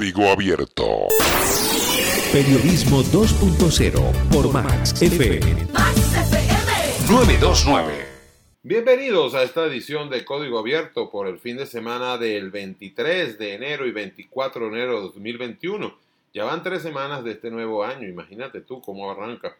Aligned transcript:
Código 0.00 0.30
Abierto. 0.30 1.08
Periodismo 2.32 3.02
2.0 3.02 4.30
por 4.32 4.50
Max 4.50 4.94
FM. 5.02 5.66
Max 5.74 6.14
FM 6.16 7.10
929. 7.10 8.06
Bienvenidos 8.62 9.34
a 9.34 9.42
esta 9.42 9.66
edición 9.66 10.08
de 10.08 10.24
Código 10.24 10.58
Abierto 10.58 11.10
por 11.10 11.26
el 11.26 11.38
fin 11.38 11.58
de 11.58 11.66
semana 11.66 12.16
del 12.16 12.50
23 12.50 13.36
de 13.36 13.52
enero 13.52 13.86
y 13.86 13.90
24 13.90 14.70
de 14.70 14.72
enero 14.72 14.94
de 14.94 15.00
2021. 15.02 15.94
Ya 16.32 16.44
van 16.44 16.62
tres 16.62 16.80
semanas 16.80 17.22
de 17.22 17.32
este 17.32 17.50
nuevo 17.50 17.84
año, 17.84 18.08
imagínate 18.08 18.62
tú 18.62 18.80
cómo 18.80 19.10
arranca. 19.10 19.54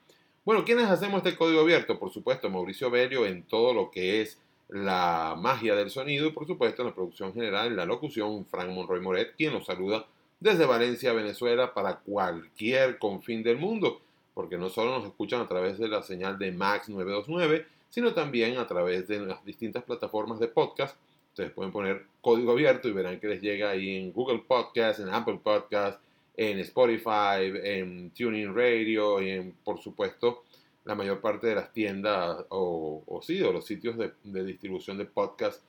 Bueno, 0.47 0.65
¿quiénes 0.65 0.87
hacemos 0.87 1.19
este 1.19 1.37
código 1.37 1.61
abierto? 1.61 1.99
Por 1.99 2.11
supuesto, 2.11 2.49
Mauricio 2.49 2.91
Belio 2.91 3.27
en 3.27 3.43
todo 3.43 3.75
lo 3.75 3.91
que 3.91 4.23
es 4.23 4.39
la 4.71 5.37
magia 5.39 5.75
del 5.75 5.91
sonido 5.91 6.27
y 6.29 6.33
por 6.33 6.47
supuesto 6.47 6.81
en 6.81 6.89
la 6.89 6.95
producción 6.95 7.35
general, 7.35 7.67
en 7.67 7.77
la 7.77 7.85
locución, 7.85 8.47
Frank 8.47 8.71
Monroy 8.71 9.03
Moret, 9.03 9.35
quien 9.37 9.53
nos 9.53 9.67
saluda 9.67 10.07
desde 10.41 10.67
Valencia, 10.67 11.13
Venezuela, 11.13 11.75
para 11.75 12.01
cualquier 12.01 12.99
confín 12.99 13.43
del 13.43 13.59
mundo, 13.59 14.01
porque 14.35 14.59
no 14.59 14.69
solo 14.69 14.99
nos 14.99 15.07
escuchan 15.07 15.43
a 15.43 15.49
través 15.49 15.79
de 15.79 15.89
la 15.89 16.03
señal 16.03 16.39
de 16.39 16.51
Max 16.51 16.89
929, 16.89 17.67
sino 17.91 18.15
también 18.15 18.59
a 18.59 18.67
través 18.67 19.07
de 19.07 19.21
las 19.21 19.45
distintas 19.45 19.85
plataformas 19.85 20.41
de 20.41 20.49
podcast. 20.49 20.97
Ustedes 21.29 21.53
pueden 21.53 21.73
poner 21.73 22.07
código 22.21 22.53
abierto 22.53 22.89
y 22.89 22.93
verán 22.93 23.21
que 23.21 23.29
les 23.29 23.41
llega 23.41 23.71
ahí 23.71 23.97
en 23.97 24.13
Google 24.13 24.43
Podcast, 24.47 25.01
en 25.01 25.11
Apple 25.11 25.41
Podcast, 25.43 26.01
en 26.37 26.59
Spotify, 26.61 27.53
en 27.63 28.11
Tuning 28.11 28.55
Radio 28.55 29.21
y 29.21 29.31
en, 29.31 29.53
por 29.63 29.81
supuesto, 29.81 30.45
la 30.85 30.95
mayor 30.95 31.21
parte 31.21 31.47
de 31.47 31.55
las 31.55 31.73
tiendas 31.73 32.45
o, 32.49 33.03
o 33.07 33.23
sí, 33.23 33.43
o 33.43 33.53
los 33.53 33.67
sitios 33.67 33.97
de, 33.97 34.45
distribución 34.45 34.97
de 34.99 35.05
podcast 35.05 35.63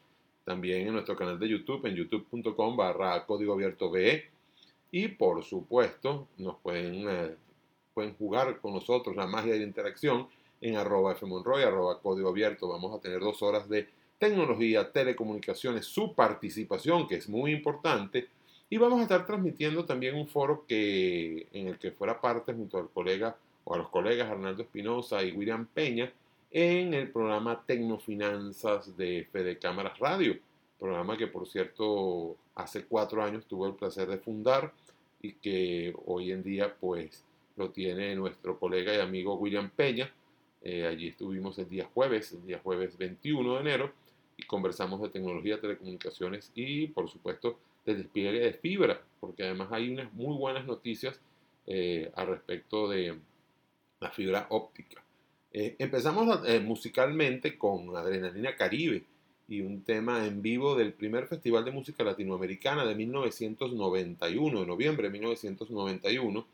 también 0.46 0.88
en 0.88 0.94
nuestro 0.94 1.16
canal 1.16 1.38
de 1.38 1.50
YouTube, 1.50 1.86
en 1.86 1.96
youtube.com 1.96 2.76
barra 2.76 3.26
código 3.26 3.54
abierto 3.54 3.92
BE. 3.92 4.26
Y 4.92 5.08
por 5.08 5.44
supuesto, 5.44 6.28
nos 6.38 6.58
pueden, 6.58 7.10
eh, 7.10 7.36
pueden 7.94 8.16
jugar 8.16 8.60
con 8.60 8.74
nosotros 8.74 9.16
la 9.16 9.26
magia 9.26 9.54
de 9.54 9.60
la 9.60 9.66
interacción 9.66 10.28
en 10.60 10.76
arroba 10.76 11.16
fmonroy, 11.16 11.64
arroba 11.64 12.00
código 12.00 12.30
abierto. 12.30 12.68
Vamos 12.68 12.96
a 12.96 13.02
tener 13.02 13.20
dos 13.20 13.42
horas 13.42 13.68
de 13.70 13.88
tecnología, 14.20 14.92
telecomunicaciones, 14.92 15.86
su 15.86 16.14
participación, 16.14 17.08
que 17.08 17.16
es 17.16 17.28
muy 17.28 17.52
importante. 17.52 18.28
Y 18.70 18.78
vamos 18.78 19.00
a 19.00 19.04
estar 19.04 19.26
transmitiendo 19.26 19.86
también 19.86 20.16
un 20.16 20.28
foro 20.28 20.66
que, 20.68 21.48
en 21.52 21.68
el 21.68 21.80
que 21.80 21.92
fuera 21.92 22.22
parte 22.22 22.54
junto 22.54 22.78
al 22.78 22.90
colega 22.90 23.36
o 23.64 23.74
a 23.74 23.78
los 23.78 23.90
colegas 23.90 24.30
Arnaldo 24.30 24.64
Espinosa 24.64 25.24
y 25.24 25.32
William 25.32 25.66
Peña 25.66 26.12
en 26.52 26.94
el 26.94 27.10
programa 27.12 27.64
Tecnofinanzas 27.66 28.96
de 28.98 29.28
Fede 29.32 29.58
Cámaras 29.58 29.98
Radio, 30.00 30.38
programa 30.78 31.18
que 31.18 31.28
por 31.28 31.48
cierto 31.48 32.36
hace 32.56 32.86
cuatro 32.86 33.24
años 33.24 33.46
tuve 33.46 33.70
el 33.70 33.76
placer 33.76 34.08
de 34.08 34.18
fundar 34.18 34.74
y 35.22 35.34
que 35.34 35.94
hoy 36.06 36.32
en 36.32 36.44
día 36.44 36.76
pues 36.80 37.26
lo 37.56 37.72
tiene 37.72 38.16
nuestro 38.16 38.60
colega 38.60 38.96
y 38.96 39.00
amigo 39.00 39.36
William 39.36 39.70
Peña 39.70 40.12
eh, 40.64 40.86
allí 40.86 41.08
estuvimos 41.08 41.58
el 41.58 41.70
día 41.70 41.90
jueves, 41.94 42.34
el 42.34 42.46
día 42.46 42.60
jueves 42.60 42.98
21 42.98 43.56
de 43.56 43.62
enero, 43.62 43.92
y 44.38 44.44
conversamos 44.44 45.02
de 45.02 45.10
tecnología, 45.10 45.60
telecomunicaciones 45.60 46.52
y, 46.54 46.88
por 46.88 47.10
supuesto, 47.10 47.60
del 47.86 47.98
despliegue 47.98 48.40
de 48.40 48.54
fibra, 48.54 49.02
porque 49.20 49.44
además 49.44 49.70
hay 49.72 49.90
unas 49.90 50.14
muy 50.14 50.38
buenas 50.38 50.66
noticias 50.66 51.20
eh, 51.66 52.12
al 52.16 52.28
respecto 52.28 52.88
de 52.90 53.18
la 54.00 54.12
fibra 54.12 54.48
óptica. 54.50 55.04
Eh, 55.52 55.76
empezamos 55.80 56.42
musicalmente 56.64 57.58
con 57.58 57.96
Adrenalina 57.96 58.56
Caribe 58.56 59.04
y 59.52 59.62
un 59.62 59.84
tema 59.84 60.26
en 60.26 60.42
vivo 60.42 60.76
del 60.76 60.94
primer 60.94 61.28
Festival 61.28 61.66
de 61.66 61.72
Música 61.72 62.06
Latinoamericana 62.06 62.86
de 62.86 62.96
1991, 62.96 64.62
de 64.62 64.66
noviembre 64.66 65.10
de 65.10 65.12
1991, 65.12 66.48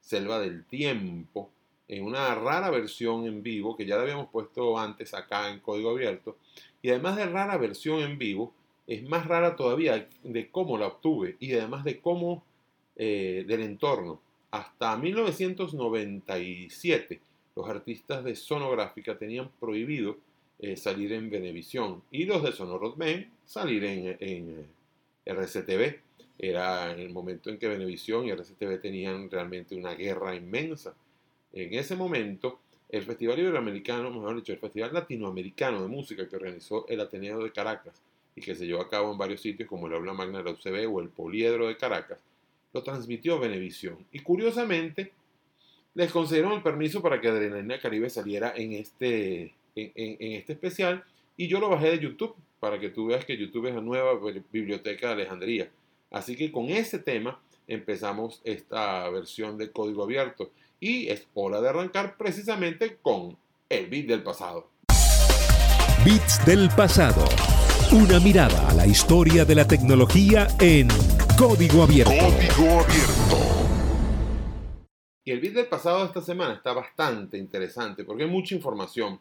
Selva 0.00 0.40
del 0.40 0.64
Tiempo, 0.64 1.50
en 1.86 2.02
una 2.02 2.34
rara 2.34 2.68
versión 2.70 3.26
en 3.26 3.44
vivo 3.44 3.76
que 3.76 3.86
ya 3.86 3.94
la 3.94 4.02
habíamos 4.02 4.28
puesto 4.28 4.76
antes 4.76 5.14
acá 5.14 5.50
en 5.50 5.60
código 5.60 5.90
abierto. 5.90 6.36
Y 6.82 6.90
además 6.90 7.14
de 7.14 7.26
rara 7.26 7.56
versión 7.58 8.00
en 8.00 8.18
vivo, 8.18 8.52
es 8.88 9.08
más 9.08 9.28
rara 9.28 9.54
todavía 9.54 10.08
de 10.24 10.50
cómo 10.50 10.76
la 10.76 10.88
obtuve 10.88 11.36
y 11.38 11.52
además 11.52 11.84
de 11.84 12.00
cómo 12.00 12.42
eh, 12.96 13.44
del 13.46 13.62
entorno. 13.62 14.20
Hasta 14.50 14.96
1997 14.96 17.20
los 17.54 17.68
artistas 17.68 18.24
de 18.24 18.34
sonográfica 18.34 19.16
tenían 19.16 19.48
prohibido 19.60 20.16
eh, 20.62 20.76
salir 20.76 21.12
en 21.12 21.28
Venevisión 21.28 22.02
y 22.10 22.24
los 22.24 22.42
de 22.42 22.52
Sonorodmen 22.52 23.30
salir 23.44 23.84
en, 23.84 24.16
en 24.18 24.66
RCTV. 25.26 26.00
Era 26.38 26.92
el 26.92 27.10
momento 27.10 27.50
en 27.50 27.58
que 27.58 27.68
Venevisión 27.68 28.24
y 28.24 28.30
RCTV 28.30 28.80
tenían 28.80 29.30
realmente 29.30 29.76
una 29.76 29.94
guerra 29.94 30.34
inmensa 30.34 30.94
en 31.52 31.74
ese 31.74 31.96
momento, 31.96 32.60
el 32.88 33.02
Festival 33.02 33.38
Iberoamericano, 33.38 34.10
mejor 34.10 34.36
dicho, 34.36 34.52
el 34.52 34.58
Festival 34.58 34.92
Latinoamericano 34.92 35.82
de 35.82 35.88
Música 35.88 36.26
que 36.28 36.36
organizó 36.36 36.86
el 36.88 37.00
Ateneo 37.00 37.42
de 37.42 37.52
Caracas 37.52 38.00
y 38.34 38.40
que 38.40 38.54
se 38.54 38.66
llevó 38.66 38.80
a 38.80 38.88
cabo 38.88 39.12
en 39.12 39.18
varios 39.18 39.42
sitios 39.42 39.68
como 39.68 39.86
el 39.86 39.94
Aula 39.94 40.14
Magna 40.14 40.38
de 40.38 40.44
la 40.44 40.50
UCB 40.52 40.90
o 40.90 41.00
el 41.00 41.10
Poliedro 41.10 41.68
de 41.68 41.76
Caracas, 41.76 42.18
lo 42.72 42.82
transmitió 42.82 43.38
Venevisión. 43.38 43.98
Y 44.12 44.20
curiosamente, 44.20 45.12
les 45.94 46.10
concedieron 46.10 46.52
el 46.52 46.62
permiso 46.62 47.02
para 47.02 47.20
que 47.20 47.28
Adrenalina 47.28 47.78
Caribe 47.78 48.08
saliera 48.08 48.54
en 48.56 48.72
este, 48.72 49.52
en, 49.74 50.32
este 50.32 50.52
especial 50.52 51.04
y 51.36 51.48
yo 51.48 51.60
lo 51.60 51.68
bajé 51.68 51.90
de 51.90 51.98
YouTube 51.98 52.34
para 52.60 52.78
que 52.78 52.90
tú 52.90 53.06
veas 53.06 53.24
que 53.24 53.36
YouTube 53.36 53.66
es 53.66 53.74
la 53.74 53.80
nueva 53.80 54.12
biblioteca 54.52 55.08
de 55.08 55.12
Alejandría. 55.14 55.70
Así 56.10 56.36
que 56.36 56.52
con 56.52 56.68
ese 56.68 56.98
tema 56.98 57.40
empezamos 57.66 58.40
esta 58.44 59.08
versión 59.10 59.56
de 59.58 59.72
código 59.72 60.04
abierto 60.04 60.50
y 60.78 61.08
es 61.08 61.26
hora 61.34 61.60
de 61.60 61.68
arrancar 61.68 62.16
precisamente 62.16 62.98
con 63.00 63.36
el 63.68 63.86
beat 63.86 64.06
del 64.06 64.22
pasado. 64.22 64.70
Beats 66.04 66.44
del 66.44 66.68
pasado. 66.70 67.24
Una 67.92 68.18
mirada 68.18 68.68
a 68.68 68.74
la 68.74 68.86
historia 68.86 69.44
de 69.44 69.54
la 69.54 69.66
tecnología 69.66 70.48
en 70.58 70.88
Código 71.38 71.82
Abierto. 71.82 72.12
Código 72.12 72.80
Abierto. 72.80 73.52
Y 75.24 75.30
el 75.30 75.40
beat 75.40 75.54
del 75.54 75.66
pasado 75.66 76.00
de 76.00 76.06
esta 76.06 76.20
semana 76.20 76.54
está 76.54 76.72
bastante 76.72 77.38
interesante 77.38 78.02
porque 78.04 78.24
hay 78.24 78.30
mucha 78.30 78.54
información. 78.54 79.20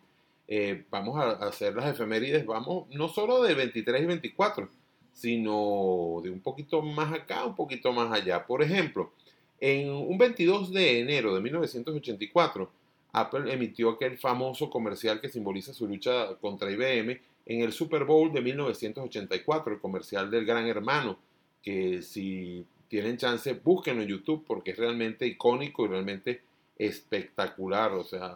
Eh, 0.54 0.84
vamos 0.90 1.16
a 1.18 1.48
hacer 1.48 1.74
las 1.78 1.94
efemérides, 1.94 2.46
vamos 2.46 2.90
no 2.90 3.08
solo 3.08 3.42
del 3.42 3.56
23 3.56 4.02
y 4.02 4.06
24, 4.06 4.70
sino 5.14 6.20
de 6.22 6.30
un 6.30 6.42
poquito 6.42 6.82
más 6.82 7.14
acá, 7.14 7.46
un 7.46 7.56
poquito 7.56 7.94
más 7.94 8.12
allá. 8.12 8.46
Por 8.46 8.62
ejemplo, 8.62 9.14
en 9.62 9.90
un 9.90 10.18
22 10.18 10.74
de 10.74 11.00
enero 11.00 11.34
de 11.34 11.40
1984, 11.40 12.70
Apple 13.14 13.54
emitió 13.54 13.92
aquel 13.92 14.18
famoso 14.18 14.70
comercial 14.70 15.22
que 15.22 15.30
simboliza 15.30 15.74
su 15.74 15.88
lucha 15.88 16.36
contra 16.42 16.70
IBM 16.70 17.18
en 17.46 17.62
el 17.62 17.72
Super 17.72 18.04
Bowl 18.04 18.34
de 18.34 18.42
1984, 18.42 19.76
el 19.76 19.80
comercial 19.80 20.30
del 20.30 20.46
Gran 20.46 20.68
Hermano, 20.68 21.18
que 21.64 22.02
si 22.02 22.66
tienen 22.90 23.16
chance, 23.16 23.54
búsquenlo 23.54 24.02
en 24.02 24.10
YouTube 24.10 24.44
porque 24.46 24.72
es 24.72 24.78
realmente 24.78 25.26
icónico 25.26 25.86
y 25.86 25.88
realmente 25.88 26.42
espectacular. 26.78 27.94
O 27.94 28.04
sea, 28.04 28.36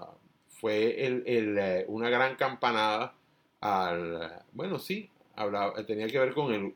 fue 0.60 0.96
eh, 0.98 1.86
una 1.88 2.10
gran 2.10 2.36
campanada 2.36 3.14
al, 3.62 4.44
bueno, 4.54 4.80
sí, 4.80 5.10
tenía 5.88 6.08
que 6.08 6.20
ver 6.20 6.34
con 6.34 6.54
el, 6.54 6.74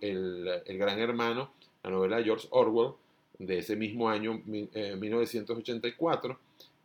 el 0.65 0.77
Gran 0.77 1.00
Hermano, 1.00 1.51
la 1.83 1.91
novela 1.91 2.17
de 2.17 2.24
George 2.24 2.48
Orwell, 2.51 2.93
de 3.39 3.59
ese 3.59 3.75
mismo 3.75 4.09
año, 4.09 4.41
1984. 4.45 6.31
Eh, 6.31 6.38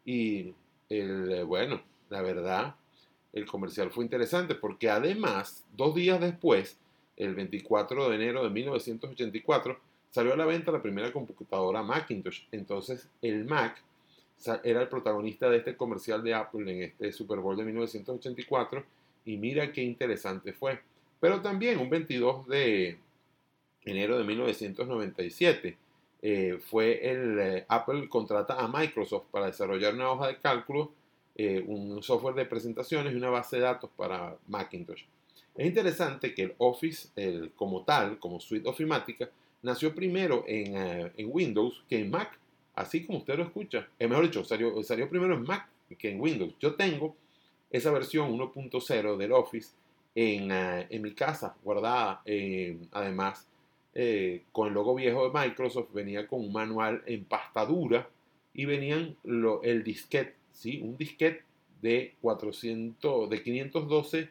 y 0.07 0.55
el, 0.89 1.33
eh, 1.33 1.43
bueno, 1.43 1.83
la 2.11 2.23
verdad, 2.23 2.77
el 3.33 3.47
comercial 3.47 3.91
fue 3.91 4.05
interesante 4.05 4.55
porque 4.55 4.89
además, 4.89 5.65
dos 5.77 5.95
días 5.95 6.21
después, 6.21 6.79
el 7.17 7.35
24 7.35 8.09
de 8.09 8.15
enero 8.17 8.45
de 8.45 8.51
1984, 8.51 9.79
salió 10.11 10.33
a 10.33 10.37
la 10.37 10.47
venta 10.47 10.71
la 10.71 10.83
primera 10.83 11.13
computadora 11.13 11.83
Macintosh. 11.83 12.43
Entonces, 12.53 13.09
el 13.21 13.45
Mac 13.45 13.83
era 14.63 14.83
el 14.83 14.89
protagonista 14.89 15.49
de 15.49 15.59
este 15.59 15.77
comercial 15.77 16.23
de 16.23 16.35
Apple 16.35 16.71
en 16.71 16.83
este 16.83 17.13
Super 17.13 17.39
Bowl 17.39 17.57
de 17.57 17.65
1984 17.65 18.85
y 19.25 19.37
mira 19.37 19.73
qué 19.73 19.83
interesante 19.83 20.53
fue. 20.53 20.81
Pero 21.21 21.41
también 21.41 21.79
un 21.79 21.89
22 21.89 22.47
de 22.49 22.99
enero 23.85 24.19
de 24.19 24.25
1997 24.25 25.77
eh, 26.23 26.59
fue 26.59 27.07
el 27.07 27.39
eh, 27.39 27.67
Apple 27.69 28.09
contrata 28.09 28.55
a 28.55 28.67
Microsoft 28.67 29.27
para 29.31 29.47
desarrollar 29.47 29.95
una 29.95 30.11
hoja 30.11 30.29
de 30.29 30.39
cálculo, 30.39 30.93
eh, 31.35 31.63
un 31.67 32.03
software 32.03 32.35
de 32.35 32.47
presentaciones 32.47 33.13
y 33.13 33.17
una 33.17 33.29
base 33.29 33.57
de 33.57 33.63
datos 33.63 33.91
para 33.97 34.37
Macintosh. 34.49 35.03
Es 35.55 35.67
interesante 35.67 36.35
que 36.35 36.45
el 36.45 36.55
Office, 36.59 37.09
el, 37.17 37.53
como 37.53 37.85
tal, 37.85 38.19
como 38.19 38.41
suite 38.41 38.69
ofimática, 38.69 39.29
nació 39.63 39.95
primero 39.95 40.45
en, 40.49 40.77
en, 41.15 41.29
Windows 41.31 41.85
que 41.89 42.01
en 42.01 42.11
Mac, 42.11 42.39
así 42.75 43.05
como 43.07 43.19
usted 43.19 43.37
lo 43.37 43.45
escucha. 43.45 43.89
mejor 43.99 44.25
dicho, 44.25 44.45
salió, 44.45 44.83
salió 44.83 45.09
primero 45.09 45.35
en 45.35 45.43
Mac 45.43 45.69
que 45.99 46.11
en 46.11 46.21
Windows. 46.21 46.55
Yo 46.59 46.75
tengo 46.75 47.15
esa 47.71 47.91
versión 47.93 48.37
1.0 48.37 49.17
del 49.17 49.33
Office 49.33 49.71
en, 50.15 50.51
en, 50.51 51.03
mi 51.03 51.13
casa 51.13 51.57
guardada. 51.63 52.23
además, 52.93 53.47
eh, 53.97 54.43
con 54.51 54.69
el 54.69 54.75
logo 54.75 54.97
viejo 54.97 55.29
de 55.29 55.39
Microsoft, 55.39 55.93
venía 55.93 56.27
con 56.27 56.41
un 56.41 56.53
manual 56.53 57.03
en 57.07 57.25
pastadura 57.25 58.09
y 58.53 58.65
venían 58.65 59.17
el 59.63 59.85
disquete, 59.85 60.35
¿sí? 60.53 60.81
un 60.83 60.97
disquete 60.97 61.45
de 61.81 62.15
400, 62.21 63.31
de 63.31 63.43
512 63.43 64.29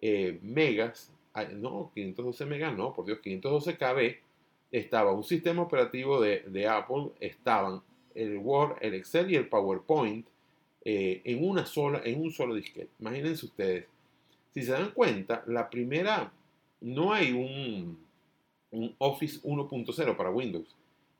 eh, 0.00 0.38
megas, 0.42 1.12
no, 1.54 1.90
512 1.94 2.46
megas, 2.46 2.76
no, 2.76 2.94
por 2.94 3.04
Dios, 3.04 3.18
512 3.18 3.76
KB, 3.76 4.16
estaba 4.70 5.12
un 5.12 5.24
sistema 5.24 5.62
operativo 5.62 6.20
de, 6.20 6.68
Apple, 6.68 7.10
estaban 7.20 7.82
el 8.14 8.38
Word, 8.38 8.76
el 8.80 8.94
Excel 8.94 9.30
y 9.30 9.36
el 9.36 9.48
PowerPoint 9.48 10.26
eh, 10.84 11.20
en 11.24 11.44
una 11.44 11.66
sola, 11.66 12.00
en 12.04 12.20
un 12.20 12.30
solo 12.30 12.54
disquete. 12.54 12.90
Imagínense 12.98 13.46
ustedes. 13.46 13.86
Si 14.54 14.62
se 14.62 14.72
dan 14.72 14.90
cuenta, 14.92 15.44
la 15.46 15.70
primera, 15.70 16.32
no 16.80 17.12
hay 17.12 17.32
un, 17.32 17.98
un 18.70 18.94
Office 18.98 19.40
1.0 19.42 20.16
para 20.16 20.30
Windows. 20.30 20.74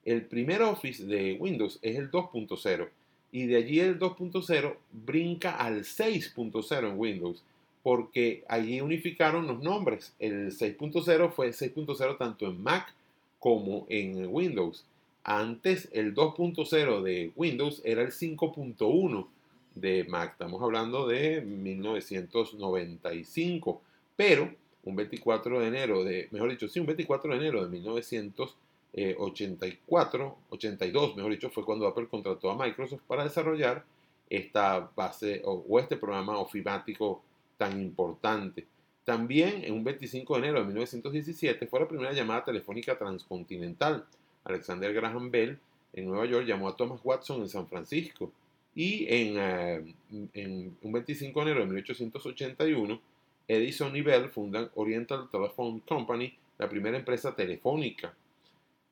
El 0.05 0.27
primer 0.27 0.63
Office 0.63 1.05
de 1.05 1.37
Windows 1.39 1.79
es 1.83 1.97
el 1.97 2.11
2.0 2.11 2.89
y 3.33 3.47
de 3.47 3.57
allí 3.57 3.81
el 3.81 3.99
2.0 3.99 4.77
brinca 4.93 5.57
al 5.57 5.81
6.0 5.81 6.89
en 6.89 6.99
Windows 6.99 7.45
porque 7.83 8.45
allí 8.49 8.81
unificaron 8.81 9.47
los 9.47 9.63
nombres. 9.63 10.15
El 10.19 10.53
6.0 10.53 11.31
fue 11.31 11.51
6.0 11.51 12.19
tanto 12.19 12.47
en 12.47 12.63
Mac 12.63 12.95
como 13.41 13.87
en 13.89 14.33
Windows. 14.33 14.85
Antes 15.25 15.89
el 15.93 16.15
2.0 16.15 17.03
de 17.03 17.33
Windows 17.35 17.83
era 17.85 18.03
el 18.03 18.13
5.1 18.13 19.27
de 19.75 20.05
Mac. 20.05 20.31
Estamos 20.33 20.63
hablando 20.63 21.09
de 21.09 21.41
1995. 21.41 23.83
Pero 24.17 24.55
un 24.85 24.97
24 24.97 25.61
de 25.61 25.67
enero 25.67 26.03
de, 26.05 26.29
mejor 26.31 26.51
dicho, 26.51 26.69
sí, 26.69 26.81
un 26.81 26.87
24 26.87 27.33
de 27.33 27.39
enero 27.39 27.65
de 27.65 27.71
1984, 27.71 30.37
82, 30.51 31.17
mejor 31.17 31.33
dicho, 31.33 31.49
fue 31.51 31.65
cuando 31.65 31.87
Apple 31.87 32.09
contrató 32.09 32.51
a 32.51 32.57
Microsoft 32.57 33.03
para 33.07 33.25
desarrollar 33.25 33.85
esta 34.29 34.91
base 34.95 35.41
o, 35.45 35.79
este 35.79 35.97
programa 35.97 36.39
ofimático 36.39 37.23
tan 37.59 37.81
importante. 37.81 38.67
También 39.11 39.65
en 39.65 39.75
un 39.75 39.83
25 39.83 40.35
de 40.35 40.39
enero 40.39 40.61
de 40.61 40.67
1917 40.67 41.67
fue 41.67 41.81
la 41.81 41.89
primera 41.89 42.13
llamada 42.13 42.45
telefónica 42.45 42.97
transcontinental. 42.97 44.07
Alexander 44.45 44.95
Graham 44.95 45.33
Bell 45.33 45.59
en 45.95 46.07
Nueva 46.07 46.27
York 46.27 46.47
llamó 46.47 46.69
a 46.69 46.77
Thomas 46.77 47.01
Watson 47.03 47.41
en 47.41 47.49
San 47.49 47.67
Francisco. 47.67 48.31
Y 48.73 49.07
en, 49.09 49.37
eh, 49.37 49.95
en 50.33 50.77
un 50.81 50.93
25 50.93 51.41
de 51.41 51.51
enero 51.51 51.67
de 51.67 51.73
1881, 51.73 53.01
Edison 53.49 53.97
y 53.97 54.01
Bell 54.01 54.31
fundan 54.31 54.71
Oriental 54.77 55.29
Telephone 55.29 55.83
Company, 55.89 56.33
la 56.57 56.69
primera 56.69 56.97
empresa 56.97 57.35
telefónica. 57.35 58.15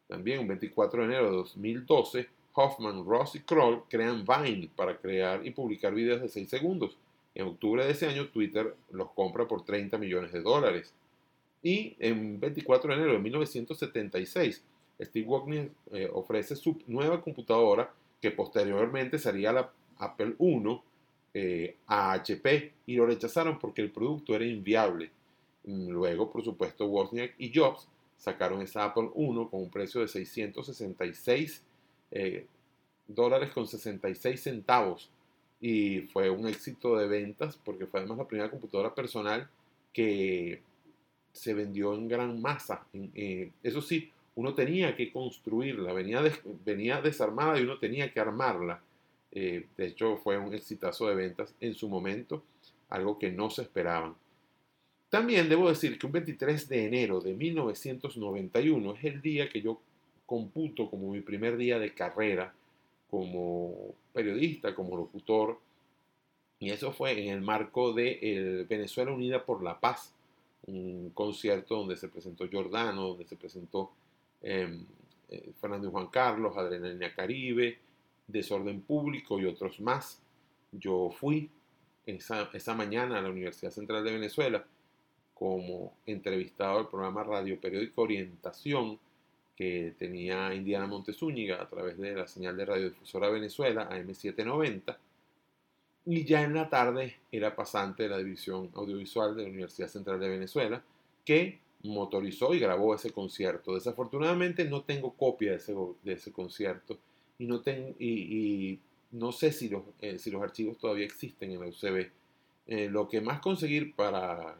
También 0.09 0.41
un 0.41 0.49
24 0.49 0.99
de 0.99 1.07
enero 1.07 1.31
de 1.31 1.37
2012, 1.37 2.27
Hoffman, 2.55 3.05
Ross 3.05 3.37
y 3.37 3.41
Kroll 3.43 3.85
crean 3.89 4.25
Vine 4.27 4.69
para 4.75 4.97
crear 4.97 5.47
y 5.47 5.53
publicar 5.53 5.95
videos 5.95 6.21
de 6.21 6.29
6 6.29 6.51
segundos. 6.51 6.97
En 7.35 7.47
octubre 7.47 7.85
de 7.85 7.93
ese 7.93 8.07
año, 8.07 8.29
Twitter 8.29 8.75
los 8.91 9.11
compra 9.13 9.47
por 9.47 9.65
30 9.65 9.99
millones 9.99 10.33
de 10.33 10.43
dólares. 10.43 10.93
Y 11.63 11.97
en 11.99 12.41
24 12.41 12.91
de 12.91 12.97
enero 12.97 13.13
de 13.13 13.19
1976, 13.19 14.65
Steve 15.01 15.27
Wozniak 15.27 15.71
eh, 15.93 16.09
ofrece 16.13 16.57
su 16.57 16.81
nueva 16.87 17.21
computadora 17.21 17.93
que 18.21 18.31
posteriormente 18.31 19.19
sería 19.19 19.53
la 19.53 19.71
Apple 19.99 20.35
I 20.39 20.81
eh, 21.35 21.77
a 21.87 22.13
HP 22.13 22.73
y 22.87 22.97
lo 22.97 23.07
rechazaron 23.07 23.59
porque 23.59 23.83
el 23.83 23.91
producto 23.91 24.35
era 24.35 24.45
inviable. 24.45 25.11
Luego, 25.65 26.31
por 26.31 26.43
supuesto, 26.43 26.87
Wozniak 26.87 27.35
y 27.39 27.53
Jobs 27.55 27.87
sacaron 28.17 28.63
esa 28.63 28.85
Apple 28.85 29.11
I 29.15 29.35
con 29.51 29.63
un 29.63 29.71
precio 29.71 30.01
de 30.01 30.09
666 30.09 31.63
eh, 32.11 32.47
dólares 33.07 33.51
con 33.51 33.67
66 33.67 34.41
centavos 34.41 35.11
y 35.61 36.01
fue 36.13 36.31
un 36.31 36.47
éxito 36.47 36.97
de 36.97 37.09
ventas 37.09 37.59
porque 37.65 37.87
fue 37.87 38.01
además 38.01 38.19
la 38.19 38.29
primera 38.29 38.51
computadora 38.51 38.95
personal 38.95 39.49
que 39.93 40.63
se 41.33 41.55
vendió 41.55 41.95
en 41.95 42.09
gran 42.09 42.41
masa. 42.41 42.87
Eh, 42.93 43.51
eso 43.63 43.81
sí, 43.81 44.11
uno 44.37 44.55
tenía 44.55 44.95
que 44.97 45.13
construirla, 45.13 45.93
venía, 45.93 46.23
venía 46.65 47.01
desarmada 47.01 47.59
y 47.59 47.65
uno 47.65 47.79
tenía 47.79 48.13
que 48.13 48.21
armarla. 48.21 48.81
Eh, 49.33 49.67
de 49.77 49.87
hecho, 49.87 50.17
fue 50.19 50.39
un 50.39 50.55
exitazo 50.55 51.09
de 51.09 51.15
ventas 51.15 51.55
en 51.61 51.75
su 51.75 51.89
momento, 51.89 52.43
algo 52.89 53.19
que 53.19 53.31
no 53.31 53.51
se 53.51 53.63
esperaban. 53.63 54.15
También 55.11 55.49
debo 55.49 55.69
decir 55.69 55.99
que 55.99 56.07
un 56.07 56.13
23 56.13 56.69
de 56.69 56.85
enero 56.85 57.21
de 57.21 57.35
1991 57.35 58.95
es 58.95 59.05
el 59.05 59.23
día 59.23 59.49
que 59.49 59.63
yo 59.63 59.81
computo 60.27 60.91
como 60.91 61.11
mi 61.11 61.21
primer 61.23 61.57
día 61.57 61.79
de 61.79 61.95
carrera 61.95 62.55
como 63.11 63.95
periodista, 64.13 64.75
como 64.75 64.97
locutor, 64.97 65.59
y 66.61 66.71
eso 66.71 66.93
fue 66.93 67.23
en 67.23 67.33
el 67.33 67.41
marco 67.41 67.93
de 67.93 68.67
Venezuela 68.69 69.13
Unida 69.13 69.45
por 69.45 69.63
la 69.63 69.79
Paz, 69.79 70.13
un 70.67 71.11
concierto 71.11 71.77
donde 71.77 71.97
se 71.97 72.09
presentó 72.09 72.49
Giordano, 72.49 73.09
donde 73.09 73.25
se 73.27 73.37
presentó 73.37 73.93
em, 74.43 74.85
eh, 75.31 75.53
Fernando 75.61 75.89
y 75.89 75.91
Juan 75.91 76.09
Carlos, 76.09 76.57
Adrenalina 76.57 77.15
Caribe, 77.15 77.79
Desorden 78.27 78.81
Público 78.83 79.39
y 79.39 79.47
otros 79.47 79.81
más. 79.81 80.21
Yo 80.73 81.11
fui 81.11 81.49
esa, 82.07 82.51
esa 82.53 82.75
mañana 82.75 83.19
a 83.19 83.23
la 83.23 83.31
Universidad 83.31 83.71
Central 83.71 84.05
de 84.05 84.13
Venezuela 84.13 84.67
como 85.35 85.95
entrevistado 86.07 86.79
del 86.79 86.89
programa 86.89 87.23
Radio 87.23 87.61
Periódico 87.61 88.03
Orientación 88.03 88.99
que 89.59 89.93
tenía 89.99 90.55
Indiana 90.55 90.87
Montezúñiga 90.87 91.61
a 91.61 91.69
través 91.69 91.99
de 91.99 92.15
la 92.15 92.29
señal 92.29 92.57
de 92.57 92.65
radiodifusora 92.65 93.29
Venezuela, 93.29 93.91
AM790, 93.91 94.97
y 96.07 96.25
ya 96.25 96.45
en 96.45 96.55
la 96.55 96.71
tarde 96.71 97.17
era 97.33 97.57
pasante 97.57 98.05
de 98.05 98.09
la 98.09 98.19
División 98.19 98.71
Audiovisual 98.73 99.35
de 99.35 99.43
la 99.43 99.49
Universidad 99.49 99.89
Central 99.89 100.21
de 100.21 100.29
Venezuela, 100.29 100.81
que 101.25 101.59
motorizó 101.83 102.55
y 102.55 102.61
grabó 102.61 102.95
ese 102.95 103.11
concierto. 103.11 103.75
Desafortunadamente 103.75 104.65
no 104.65 104.83
tengo 104.85 105.13
copia 105.15 105.51
de 105.51 105.57
ese, 105.57 105.75
de 106.05 106.13
ese 106.13 106.31
concierto 106.31 106.97
y 107.37 107.47
no, 107.47 107.61
y, 107.99 108.79
no 109.11 109.33
sé 109.33 109.51
si 109.51 109.69
los, 109.69 109.83
eh, 110.01 110.21
si 110.21 110.31
los 110.31 110.41
archivos 110.41 110.79
todavía 110.79 111.05
existen 111.05 111.51
en 111.51 111.61
la 111.61 111.67
UCB. 111.67 112.11
Eh, 112.69 112.89
lo 112.89 113.09
que 113.09 113.21
más 113.21 113.41
conseguir 113.41 113.97
para 113.97 114.57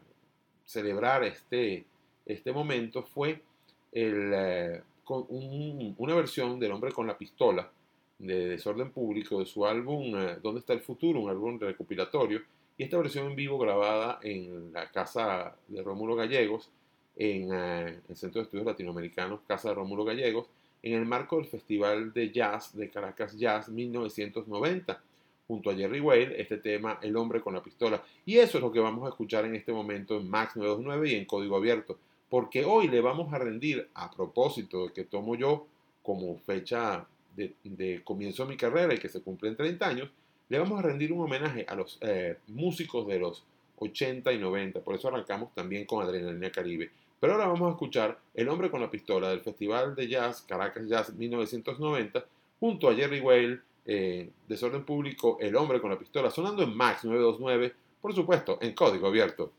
celebrar 0.65 1.23
este, 1.23 1.85
este 2.25 2.51
momento 2.51 3.03
fue 3.03 3.41
el, 3.91 4.31
eh, 4.33 4.81
con 5.09 5.25
una 5.31 6.13
versión 6.13 6.59
del 6.59 6.71
hombre 6.71 6.91
con 6.91 7.07
la 7.07 7.17
pistola 7.17 7.67
de 8.19 8.49
Desorden 8.49 8.91
Público 8.91 9.39
de 9.39 9.47
su 9.47 9.65
álbum 9.65 10.15
eh, 10.15 10.37
¿Dónde 10.39 10.59
está 10.59 10.73
el 10.73 10.81
futuro? 10.81 11.19
Un 11.19 11.31
álbum 11.31 11.59
recopilatorio. 11.59 12.43
Y 12.77 12.83
esta 12.83 12.99
versión 12.99 13.25
en 13.25 13.35
vivo 13.35 13.57
grabada 13.57 14.19
en 14.21 14.71
la 14.71 14.91
casa 14.91 15.55
de 15.67 15.81
Rómulo 15.81 16.15
Gallegos, 16.15 16.69
en 17.15 17.49
eh, 17.51 17.99
el 18.07 18.15
Centro 18.15 18.39
de 18.39 18.43
Estudios 18.43 18.67
Latinoamericanos, 18.67 19.39
Casa 19.47 19.69
de 19.69 19.75
Rómulo 19.75 20.05
Gallegos, 20.05 20.45
en 20.83 20.93
el 20.93 21.07
marco 21.07 21.37
del 21.37 21.47
Festival 21.47 22.13
de 22.13 22.31
Jazz 22.31 22.77
de 22.77 22.91
Caracas 22.91 23.35
Jazz 23.35 23.67
1990 23.67 25.01
junto 25.47 25.71
a 25.71 25.75
Jerry 25.75 26.01
Whale, 26.01 26.39
este 26.39 26.57
tema 26.57 26.99
El 27.01 27.17
hombre 27.17 27.41
con 27.41 27.55
la 27.55 27.63
pistola. 27.63 28.03
Y 28.27 28.37
eso 28.37 28.59
es 28.59 28.63
lo 28.63 28.71
que 28.71 28.79
vamos 28.79 29.07
a 29.07 29.09
escuchar 29.09 29.45
en 29.45 29.55
este 29.55 29.73
momento 29.73 30.17
en 30.17 30.29
Max 30.29 30.55
929 30.55 31.09
y 31.09 31.15
en 31.15 31.25
código 31.25 31.57
abierto 31.57 31.97
porque 32.29 32.63
hoy 32.65 32.87
le 32.87 33.01
vamos 33.01 33.33
a 33.33 33.39
rendir, 33.39 33.89
a 33.93 34.11
propósito 34.11 34.87
de 34.87 34.93
que 34.93 35.03
tomo 35.03 35.35
yo 35.35 35.65
como 36.03 36.37
fecha 36.37 37.05
de, 37.35 38.01
comienzo 38.03 38.43
de 38.43 38.49
mi 38.49 38.57
carrera 38.57 38.93
y 38.93 38.99
que 38.99 39.09
se 39.09 39.21
cumple 39.21 39.49
en 39.49 39.55
30 39.55 39.87
años, 39.87 40.09
le 40.49 40.59
vamos 40.59 40.79
a 40.79 40.81
rendir 40.81 41.11
un 41.11 41.21
homenaje 41.21 41.65
a 41.67 41.75
los 41.75 41.97
eh, 42.01 42.37
músicos 42.47 43.07
de 43.07 43.19
los 43.19 43.43
80 43.77 44.31
y 44.33 44.37
90. 44.37 44.81
Por 44.81 44.95
eso 44.95 45.07
arrancamos 45.07 45.53
también 45.53 45.85
con 45.85 46.03
Adrenalina 46.03 46.51
Caribe. 46.51 46.89
Pero 47.19 47.33
ahora 47.33 47.47
vamos 47.47 47.69
a 47.69 47.71
escuchar 47.71 48.17
El 48.33 48.47
hombre 48.49 48.71
con 48.71 48.81
la 48.81 48.89
pistola 48.89 49.29
del 49.29 49.41
Festival 49.41 49.95
de 49.95 50.07
Jazz 50.07 50.41
Caracas 50.47 50.87
Jazz 50.87 51.13
1990 51.13 52.25
junto 52.59 52.89
a 52.89 52.95
Jerry 52.95 53.19
Whale, 53.19 53.59
eh, 53.85 54.29
Desorden 54.47 54.85
Público, 54.85 55.37
El 55.39 55.55
hombre 55.55 55.79
con 55.81 55.89
la 55.89 55.99
pistola, 55.99 56.29
sonando 56.29 56.63
en 56.63 56.75
Max 56.75 57.05
929, 57.05 57.73
por 58.01 58.13
supuesto, 58.13 58.57
en 58.61 58.73
código 58.73 59.07
abierto. 59.07 59.51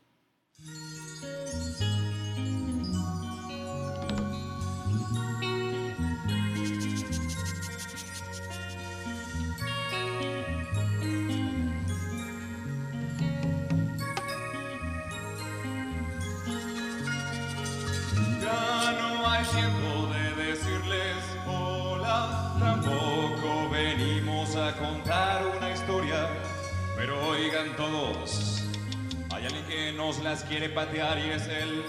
Nos 30.01 30.17
las 30.23 30.43
quiere 30.45 30.67
patear 30.67 31.19
y 31.19 31.29
es 31.29 31.47
él. 31.47 31.83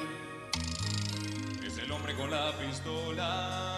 Es 1.66 1.78
el 1.78 1.90
hombre 1.90 2.14
con 2.14 2.30
la 2.30 2.52
pistola. 2.58 3.71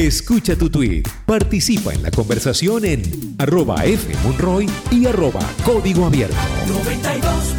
Escucha 0.00 0.56
tu 0.56 0.70
tweet, 0.70 1.02
participa 1.26 1.92
en 1.92 2.02
la 2.02 2.10
conversación 2.10 2.86
en 2.86 3.02
arroba 3.36 3.82
fmonroy 3.82 4.66
y 4.90 5.04
arroba 5.04 5.40
código 5.62 6.06
abierto. 6.06 6.34
92.9 6.66 7.49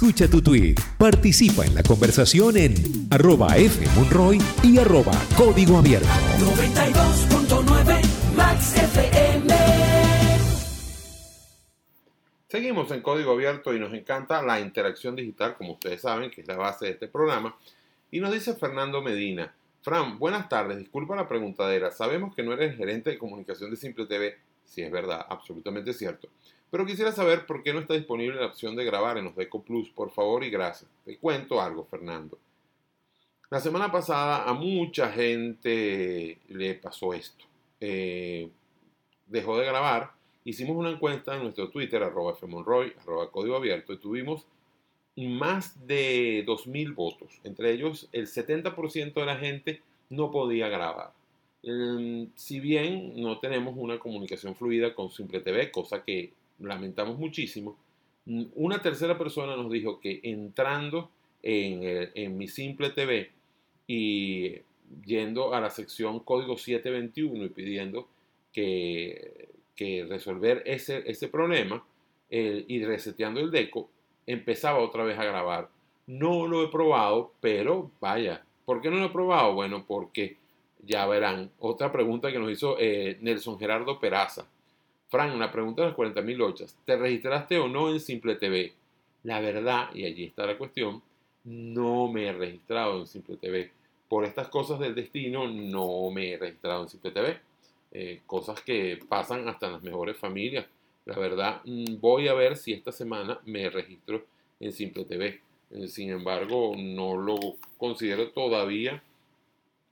Escucha 0.00 0.30
tu 0.30 0.40
tweet, 0.40 0.76
participa 0.96 1.66
en 1.66 1.74
la 1.74 1.82
conversación 1.82 2.56
en 2.56 2.72
arroba 3.10 3.48
fmonroy 3.50 4.38
y 4.62 4.78
arroba 4.78 5.12
código 5.36 5.76
abierto. 5.76 6.08
92.9 6.38 8.34
Max 8.34 8.76
FM. 8.78 9.54
Seguimos 12.48 12.90
en 12.92 13.02
código 13.02 13.32
abierto 13.32 13.74
y 13.74 13.78
nos 13.78 13.92
encanta 13.92 14.40
la 14.40 14.58
interacción 14.58 15.14
digital, 15.14 15.54
como 15.58 15.74
ustedes 15.74 16.00
saben, 16.00 16.30
que 16.30 16.40
es 16.40 16.48
la 16.48 16.56
base 16.56 16.86
de 16.86 16.92
este 16.92 17.08
programa. 17.08 17.54
Y 18.10 18.20
nos 18.20 18.32
dice 18.32 18.54
Fernando 18.54 19.02
Medina, 19.02 19.54
Fran, 19.82 20.18
buenas 20.18 20.48
tardes, 20.48 20.78
disculpa 20.78 21.14
la 21.14 21.28
preguntadera, 21.28 21.90
sabemos 21.90 22.34
que 22.34 22.42
no 22.42 22.54
eres 22.54 22.74
gerente 22.74 23.10
de 23.10 23.18
comunicación 23.18 23.70
de 23.70 23.76
Simple 23.76 24.06
TV, 24.06 24.38
si 24.64 24.80
es 24.80 24.90
verdad, 24.90 25.26
absolutamente 25.28 25.92
cierto, 25.92 26.30
pero 26.70 26.86
quisiera 26.86 27.12
saber 27.12 27.46
por 27.46 27.62
qué 27.62 27.72
no 27.72 27.80
está 27.80 27.94
disponible 27.94 28.40
la 28.40 28.46
opción 28.46 28.76
de 28.76 28.84
grabar 28.84 29.18
en 29.18 29.24
los 29.24 29.36
Deco 29.36 29.62
Plus, 29.62 29.90
por 29.90 30.10
favor 30.10 30.44
y 30.44 30.50
gracias. 30.50 30.90
Te 31.04 31.18
cuento 31.18 31.60
algo, 31.60 31.84
Fernando. 31.84 32.38
La 33.50 33.58
semana 33.58 33.90
pasada 33.90 34.48
a 34.48 34.54
mucha 34.54 35.10
gente 35.10 36.38
le 36.48 36.74
pasó 36.76 37.12
esto. 37.12 37.44
Eh, 37.80 38.48
dejó 39.26 39.58
de 39.58 39.66
grabar. 39.66 40.12
Hicimos 40.44 40.76
una 40.76 40.90
encuesta 40.90 41.34
en 41.34 41.42
nuestro 41.42 41.68
Twitter, 41.68 42.02
arroba 42.02 42.34
fmonroy, 42.34 42.94
arroba 43.00 43.30
código 43.30 43.56
abierto, 43.56 43.92
y 43.92 43.98
tuvimos 43.98 44.46
más 45.16 45.86
de 45.86 46.44
2.000 46.46 46.94
votos. 46.94 47.40
Entre 47.42 47.72
ellos, 47.72 48.08
el 48.12 48.28
70% 48.28 49.14
de 49.14 49.26
la 49.26 49.36
gente 49.36 49.82
no 50.08 50.30
podía 50.30 50.68
grabar. 50.68 51.12
Eh, 51.62 52.28
si 52.36 52.60
bien 52.60 53.20
no 53.20 53.38
tenemos 53.38 53.74
una 53.76 53.98
comunicación 53.98 54.54
fluida 54.54 54.94
con 54.94 55.10
Simple 55.10 55.40
TV, 55.40 55.70
cosa 55.70 56.04
que 56.04 56.32
lamentamos 56.60 57.18
muchísimo, 57.18 57.76
una 58.54 58.80
tercera 58.80 59.16
persona 59.18 59.56
nos 59.56 59.70
dijo 59.70 59.98
que 59.98 60.20
entrando 60.22 61.10
en, 61.42 61.82
el- 61.82 62.10
en 62.14 62.36
mi 62.38 62.48
Simple 62.48 62.90
TV 62.90 63.30
y 63.86 64.56
yendo 65.04 65.54
a 65.54 65.60
la 65.60 65.70
sección 65.70 66.20
código 66.20 66.56
721 66.56 67.44
y 67.44 67.48
pidiendo 67.48 68.08
que, 68.52 69.48
que 69.76 70.04
resolver 70.08 70.62
ese, 70.66 71.02
ese 71.10 71.28
problema 71.28 71.84
eh, 72.30 72.64
y 72.68 72.84
reseteando 72.84 73.40
el 73.40 73.50
deco, 73.50 73.88
empezaba 74.26 74.78
otra 74.78 75.04
vez 75.04 75.18
a 75.18 75.24
grabar. 75.24 75.68
No 76.06 76.46
lo 76.46 76.64
he 76.64 76.68
probado, 76.68 77.32
pero 77.40 77.90
vaya, 78.00 78.44
¿por 78.64 78.80
qué 78.80 78.90
no 78.90 78.96
lo 78.96 79.06
he 79.06 79.10
probado? 79.10 79.54
Bueno, 79.54 79.84
porque 79.86 80.36
ya 80.82 81.06
verán. 81.06 81.50
Otra 81.58 81.90
pregunta 81.92 82.30
que 82.32 82.38
nos 82.38 82.50
hizo 82.50 82.76
eh, 82.78 83.18
Nelson 83.20 83.58
Gerardo 83.58 83.98
Peraza. 84.00 84.46
Fran, 85.10 85.32
una 85.32 85.50
pregunta 85.50 85.82
de 85.82 85.88
las 85.88 85.96
40.000 85.96 86.40
ochas. 86.40 86.76
¿Te 86.84 86.96
registraste 86.96 87.58
o 87.58 87.68
no 87.68 87.90
en 87.90 88.00
Simple 88.00 88.36
TV? 88.36 88.72
La 89.24 89.40
verdad, 89.40 89.90
y 89.94 90.04
allí 90.04 90.24
está 90.24 90.46
la 90.46 90.56
cuestión, 90.56 91.02
no 91.44 92.08
me 92.08 92.28
he 92.28 92.32
registrado 92.32 93.00
en 93.00 93.06
Simple 93.06 93.36
TV. 93.36 93.70
Por 94.08 94.24
estas 94.24 94.48
cosas 94.48 94.78
del 94.78 94.94
destino, 94.94 95.48
no 95.48 96.10
me 96.10 96.32
he 96.32 96.38
registrado 96.38 96.82
en 96.82 96.88
Simple 96.88 97.10
TV. 97.10 97.40
eh, 97.92 98.20
cosas 98.26 98.60
que 98.62 99.00
pasan 99.08 99.48
hasta 99.48 99.66
en 99.66 99.72
las 99.72 99.82
mejores 99.82 100.16
familias. 100.16 100.64
La 101.06 101.18
verdad, 101.18 101.60
mm, 101.64 101.98
voy 102.00 102.28
a 102.28 102.34
ver 102.34 102.56
si 102.56 102.72
esta 102.72 102.92
semana 102.92 103.40
me 103.46 103.68
registro 103.68 104.24
en 104.60 104.72
Simple 104.72 105.04
TV. 105.04 105.40
Eh, 105.72 105.88
sin 105.88 106.10
embargo, 106.10 106.72
no 106.76 107.16
lo 107.16 107.36
considero 107.78 108.30
todavía 108.30 109.02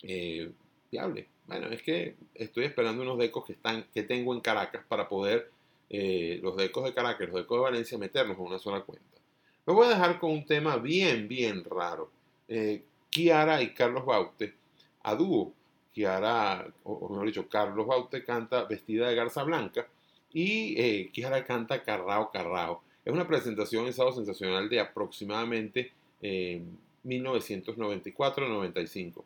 eh, 0.03 0.51
viable. 0.93 1.27
Bueno, 1.49 1.67
es 1.69 1.83
que 1.83 2.15
estoy 2.35 2.67
esperando 2.67 3.03
unos 3.03 3.19
decos 3.19 3.45
que, 3.45 3.55
están, 3.55 3.87
que 3.93 4.03
tengo 4.03 4.35
en 4.35 4.41
Caracas 4.41 4.85
para 4.87 5.09
poder, 5.09 5.51
eh, 5.91 6.39
los 6.43 6.57
decos 6.57 6.85
de 6.85 6.95
Caracas, 6.95 7.29
los 7.29 7.37
decos 7.37 7.59
de 7.59 7.63
Valencia, 7.63 7.99
meterlos 7.99 8.39
en 8.39 8.45
una 8.45 8.59
sola 8.59 8.83
cuenta. 8.83 9.19
Me 9.67 9.73
voy 9.73 9.87
a 9.87 9.91
dejar 9.91 10.21
con 10.21 10.31
un 10.31 10.47
tema 10.47 10.77
bien, 10.77 11.27
bien 11.27 11.65
raro. 11.65 12.11
Eh, 12.47 12.83
Kiara 13.11 13.63
y 13.63 13.75
Carlos 13.75 14.05
Baute, 14.05 14.55
a 15.03 15.15
dúo. 15.15 15.53
Kiara, 15.93 16.67
o, 16.85 16.93
o 16.93 17.09
mejor 17.09 17.27
dicho, 17.27 17.49
Carlos 17.49 17.87
Baute 17.87 18.23
canta 18.23 18.65
Vestida 18.65 19.09
de 19.09 19.17
Garza 19.17 19.43
Blanca 19.43 19.89
y 20.33 20.81
eh, 20.81 21.11
Kiara 21.13 21.45
canta 21.45 21.83
Carrao 21.83 22.31
Carrao. 22.31 22.83
Es 23.05 23.13
una 23.13 23.27
presentación 23.27 23.87
en 23.87 23.93
sábado 23.93 24.15
sensacional 24.17 24.69
de 24.69 24.79
aproximadamente 24.81 25.93
eh, 26.21 26.63
1994-95. 27.05 29.25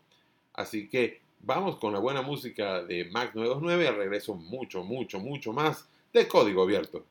Así 0.55 0.89
que 0.89 1.22
vamos 1.43 1.77
con 1.77 1.93
la 1.93 1.99
buena 1.99 2.23
música 2.23 2.83
de 2.83 3.05
Mac 3.07 3.35
929 3.35 3.85
y 3.85 3.87
al 3.87 3.97
regreso 3.97 4.35
mucho, 4.35 4.83
mucho, 4.83 5.19
mucho 5.19 5.53
más 5.53 5.89
de 6.13 6.27
Código 6.27 6.63
Abierto. 6.63 7.05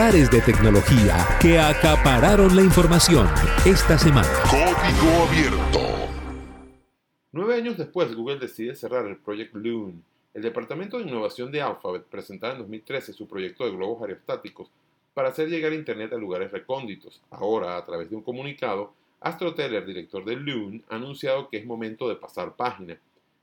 Titulares 0.00 0.30
de 0.30 0.40
tecnología 0.40 1.26
que 1.42 1.58
acapararon 1.58 2.56
la 2.56 2.62
información 2.62 3.28
esta 3.66 3.98
semana. 3.98 4.28
Código 4.44 5.26
Abierto. 5.28 5.80
Nueve 7.32 7.56
años 7.56 7.76
después, 7.76 8.14
Google 8.14 8.38
decide 8.38 8.74
cerrar 8.74 9.04
el 9.06 9.18
Project 9.18 9.54
Loon. 9.56 10.02
El 10.32 10.40
Departamento 10.40 10.96
de 10.96 11.04
Innovación 11.04 11.52
de 11.52 11.60
Alphabet 11.60 12.04
presentaba 12.04 12.54
en 12.54 12.60
2013 12.60 13.12
su 13.12 13.28
proyecto 13.28 13.66
de 13.66 13.72
globos 13.72 14.00
aerostáticos 14.00 14.70
para 15.12 15.28
hacer 15.28 15.50
llegar 15.50 15.74
Internet 15.74 16.14
a 16.14 16.16
lugares 16.16 16.50
recónditos. 16.50 17.20
Ahora, 17.30 17.76
a 17.76 17.84
través 17.84 18.08
de 18.08 18.16
un 18.16 18.22
comunicado, 18.22 18.94
Astro 19.20 19.52
Teller, 19.52 19.84
director 19.84 20.24
de 20.24 20.36
Loon, 20.36 20.82
ha 20.88 20.96
anunciado 20.96 21.50
que 21.50 21.58
es 21.58 21.66
momento 21.66 22.08
de 22.08 22.16
pasar 22.16 22.56
página. 22.56 22.98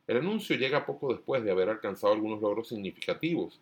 El 0.07 0.17
anuncio 0.17 0.55
llega 0.55 0.87
poco 0.87 1.13
después 1.13 1.43
de 1.43 1.51
haber 1.51 1.69
alcanzado 1.69 2.13
algunos 2.13 2.41
logros 2.41 2.69
significativos. 2.69 3.59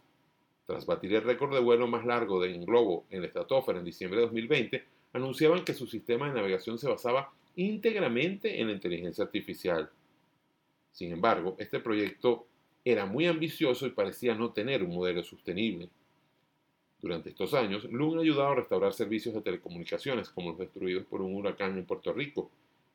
Tras 0.65 0.85
batir 0.85 1.13
el 1.13 1.23
récord 1.23 1.53
de 1.53 1.59
vuelo 1.59 1.87
más 1.87 2.05
largo 2.05 2.41
de 2.41 2.53
globo 2.59 3.05
en 3.09 3.21
la 3.21 3.27
estratosfera 3.27 3.79
en 3.79 3.85
diciembre 3.85 4.19
de 4.19 4.25
2020, 4.25 4.83
anunciaban 5.13 5.63
que 5.63 5.73
su 5.73 5.87
sistema 5.87 6.27
de 6.27 6.33
navegación 6.33 6.77
se 6.77 6.89
basaba 6.89 7.31
íntegramente 7.55 8.59
en 8.59 8.67
la 8.67 8.73
inteligencia 8.73 9.23
artificial. 9.23 9.89
Sin 10.91 11.11
embargo, 11.11 11.55
este 11.59 11.79
proyecto 11.79 12.47
era 12.83 13.05
muy 13.05 13.27
ambicioso 13.27 13.85
y 13.85 13.91
parecía 13.91 14.35
no 14.35 14.51
tener 14.51 14.83
un 14.83 14.93
modelo 14.93 15.23
sostenible. 15.23 15.89
Durante 16.99 17.29
estos 17.29 17.53
años, 17.53 17.83
Loon 17.85 18.17
ha 18.17 18.21
ayudado 18.21 18.49
a 18.49 18.55
restaurar 18.55 18.93
servicios 18.93 19.35
de 19.35 19.41
telecomunicaciones 19.41 20.29
como 20.29 20.51
los 20.51 20.59
destruidos 20.59 21.05
por 21.05 21.21
un 21.21 21.35
huracán 21.35 21.77
en 21.77 21.85
Puerto 21.85 22.13
Rico. 22.13 22.49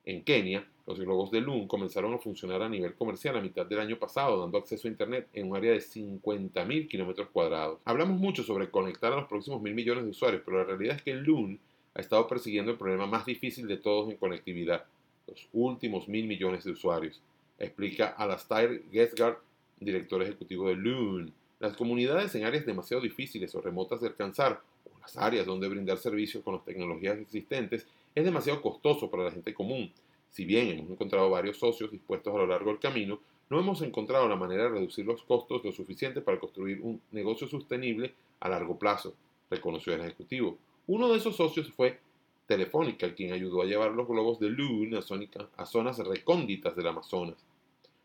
En 0.04 0.24
Kenia, 0.24 0.66
los 0.86 0.98
globos 0.98 1.30
de 1.30 1.40
Loon 1.40 1.68
comenzaron 1.68 2.14
a 2.14 2.18
funcionar 2.18 2.62
a 2.62 2.68
nivel 2.68 2.94
comercial 2.94 3.36
a 3.36 3.40
mitad 3.40 3.66
del 3.66 3.80
año 3.80 3.98
pasado, 3.98 4.40
dando 4.40 4.58
acceso 4.58 4.88
a 4.88 4.90
Internet 4.90 5.28
en 5.34 5.50
un 5.50 5.56
área 5.56 5.72
de 5.72 5.78
50.000 5.78 6.88
kilómetros 6.88 7.28
cuadrados. 7.28 7.78
Hablamos 7.84 8.18
mucho 8.18 8.42
sobre 8.42 8.70
conectar 8.70 9.12
a 9.12 9.16
los 9.16 9.28
próximos 9.28 9.62
mil 9.62 9.74
millones 9.74 10.04
de 10.04 10.10
usuarios, 10.10 10.42
pero 10.44 10.58
la 10.58 10.64
realidad 10.64 10.96
es 10.96 11.02
que 11.02 11.14
Loon 11.14 11.60
ha 11.94 12.00
estado 12.00 12.26
persiguiendo 12.26 12.72
el 12.72 12.78
problema 12.78 13.06
más 13.06 13.26
difícil 13.26 13.68
de 13.68 13.76
todos 13.76 14.10
en 14.10 14.16
conectividad, 14.16 14.84
los 15.26 15.48
últimos 15.52 16.08
mil 16.08 16.26
millones 16.26 16.64
de 16.64 16.72
usuarios, 16.72 17.20
explica 17.58 18.08
Alastair 18.08 18.82
Gesgard, 18.90 19.36
director 19.78 20.22
ejecutivo 20.22 20.68
de 20.68 20.76
Loon. 20.76 21.32
Las 21.58 21.76
comunidades 21.76 22.34
en 22.34 22.44
áreas 22.44 22.66
demasiado 22.66 23.02
difíciles 23.02 23.54
o 23.54 23.60
remotas 23.60 24.00
de 24.00 24.08
alcanzar, 24.08 24.60
o 24.84 24.98
las 25.00 25.16
áreas 25.16 25.46
donde 25.46 25.68
brindar 25.68 25.98
servicios 25.98 26.42
con 26.42 26.54
las 26.54 26.64
tecnologías 26.64 27.18
existentes, 27.18 27.86
es 28.14 28.24
demasiado 28.24 28.60
costoso 28.62 29.10
para 29.10 29.24
la 29.24 29.30
gente 29.30 29.54
común. 29.54 29.92
Si 30.30 30.44
bien 30.44 30.68
hemos 30.68 30.90
encontrado 30.90 31.30
varios 31.30 31.58
socios 31.58 31.90
dispuestos 31.90 32.34
a 32.34 32.38
lo 32.38 32.46
largo 32.46 32.70
del 32.70 32.78
camino, 32.78 33.20
no 33.48 33.58
hemos 33.58 33.82
encontrado 33.82 34.28
la 34.28 34.36
manera 34.36 34.64
de 34.64 34.68
reducir 34.70 35.04
los 35.04 35.22
costos 35.22 35.64
lo 35.64 35.72
suficiente 35.72 36.20
para 36.20 36.38
construir 36.38 36.80
un 36.82 37.00
negocio 37.10 37.48
sostenible 37.48 38.14
a 38.38 38.48
largo 38.48 38.78
plazo, 38.78 39.14
reconoció 39.50 39.92
el 39.94 40.02
ejecutivo. 40.02 40.56
Uno 40.86 41.08
de 41.08 41.18
esos 41.18 41.36
socios 41.36 41.72
fue 41.72 41.98
Telefónica, 42.46 43.14
quien 43.14 43.32
ayudó 43.32 43.62
a 43.62 43.66
llevar 43.66 43.92
los 43.92 44.08
globos 44.08 44.40
de 44.40 44.50
Loon 44.50 44.94
a, 44.94 45.02
zónica- 45.02 45.48
a 45.56 45.66
zonas 45.66 45.98
recónditas 45.98 46.74
del 46.76 46.86
Amazonas. 46.88 47.44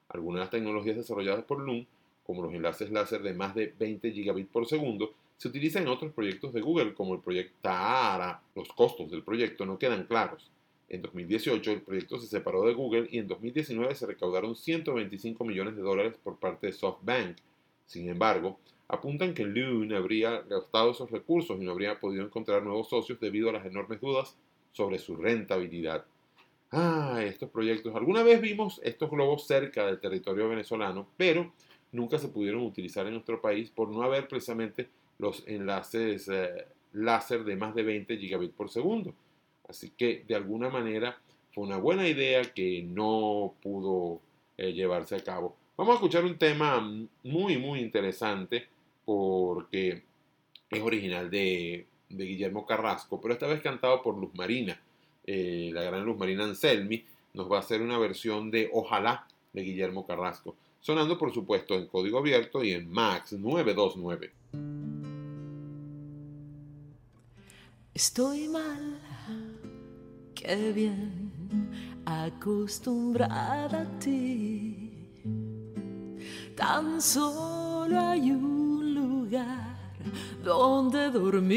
Algunas 0.09 0.39
de 0.39 0.43
las 0.45 0.49
tecnologías 0.51 0.95
desarrolladas 0.97 1.45
por 1.45 1.59
Loon, 1.59 1.87
como 2.25 2.43
los 2.43 2.53
enlaces 2.53 2.91
láser 2.91 3.21
de 3.21 3.33
más 3.33 3.53
de 3.55 3.73
20 3.77 4.11
gigabits 4.11 4.49
por 4.51 4.67
segundo, 4.67 5.13
se 5.37 5.47
utilizan 5.47 5.83
en 5.83 5.89
otros 5.89 6.13
proyectos 6.13 6.53
de 6.53 6.61
Google, 6.61 6.93
como 6.93 7.13
el 7.13 7.21
proyecto 7.21 7.57
Tahara. 7.61 8.41
Los 8.55 8.69
costos 8.69 9.11
del 9.11 9.23
proyecto 9.23 9.65
no 9.65 9.77
quedan 9.77 10.05
claros. 10.05 10.49
En 10.87 11.01
2018 11.01 11.71
el 11.71 11.81
proyecto 11.81 12.19
se 12.19 12.27
separó 12.27 12.63
de 12.63 12.73
Google 12.73 13.07
y 13.11 13.17
en 13.17 13.27
2019 13.27 13.95
se 13.95 14.05
recaudaron 14.05 14.55
125 14.55 15.43
millones 15.43 15.75
de 15.75 15.81
dólares 15.81 16.15
por 16.23 16.37
parte 16.37 16.67
de 16.67 16.73
SoftBank. 16.73 17.37
Sin 17.85 18.07
embargo, 18.07 18.59
apuntan 18.87 19.33
que 19.33 19.45
Loon 19.45 19.93
habría 19.93 20.41
gastado 20.41 20.91
esos 20.91 21.11
recursos 21.11 21.59
y 21.59 21.63
no 21.63 21.71
habría 21.71 21.99
podido 21.99 22.23
encontrar 22.23 22.63
nuevos 22.63 22.89
socios 22.89 23.19
debido 23.19 23.49
a 23.49 23.53
las 23.53 23.65
enormes 23.65 23.99
dudas 23.99 24.37
sobre 24.71 24.99
su 24.99 25.15
rentabilidad. 25.15 26.05
Ah, 26.71 27.21
estos 27.23 27.49
proyectos. 27.49 27.95
Alguna 27.95 28.23
vez 28.23 28.41
vimos 28.41 28.79
estos 28.83 29.09
globos 29.09 29.47
cerca 29.47 29.85
del 29.85 29.99
territorio 29.99 30.49
venezolano, 30.49 31.07
pero 31.17 31.53
nunca 31.91 32.19
se 32.19 32.27
pudieron 32.27 32.63
utilizar 32.63 33.05
en 33.07 33.13
nuestro 33.13 33.41
país 33.41 33.71
por 33.71 33.89
no 33.89 34.03
haber 34.03 34.27
precisamente 34.27 34.89
los 35.17 35.43
enlaces 35.47 36.27
eh, 36.29 36.65
láser 36.93 37.43
de 37.43 37.55
más 37.55 37.75
de 37.75 37.83
20 37.83 38.17
gigabits 38.17 38.53
por 38.53 38.69
segundo. 38.69 39.13
Así 39.67 39.91
que 39.91 40.23
de 40.27 40.35
alguna 40.35 40.69
manera 40.69 41.17
fue 41.53 41.63
una 41.63 41.77
buena 41.77 42.07
idea 42.07 42.41
que 42.43 42.83
no 42.83 43.53
pudo 43.61 44.19
eh, 44.57 44.73
llevarse 44.73 45.15
a 45.15 45.23
cabo. 45.23 45.55
Vamos 45.77 45.93
a 45.93 45.95
escuchar 45.95 46.23
un 46.23 46.37
tema 46.37 46.79
muy, 47.23 47.57
muy 47.57 47.79
interesante 47.79 48.67
porque 49.03 50.03
es 50.69 50.81
original 50.81 51.29
de, 51.29 51.87
Guillermo 52.07 52.65
Carrasco, 52.65 53.19
pero 53.19 53.33
esta 53.33 53.47
vez 53.47 53.61
cantado 53.61 54.01
por 54.01 54.17
Luz 54.17 54.33
Marina. 54.35 54.79
Eh, 55.25 55.71
la 55.73 55.83
gran 55.83 56.05
Luz 56.05 56.17
Marina 56.17 56.43
Anselmi 56.43 57.03
nos 57.33 57.51
va 57.51 57.57
a 57.57 57.59
hacer 57.59 57.81
una 57.81 57.97
versión 57.97 58.51
de 58.51 58.69
Ojalá 58.71 59.27
de 59.51 59.63
Guillermo 59.63 60.05
Carrasco, 60.05 60.55
sonando 60.79 61.17
por 61.17 61.33
supuesto 61.33 61.75
en 61.75 61.87
código 61.87 62.19
abierto 62.19 62.63
y 62.63 62.71
en 62.71 62.89
Max 62.89 63.33
929. 63.33 64.94
Estoy 67.95 68.49
mal, 68.49 68.99
qué 70.35 70.73
bien 70.73 71.31
acostumbrada 72.05 73.83
a 73.83 73.99
ti. 73.99 75.07
Tan 76.57 77.01
solo 77.01 77.97
hay 77.97 78.31
un 78.31 78.93
lugar 78.93 79.77
donde 80.43 81.09
dormir. 81.09 81.55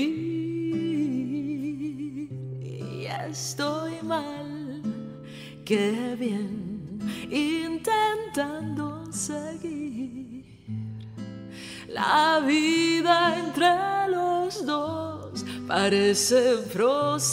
Y 2.63 3.07
estoy 3.07 3.95
mal, 4.05 4.81
qué 5.65 6.15
bien 6.17 7.01
intentando 7.33 9.13
seguir 9.13 10.45
la 11.89 12.41
vida 12.47 13.37
entre 13.45 14.09
los 14.13 14.65
dos 14.65 15.08
parece 15.69 16.57
proseguir. 16.73 17.29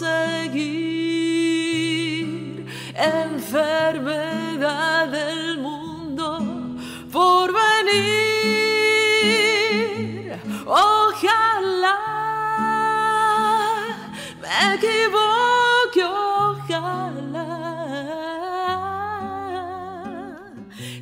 Enfermedad 2.93 5.07
del 5.07 5.57
mundo 5.59 6.39
por 7.11 7.51
venir. 7.53 7.95
Ojalá 10.65 11.97
me 14.41 14.75
equivoque, 14.75 16.03
ojalá. 16.03 17.47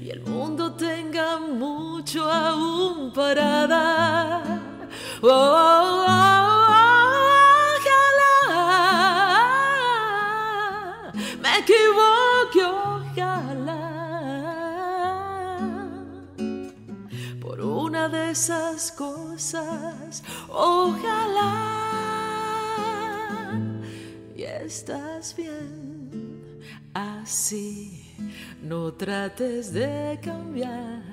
Y 0.01 0.09
el 0.11 0.21
mundo 0.21 0.73
tenga 0.73 1.39
mucho 1.39 2.31
aún 2.31 3.11
para 3.11 3.65
dar. 3.67 4.61
Oh, 5.25 5.82
equivoque, 11.63 12.63
ojalá. 12.65 13.89
Por 17.39 17.61
una 17.61 18.09
de 18.09 18.31
esas 18.31 18.91
cosas, 18.91 20.23
ojalá. 20.49 21.49
Y 24.35 24.43
estás 24.43 25.35
bien 25.35 26.41
así. 26.93 27.99
No 28.61 28.93
trates 28.93 29.73
de 29.73 30.19
cambiar, 30.23 31.03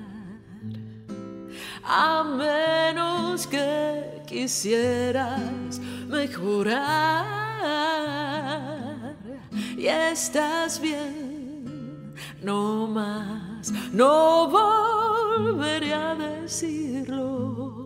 a 1.83 2.23
menos 2.23 3.47
que 3.47 4.21
quisieras 4.25 5.79
mejorar. 6.07 7.41
Y 9.77 9.87
estás 9.87 10.79
bien, 10.79 12.13
no 12.41 12.87
más, 12.87 13.73
no 13.91 14.47
volveré 14.49 15.93
a 15.93 16.15
decirlo. 16.15 17.83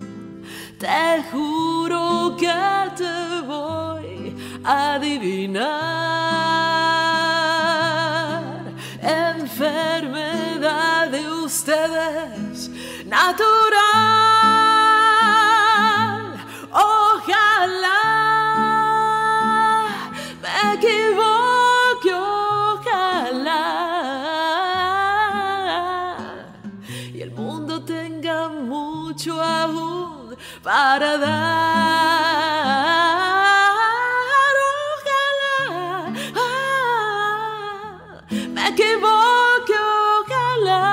Te 0.79 1.23
juro 1.31 2.35
que 2.37 2.53
te 2.95 3.41
voy 3.47 4.35
a 4.63 4.93
adivinar. 4.95 5.65
Enfermedad 9.01 11.09
de 11.09 11.27
ustedes 11.29 12.69
natural. 13.05 14.14
Para 30.65 31.17
dar. 31.19 32.55
Ojalá 34.97 35.57
ah, 36.35 38.25
me 38.55 38.63
equivoque, 38.69 39.77
ojalá. 40.17 40.91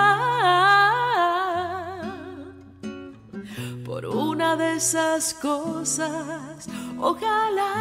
Por 3.86 4.04
una 4.04 4.56
de 4.56 4.76
esas 4.76 5.32
cosas, 5.32 6.68
Ojalá 6.98 7.72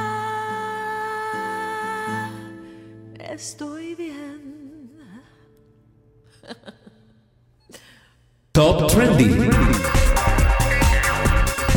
estoy 3.19 3.93
bien. 3.95 4.91
Top 8.53 8.87
Trending. 8.87 9.90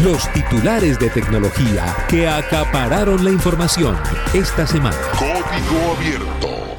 Los 0.04 0.30
titulares 0.34 0.98
de 0.98 1.08
tecnología 1.08 1.96
que 2.10 2.28
acapararon 2.28 3.24
la 3.24 3.30
información 3.30 3.96
esta 4.34 4.66
semana. 4.66 4.98
Código 5.18 5.92
abierto. 5.96 6.76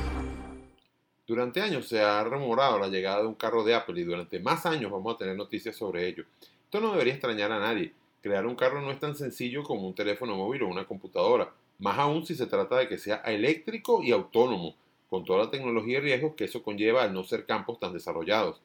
Durante 1.26 1.60
años 1.60 1.88
se 1.88 2.00
ha 2.02 2.24
rememorado 2.24 2.78
la 2.78 2.88
llegada 2.88 3.22
de 3.22 3.28
un 3.28 3.34
carro 3.34 3.64
de 3.64 3.74
Apple 3.74 4.00
y 4.00 4.04
durante 4.04 4.40
más 4.40 4.68
años 4.68 4.92
vamos 4.92 5.16
a 5.16 5.18
tener 5.18 5.36
noticias 5.36 5.76
sobre 5.76 6.08
ello. 6.08 6.24
Esto 6.66 6.80
no 6.80 6.92
debería 6.92 7.14
extrañar 7.14 7.52
a 7.52 7.60
nadie. 7.60 7.94
Crear 8.22 8.46
un 8.46 8.56
carro 8.56 8.80
no 8.80 8.92
es 8.92 9.00
tan 9.00 9.16
sencillo 9.16 9.64
como 9.64 9.88
un 9.88 9.96
teléfono 9.96 10.36
móvil 10.36 10.62
o 10.62 10.68
una 10.68 10.86
computadora, 10.86 11.52
más 11.80 11.98
aún 11.98 12.28
si 12.28 12.36
se 12.36 12.46
trata 12.46 12.78
de 12.78 12.88
que 12.88 13.00
sea 13.00 13.24
eléctrico 13.26 14.04
y 14.04 14.12
autónomo, 14.12 14.76
con 15.10 15.26
toda 15.26 15.46
la 15.46 15.50
tecnología 15.50 15.98
y 15.98 16.02
riesgos 16.02 16.36
que 16.36 16.44
eso 16.44 16.62
conlleva 16.62 17.02
al 17.02 17.14
no 17.14 17.24
ser 17.24 17.48
campos 17.48 17.80
tan 17.80 17.92
desarrollados. 17.92 18.62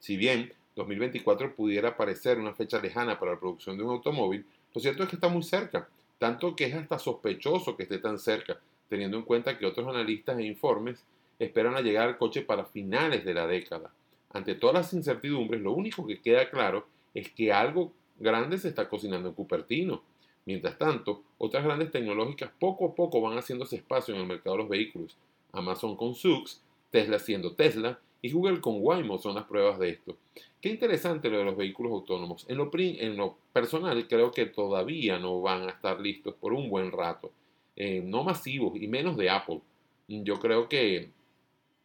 Si 0.00 0.16
bien 0.16 0.52
2024 0.76 1.54
pudiera 1.54 1.96
parecer 1.96 2.38
una 2.38 2.54
fecha 2.54 2.80
lejana 2.80 3.18
para 3.18 3.32
la 3.32 3.40
producción 3.40 3.76
de 3.76 3.84
un 3.84 3.90
automóvil, 3.90 4.46
lo 4.74 4.80
cierto 4.80 5.02
es 5.02 5.08
que 5.08 5.16
está 5.16 5.28
muy 5.28 5.42
cerca, 5.42 5.88
tanto 6.18 6.54
que 6.54 6.66
es 6.66 6.74
hasta 6.74 6.98
sospechoso 6.98 7.76
que 7.76 7.84
esté 7.84 7.98
tan 7.98 8.18
cerca, 8.18 8.58
teniendo 8.88 9.16
en 9.16 9.24
cuenta 9.24 9.58
que 9.58 9.66
otros 9.66 9.88
analistas 9.88 10.38
e 10.38 10.44
informes 10.44 11.04
esperan 11.38 11.74
la 11.74 11.80
llegada 11.80 12.06
del 12.06 12.18
coche 12.18 12.42
para 12.42 12.64
finales 12.64 13.24
de 13.24 13.34
la 13.34 13.46
década. 13.46 13.90
Ante 14.32 14.54
todas 14.54 14.74
las 14.74 14.92
incertidumbres, 14.92 15.60
lo 15.60 15.72
único 15.72 16.06
que 16.06 16.20
queda 16.20 16.50
claro 16.50 16.86
es 17.14 17.30
que 17.30 17.52
algo 17.52 17.92
grande 18.18 18.58
se 18.58 18.68
está 18.68 18.88
cocinando 18.88 19.28
en 19.28 19.34
Cupertino. 19.34 20.02
Mientras 20.44 20.78
tanto, 20.78 21.22
otras 21.38 21.64
grandes 21.64 21.90
tecnológicas 21.90 22.50
poco 22.58 22.86
a 22.86 22.94
poco 22.94 23.20
van 23.20 23.36
haciéndose 23.36 23.76
espacio 23.76 24.14
en 24.14 24.20
el 24.20 24.26
mercado 24.26 24.56
de 24.56 24.62
los 24.62 24.70
vehículos. 24.70 25.16
Amazon 25.52 25.96
con 25.96 26.14
Sux, 26.14 26.62
Tesla 26.90 27.18
siendo 27.18 27.54
Tesla 27.54 27.98
y 28.22 28.30
Google 28.30 28.60
con 28.60 28.76
Waymo 28.80 29.18
son 29.18 29.34
las 29.34 29.44
pruebas 29.44 29.78
de 29.78 29.90
esto. 29.90 30.16
Qué 30.60 30.68
interesante 30.68 31.30
lo 31.30 31.38
de 31.38 31.44
los 31.44 31.56
vehículos 31.56 31.92
autónomos. 31.92 32.44
En 32.48 32.58
lo, 32.58 32.70
en 32.74 33.16
lo 33.16 33.36
personal 33.52 34.06
creo 34.08 34.30
que 34.30 34.46
todavía 34.46 35.18
no 35.18 35.40
van 35.40 35.62
a 35.68 35.70
estar 35.70 35.98
listos 36.00 36.34
por 36.34 36.52
un 36.52 36.68
buen 36.68 36.92
rato. 36.92 37.30
Eh, 37.76 38.02
no 38.04 38.22
masivos 38.24 38.76
y 38.80 38.86
menos 38.88 39.16
de 39.16 39.30
Apple. 39.30 39.60
Yo 40.08 40.38
creo 40.38 40.68
que 40.68 41.08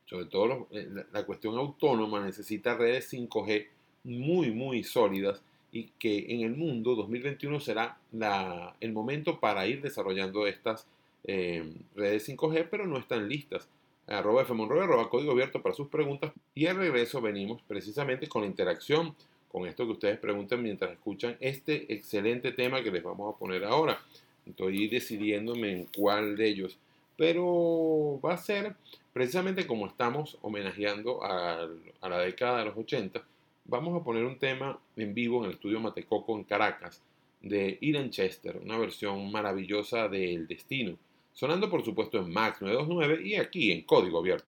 sobre 0.05 0.25
todo 0.25 0.47
los- 0.47 0.59
eh, 0.71 0.87
la, 0.91 1.05
la 1.11 1.25
cuestión 1.25 1.57
autónoma 1.57 2.23
necesita 2.23 2.75
redes 2.75 3.11
5G 3.11 3.67
muy 4.03 4.51
muy 4.51 4.83
sólidas 4.83 5.41
y 5.71 5.85
que 5.99 6.25
en 6.29 6.41
el 6.41 6.55
mundo 6.55 6.95
2021 6.95 7.59
será 7.59 7.97
la- 8.11 8.75
el 8.81 8.91
momento 8.93 9.39
para 9.39 9.65
ir 9.67 9.81
desarrollando 9.81 10.47
estas 10.47 10.87
eh, 11.27 11.73
redes 11.95 12.27
5G, 12.29 12.67
pero 12.69 12.85
no 12.85 12.97
están 12.97 13.27
listas. 13.27 13.67
Arroba 14.07 14.43
FMonroy, 14.43 14.81
arroba 14.81 15.09
código 15.09 15.31
abierto 15.31 15.61
para 15.61 15.75
sus 15.75 15.87
preguntas. 15.87 16.31
Y 16.53 16.67
al 16.67 16.77
regreso 16.77 17.21
venimos 17.21 17.61
precisamente 17.67 18.27
con 18.27 18.43
la 18.43 18.47
interacción, 18.47 19.15
con 19.51 19.65
esto 19.67 19.85
que 19.85 19.93
ustedes 19.93 20.19
preguntan 20.19 20.61
mientras 20.61 20.91
escuchan 20.91 21.37
este 21.39 21.91
excelente 21.93 22.51
tema 22.51 22.83
que 22.83 22.91
les 22.91 23.03
vamos 23.03 23.33
a 23.33 23.37
poner 23.37 23.63
ahora. 23.63 23.99
Estoy 24.45 24.87
decidiéndome 24.87 25.71
en 25.71 25.85
cuál 25.85 26.37
de 26.37 26.47
ellos, 26.47 26.77
pero 27.17 28.19
va 28.23 28.33
a 28.33 28.37
ser 28.37 28.75
precisamente 29.15 29.65
como 29.65 29.87
estamos 29.87 30.37
homenajeando 30.41 31.23
a, 31.23 31.69
la 32.01 32.19
década 32.19 32.59
de 32.59 32.65
los 32.65 32.77
80, 32.77 33.23
vamos 33.63 33.99
a 33.99 34.03
poner 34.03 34.25
un 34.25 34.37
tema 34.37 34.77
en 34.97 35.13
vivo 35.13 35.39
en 35.39 35.45
el 35.45 35.51
estudio 35.51 35.79
Matecoco 35.79 36.35
en 36.35 36.43
Caracas 36.43 37.01
de 37.41 37.77
Ian 37.79 38.09
Chester, 38.09 38.59
una 38.61 38.77
versión 38.77 39.31
maravillosa 39.31 40.09
de 40.09 40.33
El 40.33 40.47
Destino, 40.47 40.97
sonando 41.35 41.69
por 41.69 41.83
supuesto 41.83 42.17
en 42.17 42.31
Max 42.31 42.61
929 42.61 43.27
y 43.27 43.35
aquí 43.35 43.71
en 43.71 43.85
Código 43.85 44.19
Abierto. 44.19 44.47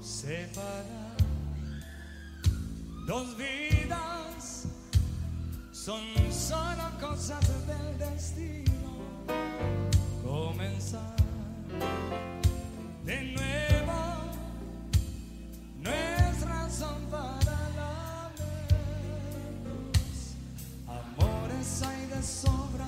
Separar 0.00 1.16
dos 3.06 3.36
vidas 3.36 4.66
son 5.72 6.00
solo 6.32 6.90
cosas 7.00 7.66
del 7.66 7.98
destino. 7.98 8.70
Comenzar 10.24 11.16
de 13.04 13.22
nuevo 13.22 13.49
sobra, 22.22 22.86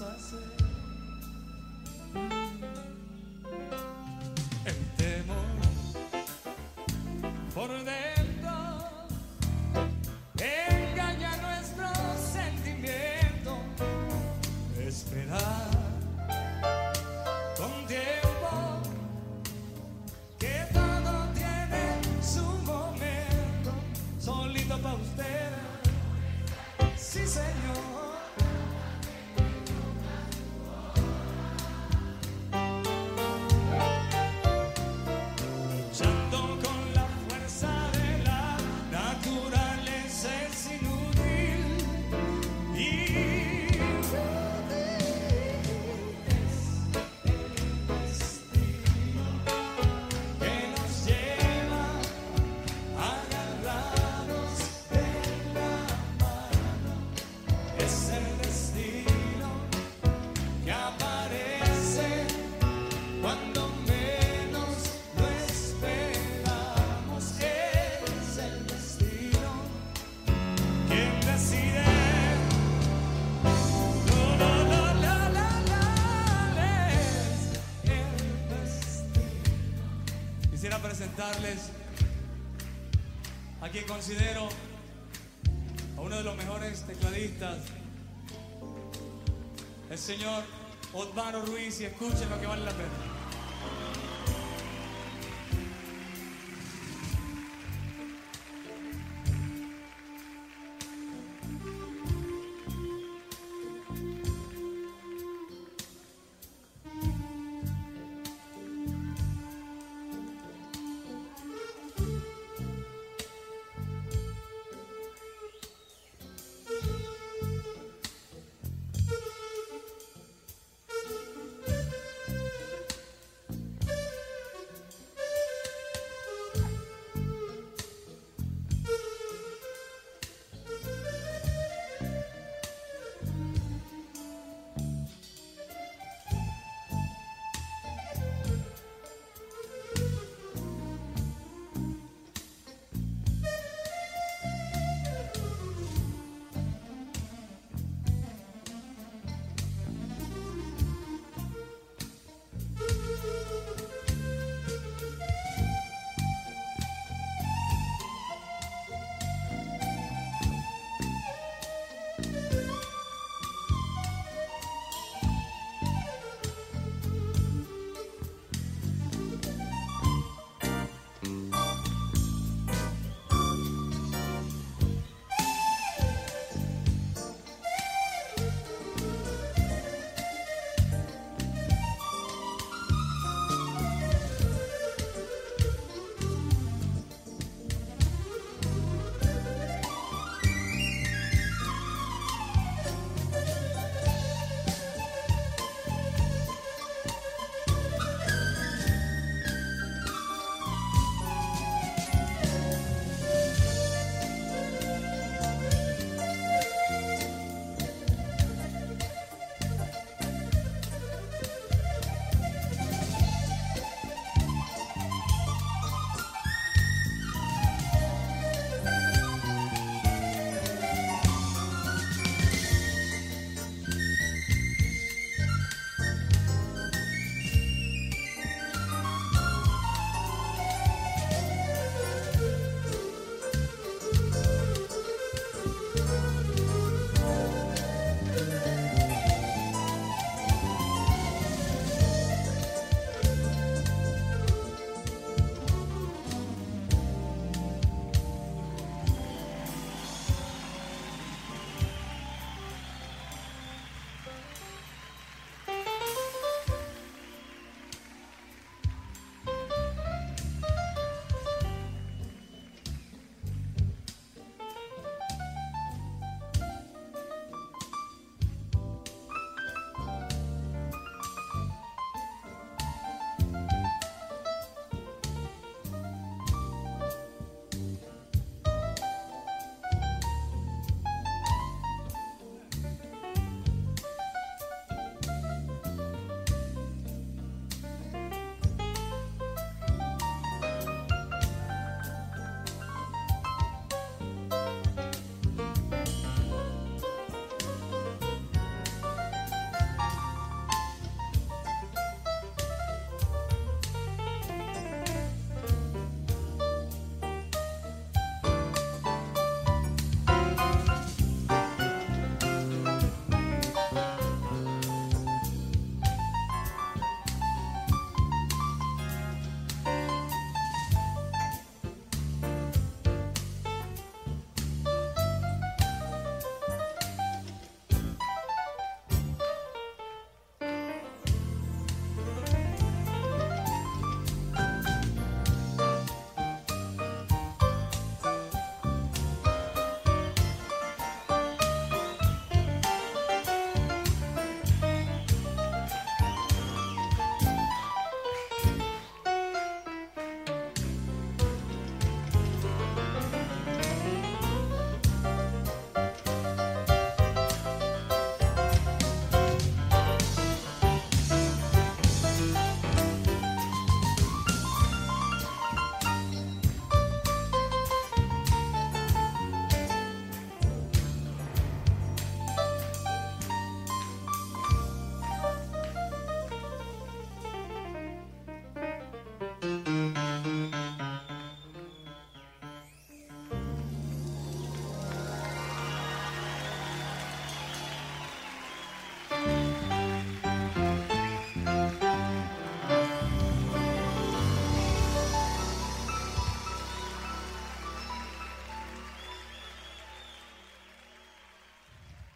podemos 0.00 0.59
señor 90.10 90.42
Osvaldo 90.92 91.46
Ruiz, 91.46 91.80
y 91.80 91.84
escuchen 91.84 92.28
lo 92.28 92.40
que 92.40 92.46
vale 92.46 92.64
la 92.64 92.72
pena. 92.72 93.09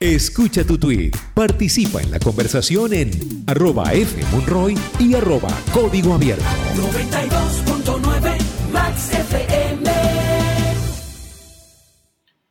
Escucha 0.05 0.67
tu 0.67 0.77
tweet, 0.77 1.13
participa 1.35 2.03
en 2.03 2.11
la 2.11 2.19
conversación 2.19 2.93
en 2.93 3.11
arroba 3.47 3.87
fmonroy 3.87 4.75
y 5.01 5.15
arroba 5.15 5.49
código 5.73 6.13
abierto. 6.13 6.45
92.9 6.45 8.71
Max 8.71 9.15
FM. 9.15 9.91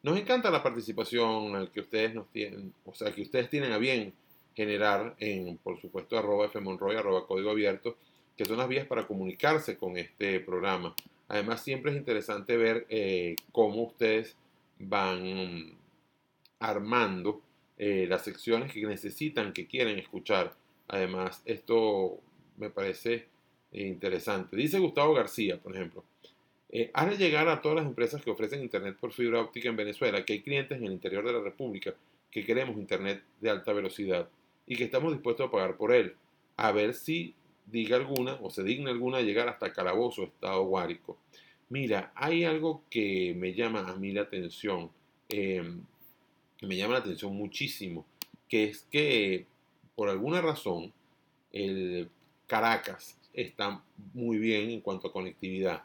Nos 0.02 0.18
encanta 0.18 0.50
la 0.50 0.64
participación 0.64 1.68
que 1.68 1.82
ustedes 1.82 2.16
nos 2.16 2.28
tienen, 2.32 2.74
o 2.86 2.96
sea, 2.96 3.14
que 3.14 3.22
ustedes 3.22 3.52
tienen 3.52 3.72
a 3.72 3.78
bien 3.78 4.16
generar 4.56 5.16
en, 5.20 5.60
por 5.60 5.80
supuesto, 5.80 6.18
arroba 6.18 6.50
fmonroy, 6.50 6.96
arroba 6.96 7.28
código 7.28 7.52
abierto, 7.52 7.98
que 8.36 8.46
son 8.46 8.58
las 8.58 8.68
vías 8.68 8.88
para 8.88 9.06
comunicarse 9.06 9.78
con 9.78 9.96
este 9.98 10.40
programa. 10.40 10.96
Además, 11.28 11.62
siempre 11.62 11.92
es 11.92 11.98
interesante 11.98 12.58
ver 12.58 12.88
eh, 12.90 13.36
cómo 13.52 13.84
ustedes 13.84 14.36
van 14.80 15.83
armando 16.64 17.42
eh, 17.78 18.06
las 18.08 18.24
secciones 18.24 18.72
que 18.72 18.86
necesitan, 18.86 19.52
que 19.52 19.68
quieren 19.68 20.00
escuchar. 20.00 20.56
Además, 20.88 21.42
esto 21.46 22.20
me 22.58 22.70
parece 22.70 23.28
eh, 23.74 23.88
interesante. 23.88 24.56
Dice 24.56 24.80
Gustavo 24.80 25.14
García, 25.14 25.60
por 25.60 25.76
ejemplo, 25.76 26.04
eh, 26.70 26.92
de 26.94 27.18
llegar 27.18 27.50
a 27.50 27.62
todas 27.62 27.78
las 27.78 27.86
empresas 27.86 28.24
que 28.24 28.32
ofrecen 28.32 28.64
Internet 28.64 28.98
por 29.00 29.12
fibra 29.12 29.42
óptica 29.42 29.70
en 29.70 29.76
Venezuela 29.76 30.24
que 30.24 30.34
hay 30.34 30.42
clientes 30.42 30.78
en 30.78 30.86
el 30.86 30.94
interior 30.94 31.26
de 31.26 31.34
la 31.34 31.42
República 31.42 31.94
que 32.32 32.46
queremos 32.46 32.78
Internet 32.78 33.22
de 33.42 33.50
alta 33.50 33.74
velocidad 33.74 34.30
y 34.66 34.78
que 34.78 34.86
estamos 34.86 35.12
dispuestos 35.12 35.48
a 35.48 35.52
pagar 35.52 35.76
por 35.76 35.92
él. 35.92 36.16
A 36.56 36.72
ver 36.72 36.94
si 36.94 37.36
diga 37.66 37.98
alguna 37.98 38.38
o 38.42 38.50
se 38.50 38.64
digna 38.64 38.90
alguna 38.92 39.22
llegar 39.22 39.50
hasta 39.50 39.74
Calabozo, 39.74 40.24
Estado 40.24 40.64
Guárico. 40.64 41.18
Mira, 41.70 42.12
hay 42.16 42.46
algo 42.46 42.84
que 42.90 43.36
me 43.38 43.54
llama 43.54 43.88
a 43.90 43.96
mí 43.96 44.12
la 44.12 44.22
atención, 44.22 44.92
eh, 45.30 45.64
me 46.68 46.78
llama 46.78 46.94
la 46.94 47.00
atención 47.00 47.36
muchísimo, 47.36 48.06
que 48.48 48.66
es 48.66 48.86
que 48.92 49.46
por 49.96 50.10
alguna 50.10 50.42
razón 50.42 50.94
el 51.52 52.10
Caracas 52.48 53.18
está 53.34 53.84
muy 54.14 54.38
bien 54.38 54.70
en 54.70 54.82
cuanto 54.82 55.08
a 55.08 55.14
conectividad. 55.14 55.84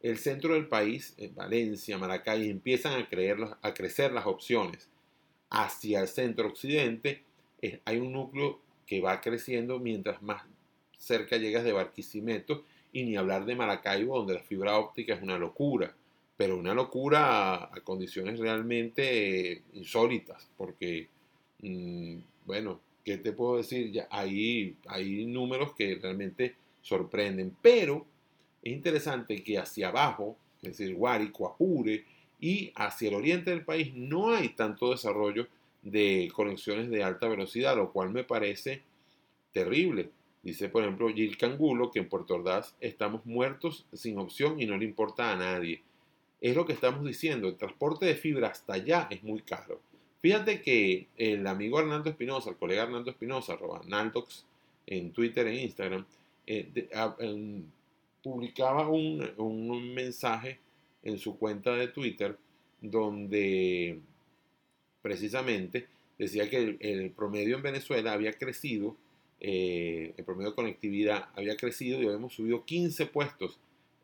El 0.00 0.18
centro 0.18 0.54
del 0.54 0.68
país, 0.68 1.16
Valencia, 1.34 1.98
Maracay, 1.98 2.48
empiezan 2.50 3.00
a, 3.00 3.08
creer, 3.08 3.38
a 3.62 3.74
crecer 3.74 4.12
las 4.12 4.26
opciones. 4.26 4.88
Hacia 5.50 6.00
el 6.00 6.08
centro 6.08 6.48
occidente 6.48 7.22
hay 7.84 7.98
un 7.98 8.12
núcleo 8.12 8.60
que 8.86 9.00
va 9.00 9.20
creciendo 9.20 9.78
mientras 9.78 10.22
más 10.22 10.42
cerca 10.96 11.36
llegas 11.36 11.64
de 11.64 11.72
Barquisimeto 11.72 12.64
y 12.92 13.04
ni 13.04 13.16
hablar 13.16 13.44
de 13.44 13.56
Maracaibo 13.56 14.18
donde 14.18 14.34
la 14.34 14.40
fibra 14.40 14.78
óptica 14.78 15.14
es 15.14 15.22
una 15.22 15.38
locura, 15.38 15.94
pero 16.38 16.56
una 16.56 16.72
locura 16.72 17.64
a, 17.64 17.80
condiciones 17.82 18.38
realmente 18.38 19.52
eh, 19.52 19.62
insólitas, 19.72 20.48
porque, 20.56 21.08
mm, 21.60 22.18
bueno, 22.46 22.80
¿qué 23.04 23.18
te 23.18 23.32
puedo 23.32 23.56
decir? 23.56 23.90
Ya 23.90 24.06
hay, 24.08 24.76
hay 24.86 25.26
números 25.26 25.74
que 25.74 25.98
realmente 26.00 26.54
sorprenden, 26.80 27.56
pero 27.60 28.06
es 28.62 28.72
interesante 28.72 29.42
que 29.42 29.58
hacia 29.58 29.88
abajo, 29.88 30.36
es 30.62 30.78
decir, 30.78 30.94
Guárico, 30.94 31.48
Apure 31.48 32.04
y 32.38 32.70
hacia 32.76 33.08
el 33.08 33.16
oriente 33.16 33.50
del 33.50 33.64
país 33.64 33.92
no 33.94 34.30
hay 34.32 34.50
tanto 34.50 34.92
desarrollo 34.92 35.48
de 35.82 36.30
conexiones 36.32 36.88
de 36.88 37.02
alta 37.02 37.26
velocidad, 37.26 37.76
lo 37.76 37.90
cual 37.92 38.10
me 38.10 38.22
parece 38.22 38.82
terrible. 39.52 40.10
Dice, 40.44 40.68
por 40.68 40.84
ejemplo, 40.84 41.08
Gil 41.08 41.36
Cangulo 41.36 41.90
que 41.90 41.98
en 41.98 42.08
Puerto 42.08 42.36
Ordaz 42.36 42.76
estamos 42.80 43.26
muertos 43.26 43.86
sin 43.92 44.18
opción 44.18 44.60
y 44.60 44.66
no 44.66 44.76
le 44.78 44.84
importa 44.84 45.32
a 45.32 45.36
nadie. 45.36 45.82
Es 46.40 46.54
lo 46.54 46.66
que 46.66 46.72
estamos 46.72 47.04
diciendo, 47.04 47.48
el 47.48 47.56
transporte 47.56 48.06
de 48.06 48.14
fibra 48.14 48.48
hasta 48.48 48.74
allá 48.74 49.08
es 49.10 49.22
muy 49.22 49.42
caro. 49.42 49.80
Fíjate 50.20 50.62
que 50.62 51.06
el 51.16 51.46
amigo 51.46 51.78
Hernando 51.80 52.10
Espinosa, 52.10 52.50
el 52.50 52.56
colega 52.56 52.84
Hernando 52.84 53.10
Espinosa, 53.10 53.54
arroba 53.54 53.82
en 54.86 55.12
Twitter 55.12 55.46
e 55.46 55.62
Instagram, 55.62 56.04
eh, 56.46 56.66
publicaba 58.22 58.88
un, 58.88 59.28
un, 59.36 59.94
mensaje 59.94 60.58
en 61.02 61.18
su 61.18 61.38
cuenta 61.38 61.74
de 61.74 61.88
Twitter 61.88 62.36
donde 62.80 64.00
precisamente 65.02 65.86
decía 66.18 66.48
que 66.48 66.56
el, 66.56 66.76
el 66.80 67.10
promedio 67.10 67.56
en 67.56 67.62
Venezuela 67.62 68.12
había 68.12 68.32
crecido 68.32 68.96
eh, 69.40 70.14
el 70.16 70.24
promedio 70.24 70.50
de 70.50 70.56
conectividad 70.56 71.28
había 71.36 71.56
crecido 71.56 72.02
y 72.02 72.06
habíamos 72.06 72.34
subido 72.34 72.64
15 72.64 73.06
puestos 73.06 73.58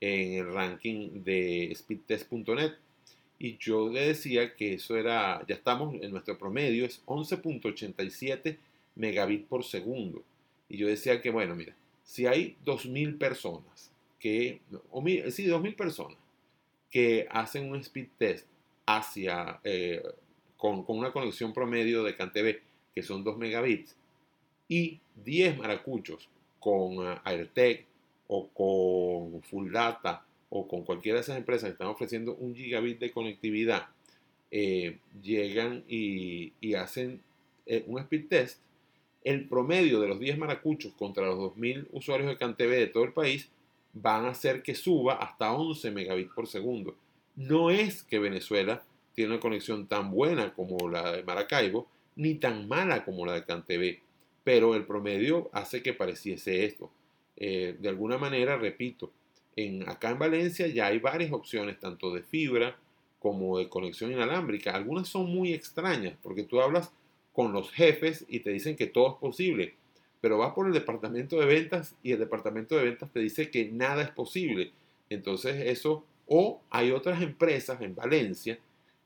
en 0.04 0.34
el 0.34 0.52
ranking 0.52 1.24
de 1.24 1.72
speedtest.net. 1.74 2.72
Y 3.38 3.56
yo 3.56 3.88
le 3.88 4.08
decía 4.08 4.54
que 4.54 4.74
eso 4.74 4.96
era, 4.96 5.44
ya 5.48 5.54
estamos 5.54 5.94
en 6.00 6.10
nuestro 6.10 6.38
promedio, 6.38 6.84
es 6.84 7.04
11.87 7.06 8.58
megabits 8.96 9.46
por 9.46 9.64
segundo. 9.64 10.22
Y 10.68 10.76
yo 10.76 10.86
decía 10.86 11.20
que, 11.20 11.30
bueno, 11.30 11.54
mira, 11.54 11.74
si 12.04 12.26
hay 12.26 12.56
2.000 12.64 13.18
personas 13.18 13.90
que, 14.20 14.60
o 14.90 15.02
sí, 15.02 15.46
2.000 15.46 15.74
personas 15.74 16.18
que 16.90 17.26
hacen 17.30 17.70
un 17.70 17.80
speed 17.80 18.08
test 18.18 18.46
hacia, 18.86 19.58
eh, 19.64 20.02
con, 20.56 20.84
con, 20.84 20.98
una 20.98 21.12
conexión 21.12 21.52
promedio 21.52 22.04
de 22.04 22.14
CanTV 22.14 22.60
que 22.94 23.02
son 23.02 23.24
2 23.24 23.38
megabits, 23.38 23.96
y 24.68 25.00
10 25.24 25.58
maracuchos 25.58 26.28
con 26.60 26.98
uh, 26.98 27.16
o 28.28 28.48
con 28.48 29.42
Full 29.42 29.70
Data 29.70 30.24
o 30.50 30.68
con 30.68 30.84
cualquiera 30.84 31.18
de 31.18 31.22
esas 31.22 31.36
empresas 31.36 31.68
que 31.68 31.72
están 31.72 31.88
ofreciendo 31.88 32.34
un 32.34 32.54
gigabit 32.54 32.98
de 32.98 33.10
conectividad, 33.10 33.88
eh, 34.50 34.98
llegan 35.20 35.84
y, 35.88 36.52
hacen 36.74 37.22
eh, 37.66 37.84
un 37.86 37.98
speed 38.00 38.28
test, 38.28 38.60
el 39.24 39.48
promedio 39.48 40.00
de 40.00 40.08
los 40.08 40.20
10 40.20 40.38
maracuchos 40.38 40.92
contra 40.94 41.26
los 41.26 41.38
2.000 41.38 41.88
usuarios 41.92 42.28
de 42.28 42.36
CanTV 42.36 42.70
de 42.70 42.86
todo 42.86 43.04
el 43.04 43.12
país 43.12 43.48
van 43.94 44.26
a 44.26 44.30
hacer 44.30 44.62
que 44.62 44.74
suba 44.74 45.14
hasta 45.14 45.52
11 45.52 45.90
megabits 45.90 46.32
por 46.34 46.46
segundo. 46.46 46.94
No 47.36 47.70
es 47.70 48.02
que 48.02 48.18
Venezuela 48.18 48.82
tiene 49.14 49.32
una 49.32 49.40
conexión 49.40 49.86
tan 49.86 50.10
buena 50.10 50.52
como 50.52 50.88
la 50.88 51.12
de 51.12 51.22
Maracaibo, 51.22 51.88
ni 52.16 52.34
tan 52.34 52.68
mala 52.68 53.04
como 53.04 53.24
la 53.24 53.32
de 53.32 53.44
CanTV 53.44 54.04
pero 54.44 54.74
el 54.74 54.84
promedio 54.84 55.50
hace 55.52 55.82
que 55.82 55.94
pareciese 55.94 56.66
esto. 56.66 56.90
Eh, 57.36 57.76
de 57.78 57.88
alguna 57.88 58.18
manera, 58.18 58.56
repito, 58.56 59.12
en, 59.56 59.88
acá 59.88 60.10
en 60.10 60.18
Valencia 60.18 60.66
ya 60.66 60.86
hay 60.86 60.98
varias 60.98 61.32
opciones, 61.32 61.78
tanto 61.78 62.12
de 62.12 62.22
fibra 62.22 62.76
como 63.18 63.58
de 63.58 63.68
conexión 63.68 64.12
inalámbrica. 64.12 64.72
Algunas 64.72 65.08
son 65.08 65.30
muy 65.30 65.52
extrañas, 65.52 66.16
porque 66.22 66.44
tú 66.44 66.60
hablas 66.60 66.92
con 67.32 67.52
los 67.52 67.70
jefes 67.72 68.24
y 68.28 68.40
te 68.40 68.50
dicen 68.50 68.76
que 68.76 68.86
todo 68.86 69.08
es 69.08 69.16
posible, 69.16 69.74
pero 70.20 70.38
vas 70.38 70.52
por 70.52 70.66
el 70.66 70.72
departamento 70.72 71.38
de 71.38 71.46
ventas 71.46 71.96
y 72.02 72.12
el 72.12 72.18
departamento 72.18 72.76
de 72.76 72.84
ventas 72.84 73.10
te 73.12 73.20
dice 73.20 73.50
que 73.50 73.70
nada 73.70 74.02
es 74.02 74.10
posible. 74.10 74.72
Entonces 75.10 75.66
eso, 75.66 76.04
o 76.26 76.60
hay 76.70 76.92
otras 76.92 77.22
empresas 77.22 77.80
en 77.80 77.94
Valencia 77.94 78.58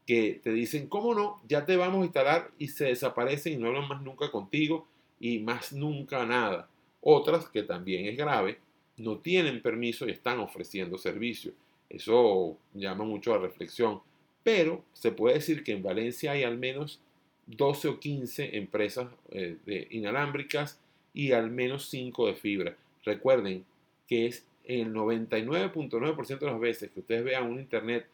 que 0.06 0.40
te 0.42 0.52
dicen, 0.52 0.88
¿cómo 0.88 1.14
no? 1.14 1.40
Ya 1.48 1.64
te 1.64 1.76
vamos 1.76 2.02
a 2.02 2.04
instalar 2.04 2.50
y 2.58 2.68
se 2.68 2.86
desaparecen 2.86 3.54
y 3.54 3.56
no 3.56 3.68
hablan 3.68 3.88
más 3.88 4.02
nunca 4.02 4.30
contigo 4.30 4.86
y 5.20 5.38
más 5.38 5.72
nunca 5.72 6.24
nada. 6.24 6.68
Otras, 7.00 7.48
que 7.48 7.62
también 7.62 8.06
es 8.06 8.16
grave, 8.16 8.58
no 8.96 9.18
tienen 9.18 9.62
permiso 9.62 10.06
y 10.06 10.10
están 10.10 10.40
ofreciendo 10.40 10.98
servicio. 10.98 11.52
Eso 11.88 12.56
llama 12.74 13.04
mucho 13.04 13.34
a 13.34 13.38
reflexión. 13.38 14.00
Pero 14.42 14.84
se 14.92 15.12
puede 15.12 15.36
decir 15.36 15.62
que 15.62 15.72
en 15.72 15.82
Valencia 15.82 16.32
hay 16.32 16.42
al 16.42 16.58
menos 16.58 17.00
12 17.46 17.88
o 17.88 18.00
15 18.00 18.56
empresas 18.56 19.08
eh, 19.30 19.56
de 19.64 19.86
inalámbricas 19.90 20.78
y 21.14 21.32
al 21.32 21.50
menos 21.50 21.88
5 21.88 22.26
de 22.26 22.34
fibra. 22.34 22.76
Recuerden 23.04 23.64
que 24.06 24.26
es 24.26 24.46
el 24.64 24.92
99.9% 24.92 26.38
de 26.38 26.46
las 26.46 26.60
veces 26.60 26.90
que 26.90 27.00
ustedes 27.00 27.24
vean 27.24 27.50
un 27.50 27.58
internet 27.58 28.06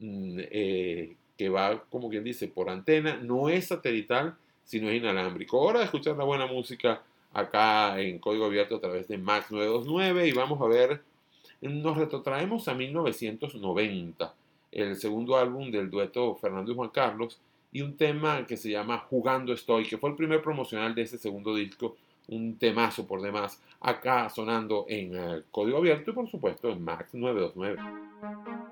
mm, 0.00 0.38
eh, 0.38 1.16
que 1.36 1.48
va, 1.48 1.84
como 1.90 2.08
quien 2.10 2.24
dice, 2.24 2.48
por 2.48 2.68
antena, 2.68 3.16
no 3.16 3.48
es 3.48 3.66
satelital, 3.66 4.36
si 4.64 4.80
no 4.80 4.88
es 4.88 4.96
inalámbrico. 4.96 5.60
Hora 5.60 5.80
de 5.80 5.86
escuchar 5.86 6.16
la 6.16 6.24
buena 6.24 6.46
música 6.46 7.02
acá 7.34 8.00
en 8.00 8.18
Código 8.18 8.46
Abierto 8.46 8.76
a 8.76 8.80
través 8.80 9.08
de 9.08 9.18
Max 9.18 9.50
929 9.50 10.28
y 10.28 10.32
vamos 10.32 10.60
a 10.60 10.66
ver, 10.66 11.02
nos 11.60 11.96
retrotraemos 11.96 12.68
a 12.68 12.74
1990, 12.74 14.34
el 14.72 14.96
segundo 14.96 15.36
álbum 15.36 15.70
del 15.70 15.90
dueto 15.90 16.36
Fernando 16.36 16.72
y 16.72 16.74
Juan 16.74 16.90
Carlos 16.90 17.40
y 17.72 17.82
un 17.82 17.96
tema 17.96 18.46
que 18.46 18.56
se 18.56 18.70
llama 18.70 18.98
Jugando 18.98 19.52
Estoy, 19.52 19.84
que 19.84 19.98
fue 19.98 20.10
el 20.10 20.16
primer 20.16 20.40
promocional 20.40 20.94
de 20.94 21.02
ese 21.02 21.18
segundo 21.18 21.54
disco, 21.54 21.96
un 22.28 22.56
temazo 22.56 23.06
por 23.06 23.20
demás, 23.20 23.60
acá 23.80 24.30
sonando 24.30 24.86
en 24.88 25.14
eh, 25.14 25.42
Código 25.50 25.78
Abierto 25.78 26.12
y 26.12 26.14
por 26.14 26.30
supuesto 26.30 26.70
en 26.70 26.82
Max 26.82 27.12
929. 27.14 28.63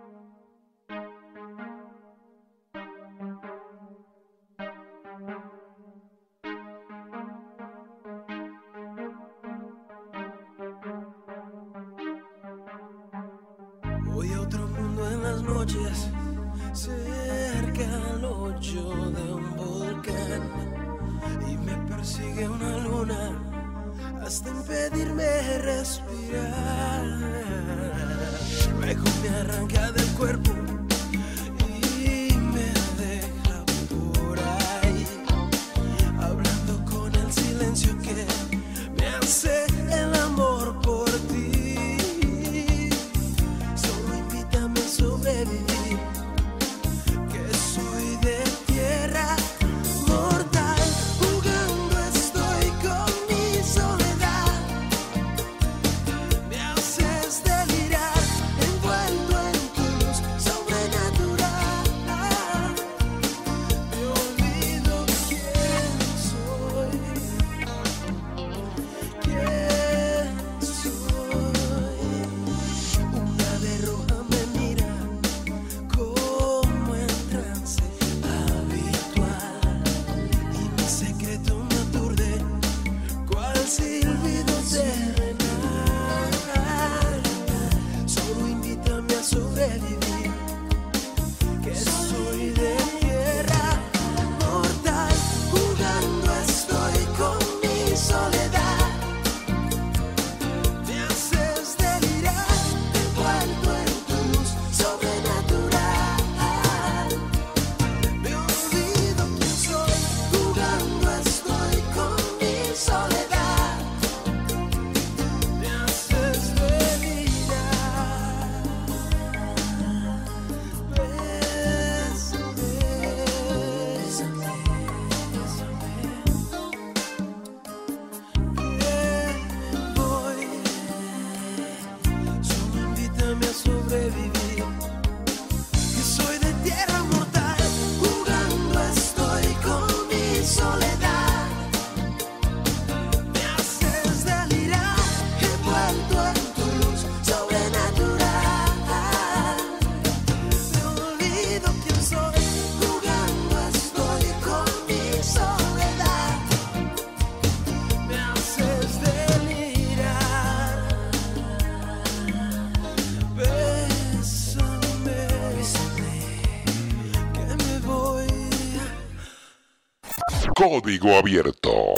Código 170.63 171.17
Abierto. 171.17 171.95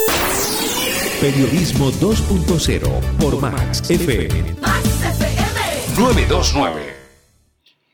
Periodismo 1.20 1.90
2.0 1.90 3.18
por 3.18 3.38
Max 3.38 3.90
FM. 3.90 4.54
Max 4.58 5.02
FM. 5.04 6.00
929. 6.00 6.82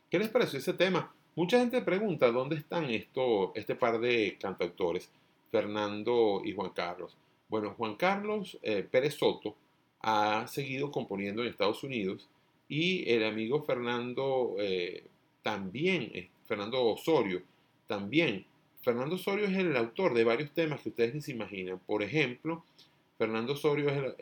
¿Qué 0.08 0.18
les 0.20 0.28
pareció 0.28 0.60
ese 0.60 0.72
tema? 0.74 1.12
Mucha 1.34 1.58
gente 1.58 1.82
pregunta 1.82 2.30
dónde 2.30 2.54
están 2.54 2.84
esto, 2.84 3.52
este 3.56 3.74
par 3.74 3.98
de 3.98 4.38
cantautores, 4.40 5.10
Fernando 5.50 6.40
y 6.44 6.52
Juan 6.52 6.70
Carlos. 6.70 7.16
Bueno, 7.48 7.74
Juan 7.76 7.96
Carlos 7.96 8.56
eh, 8.62 8.86
Pérez 8.88 9.16
Soto 9.16 9.56
ha 10.02 10.46
seguido 10.46 10.92
componiendo 10.92 11.42
en 11.42 11.48
Estados 11.48 11.82
Unidos 11.82 12.28
y 12.68 13.10
el 13.10 13.24
amigo 13.24 13.64
Fernando 13.64 14.54
eh, 14.60 15.02
también, 15.42 16.12
eh, 16.14 16.30
Fernando 16.46 16.80
Osorio, 16.84 17.42
también. 17.88 18.46
Fernando 18.82 19.16
Osorio 19.16 19.46
es 19.46 19.56
el 19.56 19.76
autor 19.76 20.14
de 20.14 20.24
varios 20.24 20.52
temas 20.52 20.80
que 20.80 20.88
ustedes 20.88 21.14
ni 21.14 21.20
se 21.20 21.32
imaginan. 21.32 21.78
Por 21.80 22.02
ejemplo, 22.02 22.64
Fernando 23.18 23.52
Osorio 23.52 23.90
es 23.90 24.14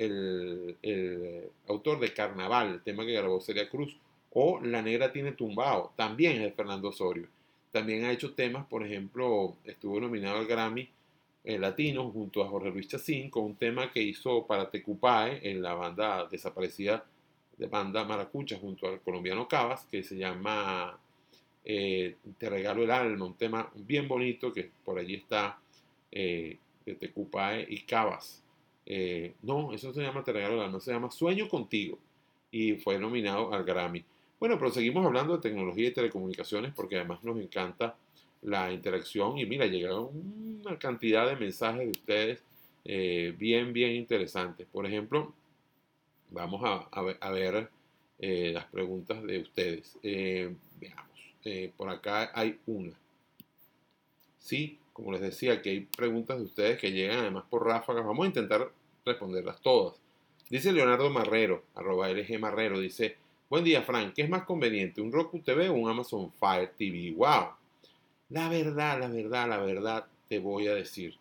el, 0.82 1.48
autor 1.68 2.00
de 2.00 2.12
Carnaval, 2.12 2.72
el 2.74 2.82
tema 2.82 3.06
que 3.06 3.12
grabó 3.12 3.40
Celia 3.40 3.68
Cruz, 3.68 3.96
o 4.32 4.60
La 4.60 4.82
Negra 4.82 5.12
tiene 5.12 5.32
tumbao, 5.32 5.92
también 5.96 6.36
es 6.36 6.42
de 6.42 6.52
Fernando 6.52 6.88
Osorio. 6.88 7.28
También 7.70 8.04
ha 8.04 8.12
hecho 8.12 8.34
temas, 8.34 8.66
por 8.66 8.84
ejemplo, 8.84 9.56
estuvo 9.64 10.00
nominado 10.00 10.38
al 10.38 10.46
Grammy 10.46 10.88
eh, 11.44 11.58
Latino 11.58 12.10
junto 12.10 12.42
a 12.42 12.48
Jorge 12.48 12.70
Luis 12.70 12.88
Chacín 12.88 13.30
con 13.30 13.44
un 13.44 13.54
tema 13.54 13.92
que 13.92 14.02
hizo 14.02 14.46
para 14.46 14.70
Tecupae 14.70 15.48
en 15.48 15.62
la 15.62 15.74
banda 15.74 16.26
desaparecida 16.26 17.04
de 17.56 17.66
banda 17.66 18.04
Maracucha 18.04 18.58
junto 18.58 18.88
al 18.88 19.00
colombiano 19.00 19.46
Cabas, 19.46 19.86
que 19.90 20.02
se 20.02 20.16
llama 20.16 20.98
eh, 21.70 22.16
Te 22.38 22.48
regalo 22.48 22.82
el 22.82 22.90
alma, 22.90 23.26
un 23.26 23.34
tema 23.34 23.70
bien 23.74 24.08
bonito 24.08 24.52
que 24.52 24.70
por 24.82 24.98
allí 24.98 25.16
está 25.16 25.58
eh, 26.10 26.56
de 26.86 26.94
Tecupae 26.94 27.66
y 27.68 27.82
Cabas. 27.82 28.42
Eh, 28.86 29.34
no, 29.42 29.74
eso 29.74 29.92
se 29.92 30.00
llama 30.00 30.24
Te 30.24 30.32
regalo 30.32 30.54
el 30.54 30.62
alma, 30.62 30.80
se 30.80 30.92
llama 30.92 31.10
Sueño 31.10 31.46
contigo 31.46 31.98
y 32.50 32.72
fue 32.76 32.98
nominado 32.98 33.52
al 33.52 33.64
Grammy. 33.64 34.02
Bueno, 34.40 34.58
pero 34.58 34.70
seguimos 34.70 35.04
hablando 35.04 35.36
de 35.36 35.42
tecnología 35.42 35.88
y 35.88 35.92
telecomunicaciones 35.92 36.72
porque 36.74 36.96
además 36.96 37.22
nos 37.22 37.38
encanta 37.38 37.94
la 38.40 38.72
interacción 38.72 39.36
y 39.36 39.44
mira, 39.44 39.66
llegaron 39.66 40.08
una 40.64 40.78
cantidad 40.78 41.28
de 41.28 41.36
mensajes 41.36 41.84
de 41.84 41.90
ustedes 41.90 42.42
eh, 42.86 43.34
bien, 43.36 43.74
bien 43.74 43.92
interesantes. 43.92 44.66
Por 44.72 44.86
ejemplo, 44.86 45.34
vamos 46.30 46.62
a, 46.90 47.02
ver, 47.02 47.70
las 48.18 48.64
preguntas 48.66 49.22
de 49.22 49.40
ustedes. 49.40 49.98
Eh, 51.48 51.72
por 51.74 51.88
acá 51.88 52.30
hay 52.34 52.58
una. 52.66 52.92
Sí, 54.38 54.78
como 54.92 55.12
les 55.12 55.22
decía, 55.22 55.62
que 55.62 55.70
hay 55.70 55.80
preguntas 55.80 56.36
de 56.36 56.44
ustedes 56.44 56.78
que 56.78 56.92
llegan 56.92 57.20
además 57.20 57.44
por 57.48 57.64
ráfagas. 57.64 58.04
Vamos 58.04 58.24
a 58.24 58.28
intentar 58.28 58.70
responderlas 59.06 59.58
todas. 59.62 59.94
Dice 60.50 60.72
Leonardo 60.72 61.08
Marrero, 61.08 61.64
arroba 61.74 62.10
LG 62.10 62.38
Marrero, 62.38 62.78
dice, 62.78 63.16
buen 63.48 63.64
día 63.64 63.82
Frank, 63.82 64.12
¿qué 64.14 64.22
es 64.22 64.28
más 64.28 64.44
conveniente, 64.44 65.00
un 65.00 65.10
Roku 65.10 65.40
TV 65.40 65.70
o 65.70 65.74
un 65.74 65.88
Amazon 65.88 66.30
Fire 66.32 66.70
TV? 66.76 67.12
¡Wow! 67.12 67.48
La 68.28 68.50
verdad, 68.50 69.00
la 69.00 69.08
verdad, 69.08 69.48
la 69.48 69.58
verdad, 69.58 70.06
te 70.28 70.38
voy 70.38 70.66
a 70.66 70.74
decir. 70.74 71.16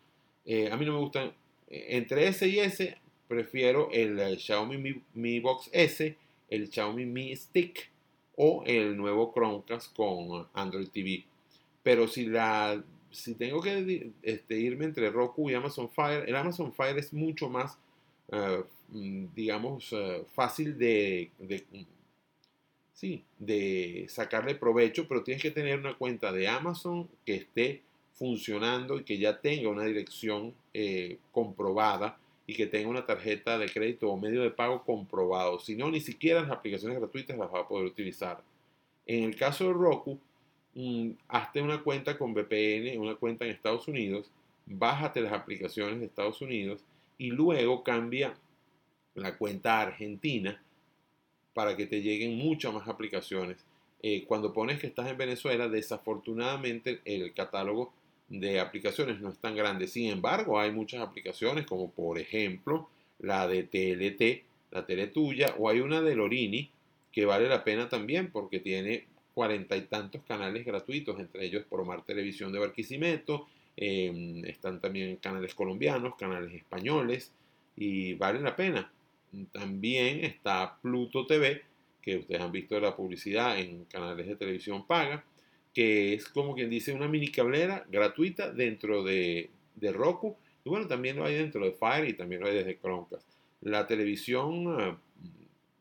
Eh, 0.46 0.70
a 0.70 0.76
mí 0.76 0.86
no 0.86 0.94
me 0.94 1.00
gustan, 1.00 1.34
eh, 1.70 1.86
entre 1.90 2.28
ese 2.28 2.50
y 2.50 2.60
ese, 2.60 2.98
prefiero 3.30 3.90
el, 3.92 4.38
Xiaomi 4.38 4.78
Mi, 4.78 5.02
Mi 5.14 5.40
Box 5.40 5.70
S, 5.72 6.18
el 6.50 6.70
Xiaomi 6.70 7.06
Mi 7.06 7.34
Stick 7.36 7.92
o 8.38 8.64
el 8.66 8.96
nuevo 8.96 9.34
Chromecast 9.34 9.96
con 9.96 10.48
Android 10.54 10.88
TV. 10.90 11.26
Pero 11.84 12.08
si 12.08 12.26
la 12.26 12.82
si 13.12 13.36
tengo 13.36 13.62
que 13.62 14.12
este, 14.22 14.60
irme 14.60 14.86
entre 14.86 15.10
Roku 15.10 15.50
y 15.50 15.54
Amazon 15.54 15.90
Fire, 15.90 16.24
el 16.28 16.36
Amazon 16.36 16.74
Fire 16.74 16.98
es 16.98 17.14
mucho 17.14 17.50
más, 17.50 17.78
eh, 18.32 18.64
mm, 18.90 19.26
digamos, 19.36 19.90
eh, 19.92 20.24
fácil 20.34 20.78
de, 20.78 21.32
de, 21.40 21.64
sí, 22.94 23.24
de 23.40 24.06
sacarle 24.10 24.56
provecho, 24.56 25.08
pero 25.08 25.24
tienes 25.24 25.42
que 25.42 25.52
tener 25.52 25.80
una 25.80 25.98
cuenta 25.98 26.32
de 26.32 26.48
Amazon 26.48 27.08
que 27.26 27.36
esté 27.36 27.82
funcionando 28.14 29.00
y 29.00 29.04
que 29.04 29.18
ya 29.18 29.40
tenga 29.40 29.70
una 29.70 29.84
dirección 29.84 30.54
eh, 30.74 31.18
comprobada 31.32 32.18
y 32.48 32.56
que 32.56 32.66
tenga 32.66 32.90
una 32.90 33.06
tarjeta 33.06 33.58
de 33.58 33.70
crédito 33.70 34.10
o 34.10 34.18
medio 34.18 34.42
de 34.42 34.52
pago 34.52 34.84
comprobado. 34.84 35.60
Si 35.60 35.76
no, 35.76 35.92
ni 35.92 36.00
siquiera 36.00 36.42
las 36.42 36.52
aplicaciones 36.52 36.98
gratuitas 36.98 37.38
las 37.38 37.54
va 37.54 37.60
a 37.60 37.68
poder 37.68 37.86
utilizar. 37.86 38.42
En 39.06 39.26
el 39.26 39.36
caso 39.36 39.66
de 39.68 39.74
Roku, 39.74 40.18
mm, 40.74 41.12
hazte 41.28 41.62
una 41.62 41.84
cuenta 41.84 42.18
con 42.18 42.34
VPN, 42.34 42.98
una 42.98 43.16
cuenta 43.16 43.44
en 43.44 43.52
Estados 43.52 43.90
Unidos, 43.90 44.32
bájate 44.66 45.20
las 45.20 45.34
aplicaciones 45.34 46.00
de 46.00 46.06
Estados 46.06 46.42
Unidos 46.42 46.82
y 47.18 47.32
luego 47.32 47.84
cambia 47.84 48.34
la 49.14 49.38
cuenta 49.38 49.82
Argentina 49.82 50.62
para 51.54 51.76
que 51.76 51.86
te 51.86 52.02
lleguen 52.02 52.38
muchas 52.38 52.74
más 52.74 52.88
aplicaciones. 52.88 53.66
Eh, 54.02 54.24
cuando 54.26 54.54
pones 54.54 54.80
que 54.80 54.88
estás 54.88 55.10
en 55.10 55.18
Venezuela, 55.18 55.68
desafortunadamente 55.68 57.02
el 57.04 57.34
catálogo 57.34 57.92
de 58.30 58.60
aplicaciones 58.60 59.20
no 59.22 59.30
es 59.30 59.38
tan 59.38 59.56
grande. 59.56 59.88
Sin 59.88 60.12
embargo, 60.12 60.60
hay 60.60 60.72
muchas 60.72 61.02
aplicaciones 61.02 61.66
como 61.66 61.92
por 61.92 62.20
ejemplo 62.20 62.90
la 63.20 63.48
de 63.48 63.64
TLT, 63.64 64.44
la 64.72 64.86
tele 64.86 65.08
tuya, 65.08 65.56
o 65.58 65.70
hay 65.70 65.80
una 65.80 66.02
de 66.02 66.16
Lorini 66.16 66.70
que 67.12 67.26
vale 67.26 67.48
la 67.50 67.64
pena 67.64 67.90
también 67.90 68.32
porque 68.32 68.60
tiene 68.60 69.06
cuarenta 69.34 69.78
y 69.78 69.82
tantos 69.82 70.22
canales 70.24 70.66
gratuitos, 70.66 71.20
entre 71.20 71.46
ellos 71.46 71.64
Promar 71.70 72.04
Televisión 72.04 72.52
de 72.52 72.60
Barquisimeto, 72.60 73.48
eh, 73.76 74.42
están 74.46 74.82
también 74.82 75.18
canales 75.18 75.54
colombianos, 75.54 76.16
canales 76.16 76.54
españoles, 76.54 77.32
y 77.76 78.16
vale 78.16 78.40
la 78.42 78.56
pena. 78.56 78.92
También 79.52 80.26
está 80.26 80.78
Pluto 80.82 81.28
TV, 81.28 81.62
que 82.02 82.18
ustedes 82.18 82.42
han 82.42 82.52
visto 82.52 82.80
la 82.80 82.96
publicidad 82.96 83.60
en 83.60 83.86
canales 83.86 84.28
de 84.28 84.36
televisión 84.36 84.86
paga, 84.88 85.24
que 85.78 86.16
es 86.16 86.28
como 86.28 86.56
quien 86.56 86.72
dice 86.72 86.92
una 86.92 87.08
mini 87.08 87.28
cablera 87.28 87.86
gratuita 87.92 88.52
dentro 88.52 89.04
de, 89.04 89.52
de 89.76 89.92
Roku. 89.94 90.36
Y 90.66 90.70
bueno, 90.70 90.88
también 90.88 91.18
lo 91.18 91.24
hay 91.24 91.36
dentro 91.36 91.64
de 91.64 91.72
Fire 91.72 92.10
y 92.10 92.14
también 92.14 92.42
lo 92.42 92.48
hay 92.48 92.56
desde 92.56 92.80
Chromecast. 92.80 93.30
La 93.62 93.86
televisión 93.86 94.76
eh, 94.82 94.96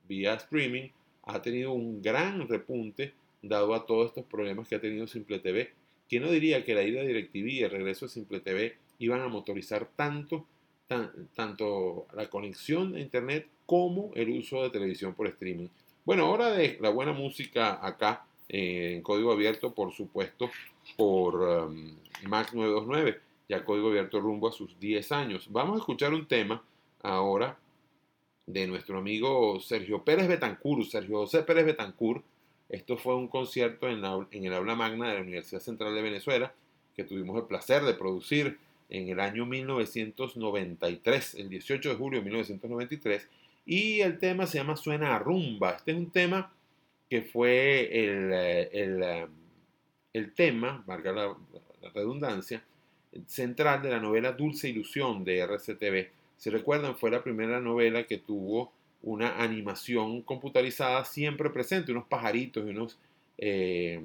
vía 0.07 0.35
streaming 0.35 0.91
ha 1.23 1.41
tenido 1.41 1.73
un 1.73 2.03
gran 2.03 2.47
repunte 2.47 3.15
dado 3.41 3.75
a 3.75 3.87
todos 3.87 4.09
estos 4.09 4.27
problemas 4.27 4.69
que 4.69 4.75
ha 4.75 4.81
tenido 4.83 5.07
Simple 5.07 5.39
TV. 5.39 5.73
¿Quién 6.11 6.25
no 6.25 6.31
diría 6.31 6.63
que 6.63 6.75
la 6.75 6.83
ida 6.83 7.01
de 7.01 7.07
DirecTV 7.07 7.49
y 7.49 7.63
el 7.63 7.71
regreso 7.71 8.05
de 8.05 8.11
Simple 8.13 8.41
TV 8.41 8.77
iban 8.99 9.23
a 9.23 9.29
motorizar 9.29 9.89
tanto, 9.97 10.45
tan- 10.89 11.11
tanto 11.35 12.07
la 12.15 12.29
conexión 12.29 12.97
a 12.97 13.01
Internet 13.01 13.49
como 13.65 14.11
el 14.15 14.29
uso 14.29 14.63
de 14.63 14.69
televisión 14.69 15.15
por 15.15 15.27
streaming? 15.27 15.69
Bueno, 16.05 16.27
ahora 16.27 16.51
de 16.51 16.77
la 16.83 16.91
buena 16.91 17.15
música 17.15 17.79
acá 17.81 18.26
eh, 18.49 18.95
en 18.97 19.03
código 19.03 19.33
abierto, 19.33 19.75
por 19.75 19.93
supuesto, 19.93 20.51
por 20.97 21.35
um, 21.37 21.97
Max 22.25 22.55
929, 22.55 23.21
ya 23.49 23.65
código 23.65 23.89
abierto 23.89 24.21
rumbo 24.21 24.49
a 24.49 24.53
sus 24.53 24.79
10 24.81 25.13
años. 25.13 25.49
Vamos 25.51 25.77
a 25.77 25.79
escuchar 25.79 26.13
un 26.15 26.27
tema 26.27 26.63
ahora 27.03 27.59
de 28.47 28.67
nuestro 28.67 28.99
amigo 28.99 29.59
Sergio 29.61 30.05
Pérez 30.05 30.29
Betancur, 30.29 30.85
Sergio 30.87 31.19
José 31.19 31.43
Pérez 31.43 31.67
Betancur. 31.67 32.23
Esto 32.69 32.97
fue 32.97 33.15
un 33.17 33.29
concierto 33.29 33.89
en, 33.89 34.01
la- 34.03 34.27
en 34.31 34.45
el 34.45 34.53
aula 34.55 34.75
magna 34.75 35.09
de 35.09 35.15
la 35.15 35.21
Universidad 35.21 35.61
Central 35.61 35.95
de 35.95 36.03
Venezuela 36.03 36.53
que 36.97 37.05
tuvimos 37.05 37.37
el 37.37 37.45
placer 37.47 37.83
de 37.85 37.95
producir 37.95 38.59
en 38.89 39.09
el 39.09 39.21
año 39.21 39.45
1993, 39.47 41.35
el 41.37 41.49
18 41.49 41.89
de 41.91 41.95
julio 41.97 42.21
de 42.21 42.25
1993. 42.25 43.29
Y 43.67 44.01
el 44.01 44.19
tema 44.19 44.47
se 44.47 44.59
llama 44.59 44.77
Suena 44.77 45.17
a 45.17 45.19
Rumba. 45.19 45.73
Este 45.73 45.93
es 45.93 45.97
un 45.99 46.11
tema 46.11 46.53
que 47.09 47.23
fue 47.23 48.05
el, 48.05 48.33
eh, 48.33 48.71
eh, 48.73 49.27
el 50.13 50.33
tema, 50.33 50.83
valga 50.87 51.13
la, 51.13 51.37
redundancia, 51.95 52.65
central 53.27 53.81
de 53.81 53.91
la 53.91 54.01
novela 54.01 54.33
Dulce 54.33 54.69
Ilusión 54.69 55.25
de 55.25 55.39
RCTV. 55.39 56.09
Si 56.37 56.51
recuerdan, 56.51 56.97
fue 56.97 57.11
la 57.11 57.23
primera 57.23 57.61
novela 57.61 58.05
que 58.05 58.19
tuvo 58.19 58.73
una 59.03 59.41
animación 59.41 60.23
computarizada 60.23 61.05
siempre 61.05 61.51
presente, 61.51 61.93
unos 61.93 62.07
pajaritos 62.07 62.67
y 62.67 62.71
unos, 62.71 62.99
eh, 63.39 64.01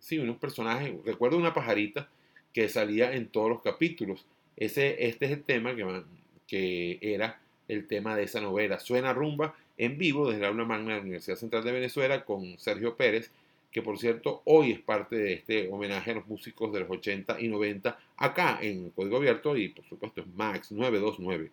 sí, 0.00 0.18
unos 0.18 0.36
personajes. 0.38 0.94
Recuerdo 1.04 1.38
una 1.38 1.54
pajarita 1.54 2.08
que 2.52 2.68
salía 2.68 3.14
en 3.14 3.28
todos 3.28 3.50
los 3.50 3.62
capítulos. 3.62 4.26
Ese, 4.56 5.06
este 5.06 5.26
es 5.26 5.32
el 5.32 5.44
tema 5.44 5.76
que, 5.76 6.02
que 6.48 6.98
era 7.00 7.40
el 7.68 7.86
tema 7.86 8.16
de 8.16 8.24
esa 8.24 8.40
novela. 8.40 8.80
Suena 8.80 9.12
rumba 9.12 9.54
en 9.76 9.98
vivo 9.98 10.28
desde 10.28 10.42
la 10.42 10.48
aula 10.48 10.64
magna 10.64 10.90
de 10.90 10.96
la 10.96 11.02
Universidad 11.02 11.36
Central 11.36 11.64
de 11.64 11.72
Venezuela 11.72 12.24
con 12.24 12.58
Sergio 12.58 12.96
Pérez, 12.96 13.30
que 13.70 13.82
por 13.82 13.98
cierto 13.98 14.42
hoy 14.44 14.72
es 14.72 14.80
parte 14.80 15.16
de 15.16 15.34
este 15.34 15.68
homenaje 15.68 16.12
a 16.12 16.14
los 16.14 16.26
músicos 16.26 16.72
de 16.72 16.80
los 16.80 16.90
80 16.90 17.40
y 17.40 17.48
90 17.48 17.98
acá 18.16 18.58
en 18.62 18.90
Código 18.90 19.18
Abierto 19.18 19.56
y 19.56 19.68
por 19.68 19.84
supuesto 19.84 20.20
es 20.20 20.26
Max 20.28 20.72
929. 20.72 21.50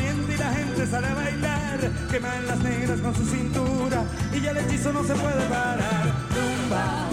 Y 0.00 0.36
la 0.38 0.52
gente 0.54 0.86
sale 0.86 1.06
a 1.06 1.14
bailar. 1.14 1.80
Queman 2.10 2.46
las 2.46 2.58
negras 2.60 3.00
con 3.00 3.14
su 3.14 3.24
cintura 3.26 4.04
y 4.32 4.40
ya 4.40 4.52
el 4.52 4.58
hechizo 4.58 4.92
no 4.92 5.04
se 5.04 5.14
puede 5.14 5.44
parar. 5.48 6.04
Rumba, 6.34 7.08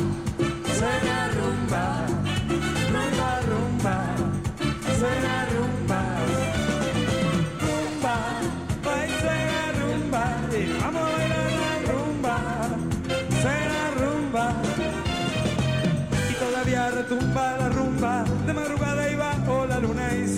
suena 0.77 1.29
rumba, 1.29 2.05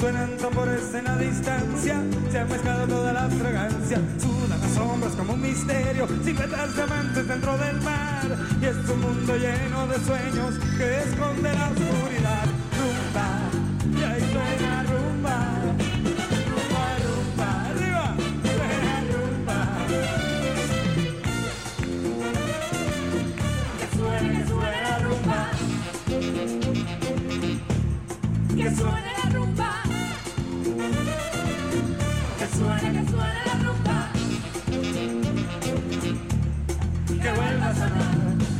suenan 0.02 0.36
tambores 0.38 0.96
en 0.96 1.04
la 1.06 1.16
distancia 1.16 2.02
se 2.32 2.40
ha 2.40 2.46
mezclado 2.46 2.88
toda 2.88 3.14
la 3.14 3.30
fragancia 3.30 4.00
sudan 4.18 4.60
las 4.60 4.72
sombras 4.72 5.14
como 5.14 5.34
un 5.34 5.42
misterio 5.42 6.08
siluetas 6.24 6.76
de 6.76 6.82
amantes 6.82 7.28
dentro 7.28 7.56
del 7.60 7.80
mar 7.82 8.26
y 8.60 8.66
es 8.66 8.90
un 8.90 9.00
mundo 9.00 9.38
lleno 9.38 9.86
de 9.86 10.00
sueños 10.00 10.56
que 10.76 10.98
esconde 11.04 11.54
la 11.54 11.70
oscuridad. 11.70 12.46
Rumba 12.80 13.51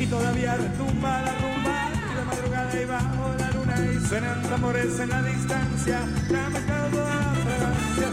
y 0.02 0.08
todavía 0.08 0.56
retumba 0.56 1.22
la 1.22 1.32
rumba 1.38 1.90
y 2.12 2.16
de 2.16 2.26
madrugada 2.26 2.82
y 2.82 2.86
bajo 2.86 3.36
la 3.38 3.52
luna 3.52 3.76
y 3.86 4.08
suenan 4.08 4.42
tambores 4.44 5.00
en 5.00 5.10
la 5.10 5.22
distancia 5.22 6.00
la 6.30 6.50
fragancia 6.50 8.08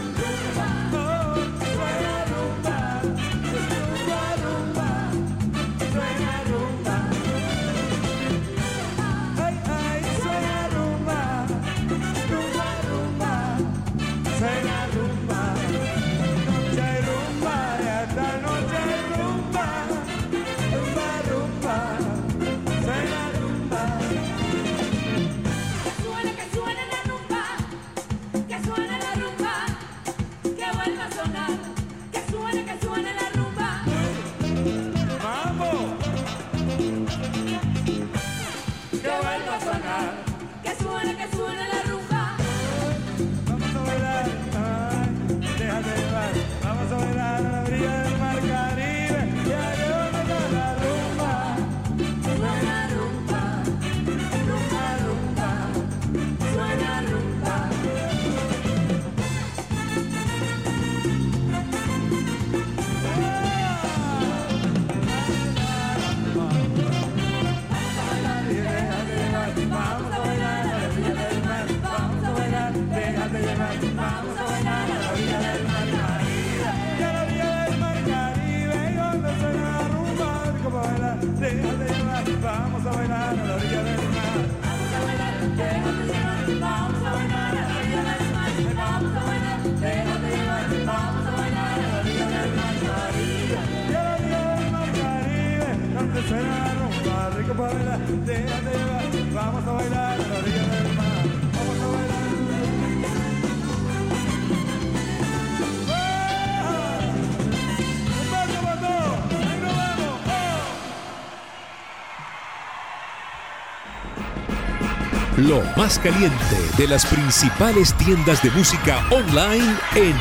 Más 115.75 115.99
caliente 115.99 116.55
de 116.77 116.87
las 116.87 117.05
principales 117.05 117.95
tiendas 117.97 118.41
de 118.41 118.49
música 118.51 119.05
online 119.11 119.75
en 119.95 120.15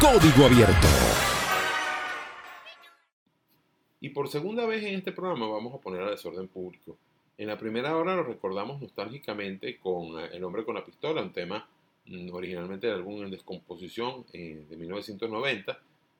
código 0.00 0.46
abierto. 0.46 0.88
Y 4.00 4.10
por 4.10 4.28
segunda 4.28 4.66
vez 4.66 4.84
en 4.84 4.94
este 4.96 5.12
programa 5.12 5.46
vamos 5.46 5.74
a 5.74 5.78
poner 5.78 6.02
a 6.02 6.10
desorden 6.10 6.48
público. 6.48 6.98
En 7.38 7.48
la 7.48 7.58
primera 7.58 7.96
hora 7.96 8.16
lo 8.16 8.22
recordamos 8.22 8.80
nostálgicamente 8.80 9.78
con 9.78 10.18
eh, 10.20 10.30
El 10.32 10.44
hombre 10.44 10.64
con 10.64 10.74
la 10.74 10.84
pistola, 10.84 11.22
un 11.22 11.32
tema 11.32 11.66
mm, 12.06 12.32
originalmente 12.32 12.86
de 12.86 12.92
álbum 12.92 13.22
en 13.22 13.30
descomposición 13.30 14.26
eh, 14.32 14.64
de 14.68 14.76
1990. 14.76 15.78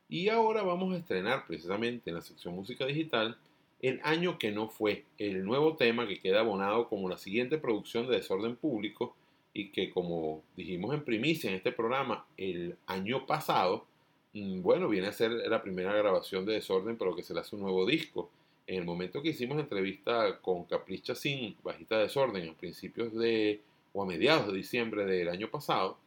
Y 0.08 0.28
ahora 0.28 0.62
vamos 0.62 0.94
a 0.94 0.98
estrenar 0.98 1.46
precisamente 1.46 2.10
en 2.10 2.16
la 2.16 2.22
sección 2.22 2.54
música 2.54 2.86
digital 2.86 3.36
El 3.82 4.00
año 4.04 4.38
que 4.38 4.52
no 4.52 4.68
fue, 4.68 5.04
el 5.18 5.44
nuevo 5.44 5.76
tema 5.76 6.08
que 6.08 6.20
queda 6.20 6.40
abonado 6.40 6.88
como 6.88 7.08
la 7.08 7.18
siguiente 7.18 7.58
producción 7.58 8.06
de 8.08 8.16
desorden 8.16 8.56
público 8.56 9.14
y 9.52 9.68
que 9.68 9.90
como 9.90 10.42
dijimos 10.56 10.94
en 10.94 11.04
primicia 11.04 11.50
en 11.50 11.56
este 11.56 11.72
programa 11.72 12.24
el 12.36 12.76
año 12.86 13.26
pasado, 13.26 13.86
Mm, 14.34 14.62
bueno, 14.62 14.88
viene 14.88 15.08
a 15.08 15.12
ser 15.12 15.30
la 15.30 15.62
primera 15.62 15.94
grabación 15.94 16.46
de 16.46 16.54
Desorden, 16.54 16.96
pero 16.96 17.14
que 17.14 17.22
se 17.22 17.34
le 17.34 17.40
hace 17.40 17.54
un 17.56 17.62
nuevo 17.62 17.84
disco. 17.86 18.30
En 18.66 18.78
el 18.78 18.84
momento 18.84 19.20
que 19.22 19.30
hicimos 19.30 19.56
la 19.56 19.64
entrevista 19.64 20.38
con 20.40 20.64
Capricha 20.64 21.14
Sin, 21.14 21.56
bajista 21.62 21.96
de 21.96 22.04
Desorden, 22.04 22.48
a 22.48 22.54
principios 22.54 23.12
de, 23.14 23.60
o 23.92 24.02
a 24.02 24.06
mediados 24.06 24.46
de 24.46 24.54
diciembre 24.54 25.04
del 25.04 25.28
año 25.28 25.50
pasado, 25.50 25.98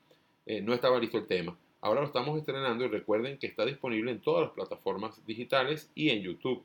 eh, 0.45 0.61
no 0.61 0.73
estaba 0.73 0.99
listo 0.99 1.17
el 1.17 1.27
tema. 1.27 1.57
Ahora 1.81 2.01
lo 2.01 2.07
estamos 2.07 2.37
estrenando 2.39 2.85
y 2.85 2.87
recuerden 2.87 3.37
que 3.37 3.47
está 3.47 3.65
disponible 3.65 4.11
en 4.11 4.21
todas 4.21 4.45
las 4.45 4.53
plataformas 4.53 5.23
digitales 5.27 5.91
y 5.93 6.09
en 6.09 6.23
YouTube. 6.23 6.63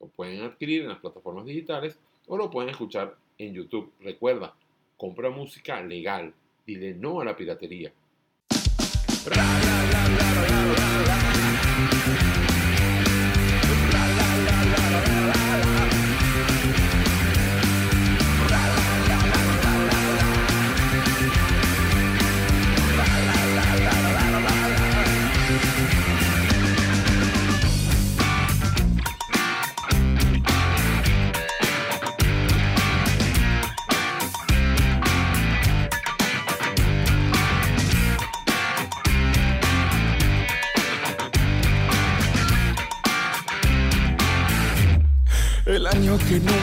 Lo 0.00 0.08
pueden 0.08 0.42
adquirir 0.42 0.82
en 0.82 0.88
las 0.88 0.98
plataformas 0.98 1.44
digitales 1.44 1.98
o 2.26 2.36
lo 2.36 2.50
pueden 2.50 2.70
escuchar 2.70 3.16
en 3.38 3.54
YouTube. 3.54 3.92
Recuerda, 4.00 4.54
compra 4.96 5.30
música 5.30 5.80
legal. 5.82 6.32
Dile 6.66 6.94
no 6.94 7.20
a 7.20 7.24
la 7.24 7.36
piratería. 7.36 7.92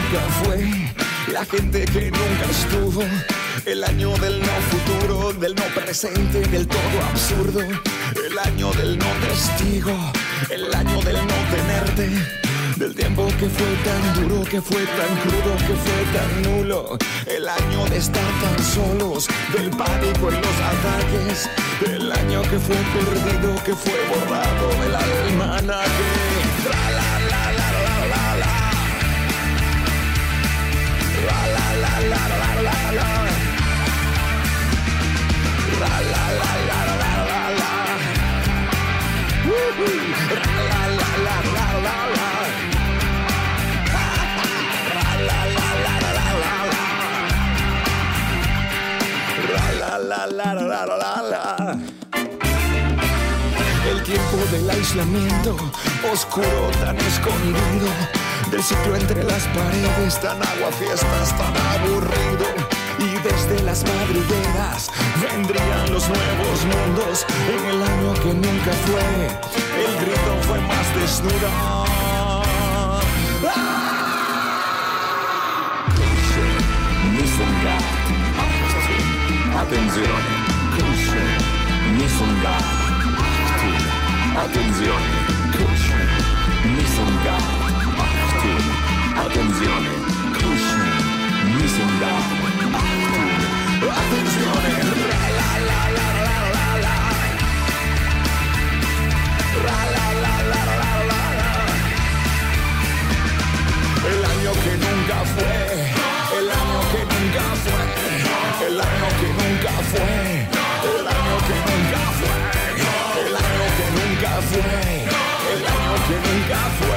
Nunca 0.08 0.26
fue, 0.44 1.32
la 1.32 1.44
gente 1.44 1.84
que 1.84 2.10
nunca 2.10 2.44
estuvo. 2.50 3.02
El 3.66 3.84
año 3.84 4.16
del 4.18 4.40
no 4.40 4.46
futuro, 4.70 5.32
del 5.34 5.54
no 5.54 5.64
presente, 5.74 6.40
del 6.48 6.66
todo 6.66 7.04
absurdo. 7.10 7.60
El 7.60 8.38
año 8.38 8.72
del 8.72 8.98
no 8.98 9.06
testigo, 9.26 9.92
el 10.50 10.72
año 10.74 11.00
del 11.02 11.16
no 11.16 11.34
tenerte. 11.50 12.10
Del 12.76 12.94
tiempo 12.94 13.26
que 13.38 13.48
fue 13.48 13.74
tan 13.84 14.14
duro, 14.14 14.44
que 14.44 14.62
fue 14.62 14.84
tan 14.84 15.16
crudo, 15.18 15.56
que 15.66 15.74
fue 15.74 16.00
tan 16.14 16.42
nulo. 16.42 16.98
El 17.26 17.48
año 17.48 17.84
de 17.86 17.98
estar 17.98 18.30
tan 18.40 18.64
solos, 18.64 19.26
del 19.52 19.70
pánico 19.70 20.28
en 20.28 20.40
los 20.40 20.56
ataques. 20.72 21.50
El 21.86 22.12
año 22.12 22.42
que 22.42 22.58
fue 22.58 22.76
perdido, 22.76 23.64
que 23.64 23.74
fue 23.74 23.98
borrado 24.08 24.68
del 24.80 24.94
almanaque. 24.94 26.27
El 53.90 54.02
tiempo 54.02 54.36
del 54.52 54.70
aislamiento, 54.70 55.56
oscuro 56.12 56.70
tan 56.80 56.96
escondido, 56.98 57.88
del 58.50 58.62
ciclo 58.62 58.96
entre 58.96 59.22
las 59.24 59.42
paredes, 59.48 60.20
tan 60.20 60.36
agua 60.42 60.70
fiestas, 60.78 61.36
tan 61.36 61.54
aburrido. 61.74 62.46
Y 62.98 63.10
desde 63.22 63.62
las 63.64 63.84
madrigueras 63.84 64.90
vendrían 65.20 65.92
los 65.92 66.08
nuevos 66.08 66.64
mundos 66.64 67.26
en 67.48 67.64
el 67.66 67.82
año 67.82 68.14
que 68.14 68.34
nunca 68.34 68.72
fue. 68.86 69.06
El 69.84 69.94
grito 70.04 70.36
fue 70.46 70.58
más 70.60 70.94
desnudo. 70.94 71.48
Attenzione, 84.38 85.18
cusce, 85.52 85.98
Nissunga, 86.64 87.36
Attenzione, 89.38 89.92
la 95.12 95.28
la 95.38 95.68
la 95.68 95.84
El 104.08 104.20
año 104.24 104.52
que 104.64 104.72
nunca 104.76 105.18
fue, 105.34 105.54
el 106.38 106.48
año 106.50 106.80
que 106.90 107.00
nunca 107.12 107.44
fue, 107.62 107.82
el 108.66 108.76
año 108.80 109.08
que 109.20 109.28
nunca 109.38 109.74
fue, 109.90 110.12
el 110.90 111.06
año 111.06 111.36
que 111.46 111.58
nunca 111.68 112.02
fue, 112.18 112.36
el 113.22 113.34
año 113.36 113.66
que 113.76 113.86
nunca 113.98 114.32
fue, 114.50 114.72
el 115.52 115.62
año 115.64 115.94
que 116.08 116.16
nunca 116.26 116.60
fue, 116.78 116.87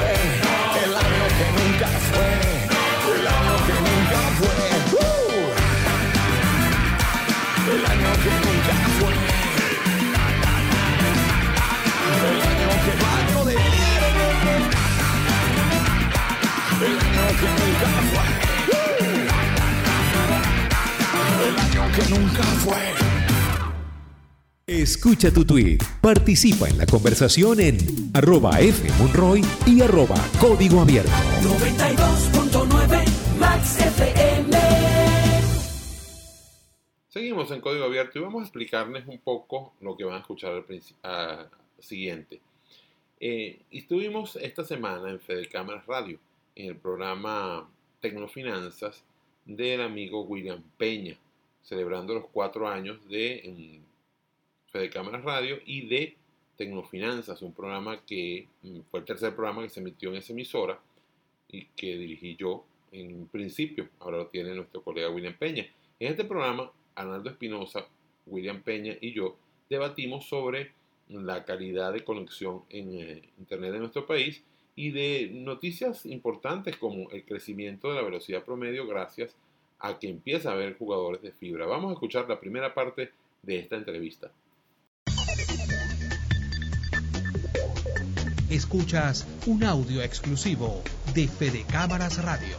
que 21.94 22.10
nunca 22.18 22.42
fue. 22.42 22.76
Escucha 24.66 25.32
tu 25.32 25.44
tweet, 25.44 25.78
participa 26.00 26.68
en 26.68 26.78
la 26.78 26.86
conversación 26.86 27.60
en 27.60 27.76
arroba 28.14 28.52
fmonroy 28.58 29.42
y 29.66 29.82
arroba 29.82 30.16
código 30.40 30.80
abierto. 30.80 31.10
92.9 31.42 33.38
Max 33.38 33.78
FM. 33.80 34.56
Seguimos 37.08 37.50
en 37.50 37.60
Código 37.60 37.84
Abierto 37.84 38.18
y 38.18 38.22
vamos 38.22 38.40
a 38.40 38.44
explicarles 38.44 39.06
un 39.06 39.18
poco 39.18 39.74
lo 39.82 39.94
que 39.96 40.04
van 40.04 40.14
a 40.14 40.20
escuchar 40.20 40.52
al 40.52 40.64
a- 41.02 41.46
siguiente. 41.78 42.40
Eh, 43.20 43.60
estuvimos 43.70 44.36
esta 44.36 44.64
semana 44.64 45.10
en 45.10 45.20
Fede 45.20 45.46
Cámaras 45.48 45.84
Radio, 45.86 46.18
en 46.56 46.68
el 46.70 46.76
programa 46.76 47.68
Tecnofinanzas 48.00 49.02
del 49.44 49.82
amigo 49.82 50.22
William 50.22 50.62
Peña, 50.78 51.16
celebrando 51.62 52.14
los 52.14 52.26
cuatro 52.28 52.68
años 52.68 52.98
de 53.08 53.80
Fede 54.70 54.90
Cámaras 54.90 55.24
Radio 55.24 55.58
y 55.64 55.86
de 55.86 56.16
Tecnofinanzas, 56.56 57.42
un 57.42 57.52
programa 57.52 58.04
que 58.04 58.46
mm, 58.62 58.80
fue 58.90 59.00
el 59.00 59.06
tercer 59.06 59.34
programa 59.34 59.62
que 59.62 59.70
se 59.70 59.80
emitió 59.80 60.10
en 60.10 60.16
esa 60.16 60.32
emisora 60.32 60.80
y 61.48 61.66
que 61.76 61.96
dirigí 61.96 62.36
yo 62.36 62.64
en 62.90 63.26
principio. 63.26 63.88
Ahora 64.00 64.18
lo 64.18 64.26
tiene 64.28 64.54
nuestro 64.54 64.82
colega 64.82 65.10
William 65.10 65.36
Peña. 65.36 65.66
En 65.98 66.10
este 66.10 66.24
programa, 66.24 66.70
Arnaldo 66.94 67.30
Espinosa, 67.30 67.86
William 68.26 68.62
Peña 68.62 68.96
y 69.00 69.12
yo 69.12 69.36
debatimos 69.68 70.26
sobre 70.26 70.72
la 71.08 71.44
calidad 71.44 71.92
de 71.92 72.04
conexión 72.04 72.62
en 72.70 72.94
eh, 72.94 73.22
Internet 73.38 73.72
de 73.72 73.78
nuestro 73.78 74.06
país 74.06 74.42
y 74.74 74.90
de 74.90 75.30
noticias 75.32 76.06
importantes 76.06 76.76
como 76.76 77.10
el 77.10 77.24
crecimiento 77.24 77.88
de 77.88 77.96
la 77.96 78.02
velocidad 78.02 78.44
promedio 78.44 78.86
gracias 78.86 79.34
a 79.34 79.36
que 80.00 80.08
empieza 80.08 80.50
a 80.50 80.52
haber 80.52 80.78
jugadores 80.78 81.22
de 81.22 81.32
fibra. 81.32 81.66
Vamos 81.66 81.90
a 81.90 81.94
escuchar 81.94 82.28
la 82.28 82.38
primera 82.38 82.72
parte 82.72 83.10
de 83.42 83.58
esta 83.58 83.76
entrevista. 83.76 84.30
Escuchas 88.50 89.26
un 89.46 89.64
audio 89.64 90.02
exclusivo 90.02 90.82
de 91.14 91.26
Fede 91.26 91.64
Cámaras 91.70 92.22
Radio. 92.22 92.56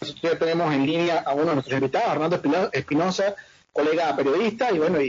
Nosotros 0.00 0.38
tenemos 0.38 0.74
en 0.74 0.86
línea 0.86 1.20
a 1.20 1.34
uno 1.34 1.46
de 1.46 1.54
nuestros 1.54 1.78
invitados, 1.78 2.08
Arnaldo 2.08 2.36
Espino- 2.36 2.68
Espinosa, 2.72 3.34
colega 3.72 4.14
periodista, 4.16 4.72
y 4.72 4.78
bueno, 4.78 5.00
y, 5.00 5.06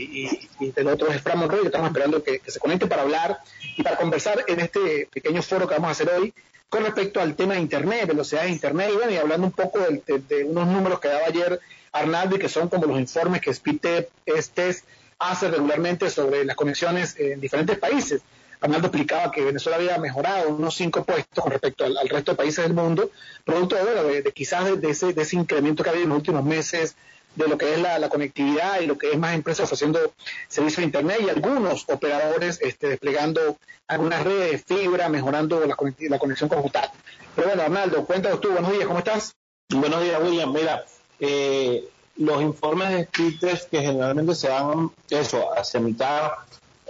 y, 0.60 0.66
y 0.66 0.74
el 0.76 0.88
otro 0.88 1.08
es 1.12 1.22
Fran 1.22 1.40
Monroy, 1.40 1.62
que 1.62 1.68
estamos 1.68 1.88
esperando 1.90 2.24
que, 2.24 2.40
que 2.40 2.52
se 2.52 2.60
conecte 2.60 2.88
para 2.88 3.02
hablar 3.02 3.40
y 3.76 3.84
para 3.84 3.98
conversar 3.98 4.44
en 4.48 4.60
este 4.60 5.08
pequeño 5.12 5.42
foro 5.42 5.68
que 5.68 5.74
vamos 5.76 5.90
a 5.90 5.92
hacer 5.92 6.10
hoy 6.10 6.34
con 6.70 6.84
respecto 6.84 7.22
al 7.22 7.36
tema 7.36 7.54
de 7.54 7.62
Internet, 7.62 8.08
velocidad 8.08 8.44
de 8.44 8.50
Internet, 8.50 8.90
y 8.94 8.96
bueno, 8.98 9.12
y 9.12 9.18
hablando 9.18 9.48
un 9.48 9.54
poco 9.54 9.80
del- 9.80 10.04
de, 10.06 10.20
de 10.20 10.44
unos 10.44 10.68
números 10.68 11.00
que 11.00 11.08
daba 11.08 11.26
ayer 11.28 11.60
Arnaldo 11.92 12.36
y 12.36 12.40
que 12.40 12.50
son 12.50 12.68
como 12.68 12.86
los 12.86 13.00
informes 13.00 13.42
que 13.42 13.54
Speedtest 13.54 14.54
Test 14.54 14.86
hace 15.20 15.50
regularmente 15.50 16.10
sobre 16.10 16.44
las 16.46 16.56
conexiones 16.56 17.16
en 17.18 17.40
diferentes 17.40 17.78
países. 17.80 18.22
Arnaldo 18.60 18.88
explicaba 18.88 19.32
que 19.32 19.42
Venezuela 19.42 19.78
había 19.78 19.98
mejorado 19.98 20.50
unos 20.50 20.76
cinco 20.76 21.04
puestos 21.04 21.44
con 21.44 21.52
respecto 21.52 21.86
al, 21.86 21.98
resto 22.10 22.32
de 22.32 22.38
países 22.38 22.64
del 22.66 22.74
mundo, 22.74 23.12
producto 23.46 23.76
de, 23.76 24.04
de- 24.04 24.22
de 24.24 24.32
quizás 24.32 24.66
de, 24.66 24.76
de 24.78 24.90
ese, 24.90 25.14
de 25.14 25.22
ese 25.22 25.36
incremento 25.38 25.84
que 25.84 25.90
ha 25.90 25.92
habido 25.94 26.04
en 26.06 26.10
los 26.10 26.18
últimos 26.20 26.44
meses 26.44 26.96
de 27.38 27.48
lo 27.48 27.58
que 27.58 27.74
es 27.74 27.80
la, 27.80 28.10
conectividad 28.10 28.82
y 28.82 28.88
lo 28.88 28.98
que 28.98 29.12
es 29.12 29.18
más 29.18 29.36
empresas 29.36 29.66
ofreciendo 29.66 30.00
servicios 30.48 30.78
de 30.78 30.84
Internet 30.86 31.20
y 31.22 31.30
algunos 31.30 31.86
operadores 31.88 32.60
este, 32.62 32.90
desplegando 32.90 33.58
algunas 33.88 34.24
redes 34.24 34.52
de 34.52 34.76
fibra, 34.76 35.08
mejorando 35.08 35.60
la, 35.60 35.78
la 36.10 36.20
conexión 36.20 36.50
conjunta. 36.50 36.92
Pero 37.36 37.50
bueno, 37.50 37.64
Arnaldo, 37.64 38.06
cuéntanos 38.06 38.42
tú, 38.42 38.52
buenos 38.52 38.72
días, 38.72 38.88
¿cómo 38.88 39.00
estás? 39.00 39.36
Buenos 39.70 40.02
días, 40.02 40.22
William. 40.22 40.52
Mira, 40.52 40.84
eh, 41.20 41.88
los 42.16 42.42
informes 42.42 42.90
de 42.90 43.06
Speedtest 43.06 43.70
que 43.70 43.82
generalmente 43.82 44.34
se 44.34 44.48
dan 44.48 44.92
eso, 45.10 45.56
hacia 45.56 45.80
mitad, 45.80 46.32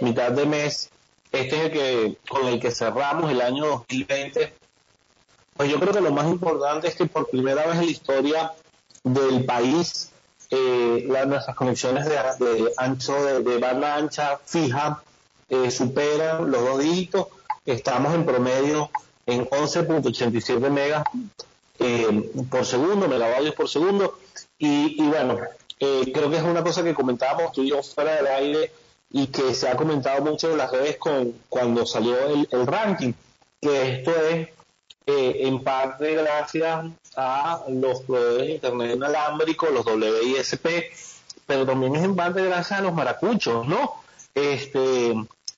mitad 0.00 0.32
de 0.32 0.46
mes, 0.46 0.90
este 1.30 1.56
es 1.56 1.64
el 1.64 1.70
que 1.70 2.16
con 2.28 2.46
el 2.46 2.58
que 2.58 2.70
cerramos 2.70 3.30
el 3.30 3.42
año 3.42 3.66
2020. 3.66 4.54
Pues 5.56 5.70
yo 5.70 5.78
creo 5.78 5.92
que 5.92 6.00
lo 6.00 6.12
más 6.12 6.26
importante 6.26 6.88
es 6.88 6.94
que 6.94 7.04
por 7.04 7.28
primera 7.28 7.66
vez 7.66 7.76
en 7.76 7.86
la 7.86 7.90
historia 7.90 8.52
del 9.02 9.44
país, 9.44 10.12
eh, 10.50 11.06
nuestras 11.26 11.56
conexiones 11.56 12.06
de, 12.06 12.14
de 12.44 12.72
ancho, 12.76 13.14
de, 13.22 13.42
de 13.42 13.58
banda 13.58 13.96
ancha 13.96 14.38
fija, 14.44 15.02
eh, 15.48 15.70
superan 15.70 16.50
los 16.50 16.62
dos 16.62 16.78
dígitos. 16.78 17.26
Estamos 17.66 18.14
en 18.14 18.24
promedio 18.24 18.90
en 19.26 19.46
11.87 19.46 20.70
megas 20.70 21.04
eh, 21.78 22.30
por 22.50 22.64
segundo, 22.64 23.08
megavatios 23.08 23.54
por 23.54 23.68
segundo. 23.68 24.18
Y, 24.58 25.02
y 25.02 25.08
bueno, 25.08 25.38
eh, 25.80 26.10
creo 26.12 26.30
que 26.30 26.36
es 26.36 26.42
una 26.42 26.62
cosa 26.62 26.82
que 26.82 26.94
comentábamos 26.94 27.52
tú 27.52 27.62
y 27.62 27.70
yo 27.70 27.82
fuera 27.82 28.16
del 28.16 28.26
aire 28.26 28.72
y 29.10 29.28
que 29.28 29.54
se 29.54 29.68
ha 29.68 29.76
comentado 29.76 30.22
mucho 30.22 30.50
en 30.50 30.58
las 30.58 30.70
redes 30.70 30.96
con, 30.96 31.34
cuando 31.48 31.86
salió 31.86 32.18
el, 32.28 32.48
el 32.50 32.66
ranking, 32.66 33.12
que 33.60 33.96
esto 33.96 34.12
es 34.28 34.48
eh, 35.10 35.46
en 35.48 35.64
parte 35.64 36.16
gracias 36.16 36.84
a 37.16 37.64
los 37.70 38.02
proveedores 38.02 38.46
de 38.46 38.54
Internet 38.56 38.96
inalámbrico, 38.96 39.66
los 39.70 39.86
WISP, 39.86 40.66
pero 41.46 41.64
también 41.64 41.96
es 41.96 42.04
en 42.04 42.14
parte 42.14 42.44
gracias 42.44 42.80
a 42.80 42.82
los 42.82 42.92
maracuchos, 42.92 43.66
¿no? 43.66 43.94
Este, 44.34 45.14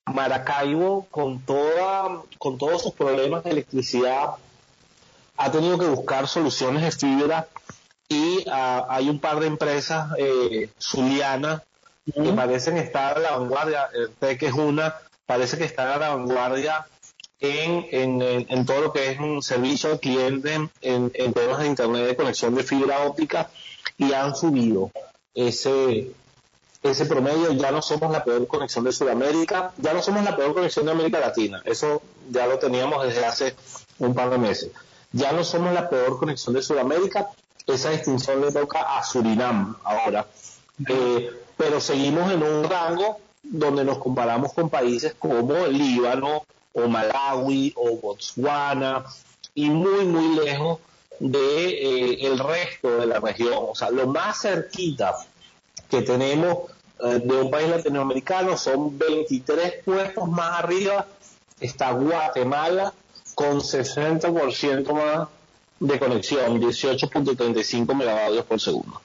Maracaibo, 0.06 1.09
con, 1.10 1.40
toda, 1.40 2.22
con 2.39 2.59
todos 2.59 2.81
sus 2.81 2.93
problemas 2.93 3.43
de 3.43 3.51
electricidad, 3.51 4.36
ha 5.36 5.51
tenido 5.51 5.78
que 5.81 5.86
buscar 5.86 6.28
soluciones 6.28 6.85
de 6.85 6.93
fibra 6.93 7.48
y 8.09 8.44
ah, 8.52 8.86
hay 8.89 9.09
un 9.09 9.18
par 9.18 9.40
de 9.40 9.48
empresas 9.48 10.12
eh, 10.16 10.70
zulianas 10.81 11.62
que 12.05 12.32
parecen 12.35 12.77
estar 12.77 13.16
a 13.16 13.20
la 13.20 13.36
vanguardia, 13.36 13.89
el 13.94 14.10
TEC 14.12 14.44
es 14.44 14.52
una, 14.52 14.94
parece 15.27 15.59
que 15.59 15.64
están 15.64 15.89
a 15.89 15.97
la 15.97 16.10
vanguardia 16.10 16.86
en- 17.41 18.47
en 18.49 18.67
todo 18.67 18.81
lo 18.81 18.93
que 18.93 19.11
es 19.12 19.19
un 19.19 19.43
servicio 19.43 19.91
al 19.93 20.01
cliente 20.01 20.55
en, 20.83 21.11
en 21.15 21.33
temas 21.33 21.59
de 21.59 21.67
internet 21.67 22.07
de 22.07 22.17
conexión 22.17 22.55
de 22.55 22.62
fibra 22.62 23.01
óptica 23.07 23.51
y 23.99 24.12
han 24.12 24.35
subido 24.37 24.91
ese, 25.35 26.11
ese 26.83 27.07
promedio. 27.07 27.53
Ya 27.53 27.71
no 27.71 27.81
somos 27.83 28.11
la 28.12 28.25
peor 28.25 28.47
conexión 28.47 28.85
de 28.85 28.93
Sudamérica, 28.93 29.73
ya 29.79 29.93
no 29.95 30.03
somos 30.03 30.23
la 30.25 30.37
peor 30.37 30.53
conexión 30.55 30.87
de 30.87 30.93
América 30.93 31.19
Latina, 31.21 31.62
eso 31.65 32.03
ya 32.31 32.47
lo 32.47 32.59
teníamos 32.59 33.05
desde 33.07 33.25
hace 33.25 33.55
un 33.99 34.15
par 34.15 34.31
de 34.31 34.39
meses. 34.39 34.71
Ya 35.12 35.33
no 35.33 35.43
somos 35.43 35.73
la 35.75 35.89
peor 35.89 36.19
conexión 36.19 36.55
de 36.55 36.62
Sudamérica, 36.62 37.29
esa 37.67 37.91
distinción 37.91 38.41
le 38.41 38.53
toca 38.53 38.97
a 38.99 39.03
Surinam 39.05 39.77
ahora. 39.85 40.27
Eh, 40.89 41.31
pero 41.57 41.81
seguimos 41.81 42.31
en 42.33 42.43
un 42.43 42.65
rango 42.65 43.19
donde 43.43 43.85
nos 43.85 43.99
comparamos 43.99 44.53
con 44.55 44.71
países 44.71 45.15
como 45.19 45.57
el 45.67 45.77
Líbano 45.77 46.45
o 46.73 46.89
Malawi 46.89 47.73
o 47.77 47.97
Botswana 47.97 49.05
y 49.55 49.69
muy 49.71 50.05
muy 50.05 50.37
lejos 50.45 50.79
de 51.19 51.69
eh, 51.69 52.27
el 52.27 52.39
resto 52.39 52.99
de 52.99 53.07
la 53.07 53.21
región. 53.21 53.55
O 53.69 53.75
sea, 53.75 53.91
lo 53.91 54.07
más 54.07 54.41
cerquita 54.41 55.15
que 55.89 56.03
tenemos 56.03 56.71
eh, 57.03 57.21
de 57.23 57.35
un 57.37 57.51
país 57.51 57.69
latinoamericano 57.69 58.57
son 58.57 58.99
23 58.99 59.83
puestos 59.85 60.29
más 60.29 60.61
arriba 60.61 61.07
está 61.61 61.93
Guatemala 61.93 62.93
con 63.35 63.61
60% 63.61 64.93
más 64.93 65.29
de 65.79 65.99
conexión, 65.99 66.61
18.35 66.61 67.95
megavatios 67.95 68.45
por 68.45 68.61
segundo. 68.61 69.01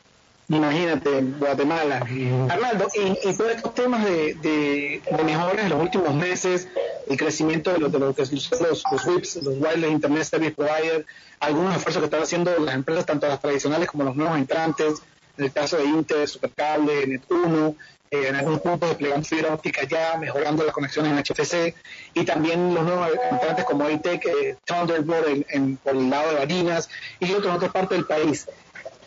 Imagínate, 0.48 1.22
Guatemala. 1.40 2.06
Arnaldo, 2.50 2.88
y, 2.94 3.30
y 3.30 3.34
todos 3.36 3.52
estos 3.52 3.74
temas 3.74 4.06
de, 4.06 4.36
de, 4.36 5.02
de 5.10 5.24
mejoras 5.24 5.64
en 5.64 5.70
los 5.70 5.82
últimos 5.82 6.14
meses, 6.14 6.68
el 7.10 7.18
crecimiento 7.18 7.72
de, 7.74 7.80
los 7.80 7.92
de 7.92 7.98
lo 8.00 8.14
que 8.14 8.26
son 8.28 8.40
los, 8.62 8.84
los 8.92 9.06
WIPs, 9.08 9.36
los 9.38 9.56
Wireless 9.58 9.92
Internet 9.92 10.24
Service 10.24 10.52
Provider, 10.52 11.06
algunos 11.40 11.76
esfuerzos 11.76 12.02
que 12.02 12.06
están 12.06 12.22
haciendo 12.22 12.56
las 12.60 12.76
empresas, 12.76 13.06
tanto 13.08 13.28
las 13.28 13.42
tradicionales 13.42 13.90
como 13.90 14.04
los 14.04 14.16
nuevos 14.16 14.38
entrantes, 14.38 15.02
en 15.38 15.46
el 15.46 15.52
caso 15.52 15.78
de 15.78 15.86
Inter, 15.86 16.28
Supercable, 16.28 17.08
Net1, 17.08 17.76
eh, 18.12 18.28
en 18.28 18.36
algunos 18.36 18.62
puntos 18.62 18.90
desplegando 18.90 19.26
fibra 19.26 19.52
óptica 19.54 19.82
ya, 19.84 20.16
mejorando 20.18 20.64
las 20.64 20.74
conexiones 20.74 21.12
en 21.12 21.18
HFC, 21.18 21.74
y 22.14 22.24
también 22.24 22.72
los 22.76 22.84
nuevos 22.84 23.10
entrantes 23.32 23.66
como 23.66 23.90
ITEC, 23.90 24.26
eh, 24.28 24.58
Thunderbolt 24.64 25.28
en, 25.28 25.46
en- 25.50 25.78
por 25.78 25.96
el 25.96 26.08
lado 26.10 26.30
de 26.30 26.36
Barinas, 26.38 26.88
y 27.20 27.32
otros 27.32 27.48
en 27.48 27.52
otras 27.54 27.72
partes 27.72 27.98
del 27.98 28.06
país 28.06 28.48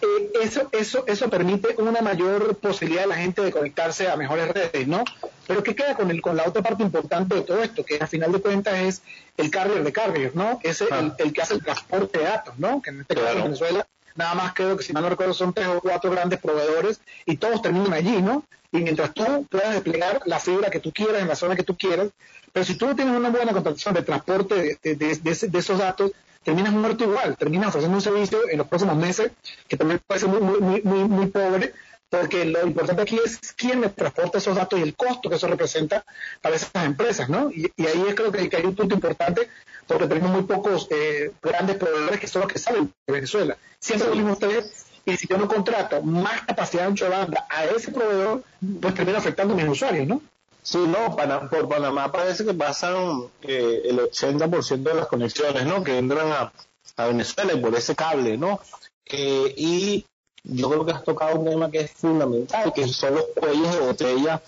eh, 0.02 0.30
eso, 0.42 0.68
eso, 0.72 1.04
eso 1.06 1.28
permite 1.30 1.74
una 1.78 2.00
mayor 2.02 2.56
posibilidad 2.56 3.02
de 3.02 3.08
la 3.08 3.16
gente 3.16 3.42
de 3.42 3.50
conectarse 3.52 4.08
a 4.08 4.16
mejores 4.16 4.48
redes, 4.48 4.86
¿no? 4.86 5.04
Pero 5.46 5.62
¿qué 5.62 5.74
queda 5.74 5.94
con, 5.94 6.10
el, 6.10 6.20
con 6.22 6.36
la 6.36 6.44
otra 6.46 6.62
parte 6.62 6.82
importante 6.82 7.34
de 7.36 7.40
todo 7.42 7.62
esto? 7.62 7.84
Que 7.84 7.98
a 8.00 8.06
final 8.06 8.32
de 8.32 8.40
cuentas 8.40 8.78
es 8.78 9.02
el 9.36 9.50
carrier 9.50 9.82
de 9.82 9.92
carriers, 9.92 10.34
¿no? 10.34 10.60
Es 10.62 10.80
el, 10.82 11.12
el 11.18 11.32
que 11.32 11.42
hace 11.42 11.54
el 11.54 11.62
transporte 11.62 12.18
de 12.18 12.24
datos, 12.24 12.58
¿no? 12.58 12.80
Que 12.82 12.90
en 12.90 13.00
este 13.00 13.14
caso 13.14 13.36
en 13.38 13.42
Venezuela, 13.44 13.86
nada 14.14 14.34
más 14.34 14.52
creo 14.54 14.76
que 14.76 14.82
si 14.84 14.92
mal 14.92 15.02
no 15.04 15.08
recuerdo 15.10 15.32
son 15.34 15.52
tres 15.54 15.66
o 15.68 15.80
cuatro 15.80 16.10
grandes 16.10 16.40
proveedores 16.40 17.00
y 17.24 17.36
todos 17.36 17.62
terminan 17.62 17.92
allí, 17.92 18.20
¿no? 18.20 18.44
Y 18.70 18.78
mientras 18.78 19.14
tú 19.14 19.46
puedas 19.50 19.72
desplegar 19.72 20.20
la 20.26 20.38
fibra 20.38 20.68
que 20.70 20.80
tú 20.80 20.92
quieras 20.92 21.22
en 21.22 21.28
la 21.28 21.36
zona 21.36 21.56
que 21.56 21.62
tú 21.62 21.76
quieras, 21.76 22.08
pero 22.52 22.64
si 22.66 22.74
tú 22.76 22.86
no 22.86 22.94
tienes 22.96 23.14
una 23.16 23.30
buena 23.30 23.52
contratación 23.52 23.94
de 23.94 24.02
transporte 24.02 24.54
de, 24.82 24.94
de- 24.94 25.16
de- 25.16 25.48
de 25.48 25.58
esos 25.58 25.78
datos, 25.78 26.10
terminas 26.48 26.72
muerto 26.72 27.04
igual, 27.04 27.36
terminas 27.36 27.68
ofreciendo 27.68 27.98
un 27.98 28.02
servicio 28.02 28.48
en 28.48 28.56
los 28.56 28.66
próximos 28.66 28.96
meses 28.96 29.32
que 29.68 29.76
también 29.76 30.00
puede 30.06 30.18
ser 30.18 30.30
muy, 30.30 30.40
muy, 30.40 30.80
muy, 30.80 31.04
muy, 31.04 31.26
pobre, 31.26 31.74
porque 32.08 32.46
lo 32.46 32.66
importante 32.66 33.02
aquí 33.02 33.20
es 33.22 33.52
quién 33.52 33.80
me 33.80 33.90
transporta 33.90 34.38
esos 34.38 34.56
datos 34.56 34.78
y 34.78 34.82
el 34.82 34.96
costo 34.96 35.28
que 35.28 35.36
eso 35.36 35.46
representa 35.46 36.06
para 36.40 36.56
esas 36.56 36.70
empresas, 36.86 37.28
¿no? 37.28 37.50
Y, 37.50 37.70
ahí 37.86 38.02
es 38.08 38.14
creo 38.14 38.32
que, 38.32 38.48
hay 38.56 38.64
un 38.64 38.74
punto 38.74 38.94
importante, 38.94 39.50
porque 39.86 40.06
tenemos 40.06 40.30
muy 40.30 40.44
pocos 40.44 40.88
eh, 40.90 41.32
grandes 41.42 41.76
proveedores 41.76 42.18
que 42.18 42.26
son 42.26 42.40
los 42.40 42.50
que 42.50 42.58
salen 42.58 42.94
de 43.06 43.12
Venezuela. 43.12 43.58
Siempre 43.78 44.08
mismo 44.12 44.32
ustedes, 44.32 44.86
y 45.04 45.18
si 45.18 45.26
yo 45.28 45.36
no 45.36 45.48
contrato 45.48 46.00
más 46.00 46.46
capacidad 46.46 46.84
de 46.84 46.88
ancho 46.88 47.10
banda 47.10 47.46
a 47.50 47.66
ese 47.66 47.92
proveedor, 47.92 48.42
pues 48.80 48.94
termina 48.94 49.18
afectando 49.18 49.52
a 49.52 49.56
mis 49.58 49.68
usuarios, 49.68 50.06
¿no? 50.06 50.22
Sí, 50.70 50.76
no, 50.76 51.16
Pana- 51.16 51.48
por 51.48 51.66
Panamá 51.66 52.12
parece 52.12 52.44
que 52.44 52.52
pasan 52.52 53.22
eh, 53.42 53.82
el 53.86 53.98
80% 54.00 54.82
de 54.82 54.94
las 54.94 55.06
conexiones, 55.06 55.64
¿no? 55.64 55.82
Que 55.82 55.96
entran 55.96 56.30
a, 56.30 56.52
a 56.98 57.06
Venezuela 57.06 57.54
y 57.54 57.60
por 57.60 57.74
ese 57.74 57.94
cable, 57.96 58.36
¿no? 58.36 58.60
Eh, 59.06 59.54
y 59.56 60.04
yo 60.44 60.68
creo 60.68 60.84
que 60.84 60.92
has 60.92 61.04
tocado 61.04 61.38
un 61.38 61.46
tema 61.48 61.70
que 61.70 61.80
es 61.80 61.90
fundamental, 61.92 62.72
que 62.74 62.86
son 62.86 63.14
los 63.14 63.24
cuellos 63.34 63.72
de 63.72 63.80
botella 63.80 64.42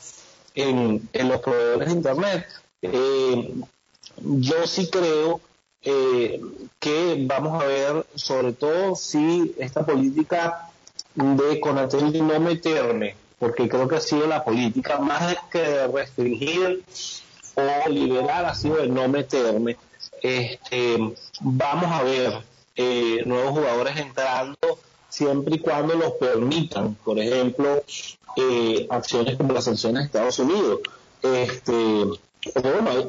en, 0.55 1.09
en 1.14 1.28
los 1.30 1.40
proveedores 1.40 1.88
de 1.88 1.94
Internet. 1.94 2.47
Eh, 2.82 3.55
yo 4.18 4.66
sí 4.66 4.90
creo 4.90 5.40
eh, 5.80 6.38
que 6.78 7.16
vamos 7.20 7.62
a 7.62 7.66
ver, 7.66 8.05
sobre 8.14 8.52
todo 8.52 8.94
si 8.94 9.55
esta 9.59 9.86
política 9.86 10.70
de 11.14 11.59
Conatel 11.60 12.26
no 12.26 12.38
meterme, 12.40 13.16
porque 13.40 13.68
creo 13.68 13.88
que 13.88 13.96
ha 13.96 14.00
sido 14.00 14.26
la 14.26 14.44
política 14.44 14.98
más 14.98 15.34
que 15.50 15.86
restringir 15.88 16.84
o 17.54 17.88
liberar, 17.88 18.44
ha 18.44 18.54
sido 18.54 18.76
de 18.76 18.86
no 18.86 19.08
meterme. 19.08 19.76
Este, 20.22 20.98
vamos 21.40 21.86
a 21.86 22.02
ver 22.02 22.42
eh, 22.76 23.22
nuevos 23.24 23.58
jugadores 23.58 23.96
entrando 23.96 24.78
siempre 25.08 25.56
y 25.56 25.58
cuando 25.58 25.94
los 25.94 26.12
permitan. 26.12 26.94
Por 26.96 27.18
ejemplo, 27.18 27.82
eh, 28.36 28.86
acciones 28.90 29.38
como 29.38 29.54
las 29.54 29.64
sanciones 29.64 30.02
de 30.02 30.06
Estados 30.06 30.38
Unidos. 30.38 30.80
Este, 31.22 32.04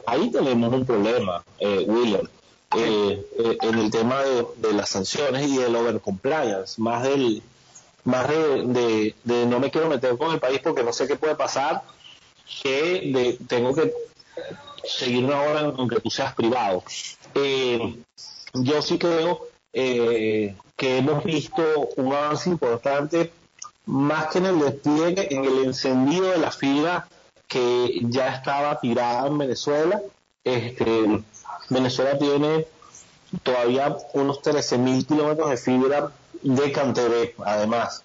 ahí, 0.05 0.31
tenemos 0.31 0.73
un 0.73 0.85
problema, 0.85 1.43
eh, 1.59 1.85
William, 1.87 2.27
eh, 2.77 3.25
eh, 3.37 3.57
en 3.61 3.79
el 3.79 3.91
tema 3.91 4.21
de, 4.23 4.45
de 4.57 4.73
las 4.73 4.89
sanciones 4.89 5.45
y 5.47 5.57
del 5.57 5.75
overcompliance, 5.75 6.81
más 6.81 7.03
del 7.03 7.43
más 8.03 8.28
de, 8.28 9.15
de, 9.23 9.45
no 9.45 9.60
me 9.60 9.72
quiero 9.72 9.90
meter 9.90 10.18
con 10.18 10.32
el 10.32 10.40
país 10.40 10.60
porque 10.64 10.84
no 10.84 10.94
sé 10.94 11.07
qué 11.07 11.15
puede 11.15 11.36
pasar, 11.36 11.84
que 12.61 13.11
de, 13.14 13.38
tengo 13.48 13.73
que 13.73 13.94
seguir 14.84 15.26
una 15.26 15.41
hora 15.41 15.61
aunque 15.78 15.99
tú 15.99 16.10
seas 16.10 16.34
privado. 16.34 16.84
Eh, 17.36 17.95
yo 18.53 18.82
sí 18.82 18.98
creo 18.98 19.48
eh, 19.73 20.56
que 20.76 20.98
hemos 20.98 21.23
visto 21.23 21.64
un 21.98 22.14
avance 22.14 22.49
importante 22.49 23.32
más 23.86 24.28
que 24.28 24.40
en 24.40 24.45
el 24.48 24.60
despliegue, 24.60 25.34
en 25.34 25.45
el 25.45 25.64
encendido 25.65 26.32
de 26.32 26.38
la 26.38 26.52
fibra 26.52 27.07
que 27.48 27.99
ya 28.03 28.34
estaba 28.34 28.80
tirada 28.80 29.28
en 29.28 29.38
Venezuela. 29.38 30.02
Este, 30.44 31.22
Venezuela 31.69 32.18
tiene 32.18 32.65
todavía 33.44 33.95
unos 34.14 34.41
13.000 34.41 35.06
kilómetros 35.06 35.49
de 35.49 35.57
fibra 35.57 36.11
de 36.41 36.72
CanTV, 36.72 37.34
además, 37.45 38.03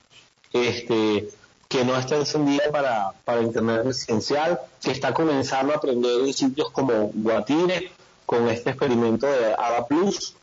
este, 0.52 1.28
que 1.68 1.84
no 1.84 1.96
está 1.96 2.16
encendida 2.16 2.64
para, 2.70 3.12
para 3.24 3.42
Internet 3.42 3.82
residencial, 3.84 4.60
que 4.82 4.90
está 4.90 5.12
comenzando 5.12 5.72
a 5.72 5.76
aprender 5.76 6.20
en 6.20 6.32
sitios 6.32 6.70
como 6.70 7.10
Guatire, 7.14 7.90
con 8.24 8.48
este 8.48 8.70
experimento 8.70 9.26
de 9.26 9.54
ADA 9.54 9.86
Plus. 9.86 10.34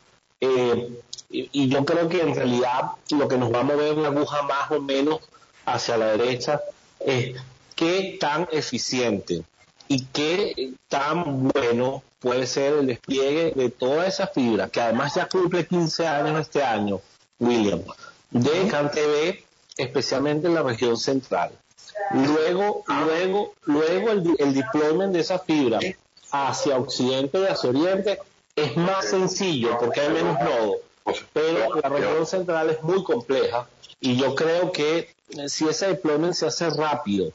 Eh, 0.42 1.00
y, 1.30 1.50
y 1.52 1.70
yo 1.70 1.84
creo 1.86 2.08
que 2.10 2.22
en 2.22 2.36
realidad 2.36 2.92
lo 3.12 3.28
que 3.28 3.38
nos 3.38 3.54
va 3.54 3.62
a 3.62 3.64
mover 3.64 3.98
la 3.98 4.10
aguja 4.10 4.44
más 4.44 4.72
o 4.72 4.82
menos 4.82 5.20
hacia 5.66 5.98
la 5.98 6.18
derecha 6.18 6.62
es 7.00 7.40
qué 7.76 8.18
tan 8.20 8.48
eficiente 8.52 9.44
y 9.88 10.06
qué 10.06 10.74
tan 10.88 11.50
bueno 11.50 12.04
puede 12.20 12.48
ser 12.48 12.74
el 12.80 12.88
despliegue 12.88 13.52
de 13.56 13.70
toda 13.70 14.08
esa 14.08 14.28
fibra, 14.28 14.70
que 14.70 14.80
además 14.80 15.16
ya 15.16 15.28
cumple 15.28 15.68
15 15.68 16.08
años 16.08 16.40
este 16.40 16.64
año, 16.64 17.02
William, 17.46 17.82
de 18.32 18.68
CanTV, 18.70 19.44
especialmente 19.78 20.48
en 20.48 20.56
la 20.56 20.64
región 20.64 20.98
central. 20.98 21.52
Luego, 22.12 22.84
luego, 23.06 23.54
luego 23.66 24.12
el, 24.12 24.36
el 24.40 24.54
deployment 24.54 25.14
de 25.14 25.20
esa 25.20 25.40
fibra 25.40 25.80
hacia 26.32 26.78
occidente 26.78 27.40
y 27.40 27.46
hacia 27.46 27.70
oriente 27.70 28.20
es 28.56 28.76
más 28.78 29.06
sencillo 29.06 29.78
porque 29.80 30.02
hay 30.02 30.10
menos 30.10 30.38
nodos, 30.40 31.26
pero 31.32 31.76
la 31.76 31.90
región 31.90 32.26
central 32.26 32.70
es 32.70 32.84
muy 32.84 33.04
compleja 33.04 33.68
y 34.00 34.16
yo 34.18 34.36
creo 34.36 34.72
que 34.72 35.14
eh, 35.30 35.50
si 35.50 35.68
ese 35.68 35.88
deployment 35.88 36.34
se 36.34 36.48
hace 36.48 36.70
rápido, 36.70 37.32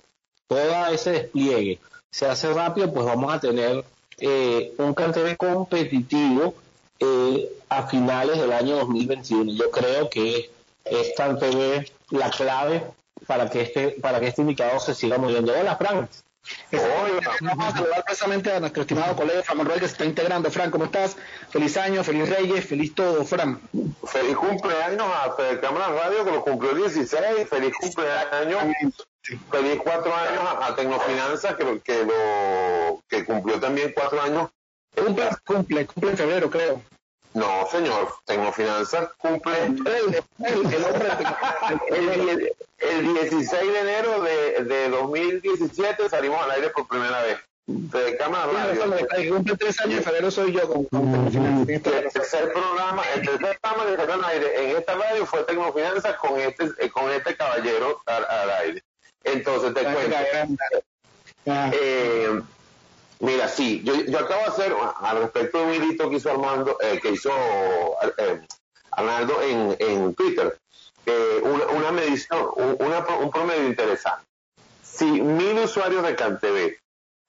todo 0.46 0.86
ese 0.86 1.12
despliegue 1.12 1.78
se 2.10 2.26
hace 2.26 2.52
rápido, 2.52 2.92
pues 2.92 3.06
vamos 3.06 3.32
a 3.32 3.40
tener 3.40 3.84
eh, 4.18 4.72
un 4.78 4.94
CanTV 4.94 5.36
competitivo 5.36 6.54
eh, 7.00 7.48
a 7.68 7.86
finales 7.86 8.38
del 8.40 8.52
año 8.52 8.76
2021. 8.76 9.52
Yo 9.52 9.70
creo 9.70 10.08
que 10.10 10.50
es 10.84 11.12
CanTV 11.16 11.86
la 12.10 12.30
clave 12.30 12.84
para 13.26 13.48
que 13.50 13.62
este 13.62 13.96
para 14.00 14.20
que 14.20 14.28
este 14.28 14.42
indicador 14.42 14.80
se 14.80 14.94
siga 14.94 15.18
moviendo. 15.18 15.52
Hola, 15.58 15.76
Frank. 15.76 16.08
Vamos 17.42 17.66
a 17.66 17.72
saludar 17.76 18.04
precisamente 18.04 18.50
a 18.50 18.60
nuestro 18.60 18.80
estimado 18.82 19.14
colega 19.14 19.42
Fran 19.42 19.58
Manuel 19.58 19.80
que 19.80 19.86
se 19.86 19.92
está 19.92 20.04
integrando. 20.06 20.50
Fran, 20.50 20.70
¿cómo 20.70 20.86
estás? 20.86 21.14
Feliz 21.50 21.76
año, 21.76 22.02
feliz 22.02 22.26
Reyes, 22.30 22.64
feliz 22.66 22.94
todo, 22.94 23.22
Fran. 23.26 23.60
Feliz 24.06 24.34
cumpleaños 24.36 25.06
a 25.22 25.32
Fede 25.32 25.60
Cámara 25.60 25.88
Radio 25.88 26.24
que 26.24 26.30
lo 26.30 26.42
cumplió 26.42 26.70
el 26.72 26.78
16. 26.78 27.48
Feliz 27.50 27.72
cumpleaños. 27.78 28.62
Feliz 29.50 29.78
cuatro 29.84 30.14
años 30.14 30.40
a, 30.42 30.66
a 30.68 30.74
Tecnofinanzas 30.74 31.54
que, 31.56 31.64
lo- 31.64 31.82
que 31.82 32.04
lo 32.04 33.02
que 33.08 33.26
cumplió 33.26 33.60
también 33.60 33.92
cuatro 33.94 34.22
años. 34.22 34.48
Cumple, 34.94 35.28
cumple, 35.44 35.86
cumple 35.86 36.10
en 36.12 36.16
febrero, 36.16 36.50
creo. 36.50 36.82
No, 37.34 37.66
señor. 37.70 38.08
Tecnofinanzas 38.24 39.10
cumple 39.18 39.64
El, 39.66 39.84
el, 40.44 40.72
el 40.74 40.84
hombre 40.84 41.08
el, 41.90 42.38
die- 42.38 42.52
el 42.78 43.14
16 43.14 43.72
de 43.72 43.80
enero 43.80 44.22
de, 44.22 44.64
de 44.64 44.88
2017 44.88 46.08
salimos 46.08 46.42
al 46.42 46.50
aire 46.52 46.70
por 46.70 46.88
primera 46.88 47.22
vez. 47.22 47.38
Fede 47.92 48.16
Cámara 48.16 48.46
Radio. 48.50 48.82
el 49.16 49.28
cumple 49.28 49.56
tres 49.58 49.78
años 49.82 49.98
en 49.98 50.04
febrero 50.04 50.30
soy 50.30 50.52
yo 50.52 50.66
con, 50.66 50.84
con 50.86 51.30
toda 51.30 51.50
la 51.50 51.60
El 51.72 51.82
tercer 52.12 52.50
programa, 52.52 53.02
el 53.14 53.20
tercer 53.20 53.58
programa 53.60 53.84
que 53.90 53.96
salió 53.96 54.14
al 54.14 54.24
aire 54.24 54.70
en 54.70 54.76
esta 54.78 54.94
radio 54.94 55.26
fue 55.26 55.42
Tecnofinanzas 55.44 56.16
con 56.16 56.40
este, 56.40 56.64
eh, 56.78 56.90
con 56.90 57.10
este 57.12 57.36
caballero 57.36 58.00
al, 58.06 58.24
al 58.24 58.50
aire. 58.62 58.82
Entonces 59.22 59.74
te 59.74 59.82
cuento. 59.82 60.16
Eh, 61.44 62.40
mira, 63.20 63.48
sí, 63.48 63.82
yo, 63.84 63.94
yo 63.94 64.18
acabo 64.18 64.42
de 64.42 64.46
hacer 64.48 64.76
al 65.00 65.18
respecto 65.18 65.58
de 65.58 65.64
un 65.64 65.74
hilito 65.74 66.10
que 66.10 66.16
hizo 66.16 66.30
Armando, 66.30 66.76
eh, 66.80 66.98
que 67.02 67.10
hizo 67.10 67.30
eh, 68.18 68.40
Arnaldo 68.92 69.42
en, 69.42 69.76
en 69.78 70.14
Twitter, 70.14 70.58
una, 71.74 71.92
medición, 71.92 72.48
un, 72.54 73.30
promedio 73.30 73.66
interesante. 73.66 74.24
Si 74.82 75.06
mil 75.06 75.58
usuarios 75.58 76.02
de 76.02 76.14
CanTV 76.14 76.76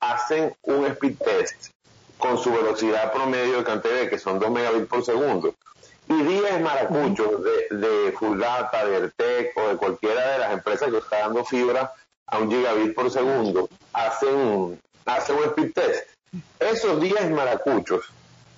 hacen 0.02 0.56
un 0.64 0.86
speed 0.88 1.18
test 1.18 1.72
con 2.18 2.38
su 2.38 2.52
velocidad 2.52 3.14
promedio 3.14 3.58
de 3.58 3.64
CanTV, 3.64 4.10
que 4.10 4.20
son 4.20 4.40
2 4.40 4.52
megabits 4.52 4.88
por 4.88 5.04
segundo, 5.04 5.56
y 6.10 6.24
10 6.24 6.62
maracuchos 6.62 7.44
de, 7.44 7.78
de 7.78 8.12
Full 8.14 8.40
Data, 8.40 8.86
de 8.86 8.98
Ertec 8.98 9.56
o 9.58 9.70
de 9.70 9.78
cualquiera 9.78 10.34
de 10.34 10.40
las 10.40 10.54
empresas 10.54 10.90
que 10.90 10.98
está 10.98 11.20
dando 11.20 11.46
fibra 11.46 11.94
a 12.28 12.40
un 12.40 12.50
gigabit 12.50 12.94
por 12.94 13.12
segundo, 13.12 13.70
hacen, 13.94 14.82
hacen 15.06 15.38
un 15.38 15.44
speed 15.46 15.74
test. 15.74 16.08
Esos 16.60 17.02
10 17.02 17.32
maracuchos 17.32 18.06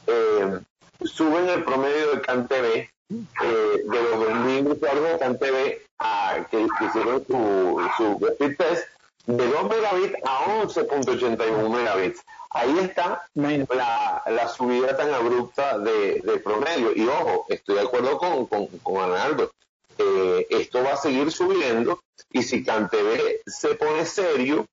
eh, 0.08 0.60
suben 1.04 1.50
el 1.50 1.64
promedio 1.64 2.16
de 2.16 2.22
CanTV 2.22 2.66
eh, 2.66 2.90
de 3.10 4.04
los 4.04 4.14
2.000 4.14 4.72
usuarios 4.76 5.12
de 5.12 5.20
CanTV 5.20 5.82
a, 6.00 6.48
que, 6.50 6.68
que 6.80 6.86
hicieron 6.86 7.26
su, 7.26 7.90
su 7.98 8.28
speed 8.28 8.58
test 8.58 8.88
de 9.26 9.48
2 9.48 9.70
megabits 9.70 10.16
a 10.26 10.46
11.81 10.64 11.70
megabits. 11.70 12.22
Ahí 12.50 12.80
está 12.80 13.24
la, 13.36 14.24
la 14.26 14.48
subida 14.50 14.98
tan 14.98 15.14
abrupta 15.14 15.78
de, 15.78 16.22
de 16.22 16.38
promedio. 16.40 16.92
Y 16.94 17.08
ojo, 17.08 17.46
estoy 17.48 17.76
de 17.76 17.82
acuerdo 17.82 18.18
con, 18.18 18.46
con, 18.48 18.68
con 18.80 19.02
Arnaldo. 19.02 19.52
Eh, 19.98 20.48
esto 20.50 20.84
va 20.84 20.94
a 20.94 20.98
seguir 20.98 21.32
subiendo 21.32 22.02
y 22.32 22.44
si 22.44 22.64
CanTV 22.64 23.42
se 23.46 23.76
pone 23.76 24.06
serio, 24.06 24.66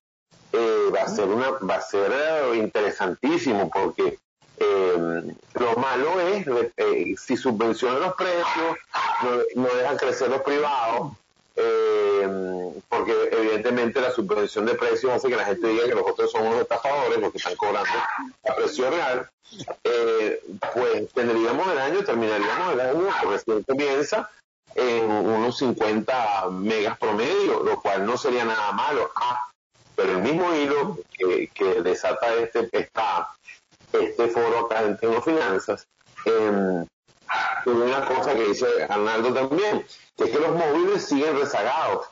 eh, 0.53 0.89
va 0.93 1.03
a 1.03 1.07
ser 1.07 1.27
una 1.27 1.51
va 1.51 1.75
a 1.75 1.81
ser 1.81 2.11
eh, 2.11 2.55
interesantísimo 2.55 3.69
porque 3.69 4.17
eh, 4.59 5.33
lo 5.53 5.75
malo 5.77 6.19
es 6.19 6.45
eh, 6.75 7.15
si 7.17 7.37
subvencionan 7.37 8.01
los 8.01 8.13
precios, 8.15 8.77
no, 9.23 9.63
no 9.63 9.73
dejan 9.73 9.97
crecer 9.97 10.29
los 10.29 10.41
privados, 10.41 11.13
eh, 11.55 12.27
porque 12.89 13.29
evidentemente 13.31 14.01
la 14.01 14.11
subvención 14.11 14.65
de 14.65 14.75
precios 14.75 15.13
hace 15.13 15.29
que 15.29 15.37
la 15.37 15.45
gente 15.45 15.67
diga 15.67 15.85
que 15.85 15.95
los 15.95 16.05
otros 16.05 16.31
son 16.31 16.47
unos 16.47 16.61
estafadores, 16.61 17.19
los 17.19 17.33
están 17.33 17.55
cobrando 17.55 17.89
a 18.49 18.55
precio 18.55 18.89
real, 18.89 19.29
pues 20.73 21.13
tendríamos 21.13 21.71
el 21.71 21.77
año, 21.79 22.03
terminaríamos 22.03 22.73
el 22.73 22.79
año 22.81 23.07
que 23.21 23.27
recién 23.27 23.63
comienza 23.63 24.29
en 24.75 25.09
unos 25.09 25.57
50 25.57 26.49
megas 26.51 26.97
promedio, 26.97 27.63
lo 27.63 27.81
cual 27.81 28.05
no 28.05 28.17
sería 28.17 28.43
nada 28.43 28.73
malo. 28.73 29.09
Ah, 29.15 29.48
pero 29.99 30.13
el 30.13 30.21
mismo 30.21 30.55
hilo 30.55 30.97
que, 31.17 31.81
desata 31.81 32.33
este, 32.35 32.69
esta, 32.71 33.35
este 33.91 34.27
foro 34.29 34.59
acá 34.59 34.83
en 34.83 34.95
Tecnofinanzas, 34.95 35.85
eh, 36.23 36.85
que 37.65 37.69
una 37.69 38.05
cosa 38.05 38.33
que 38.33 38.45
dice 38.45 38.65
Arnaldo 38.87 39.33
también, 39.33 39.85
que 40.15 40.23
es 40.23 40.29
que 40.31 40.39
los 40.39 40.55
móviles 40.55 41.05
siguen 41.05 41.37
rezagados, 41.37 42.07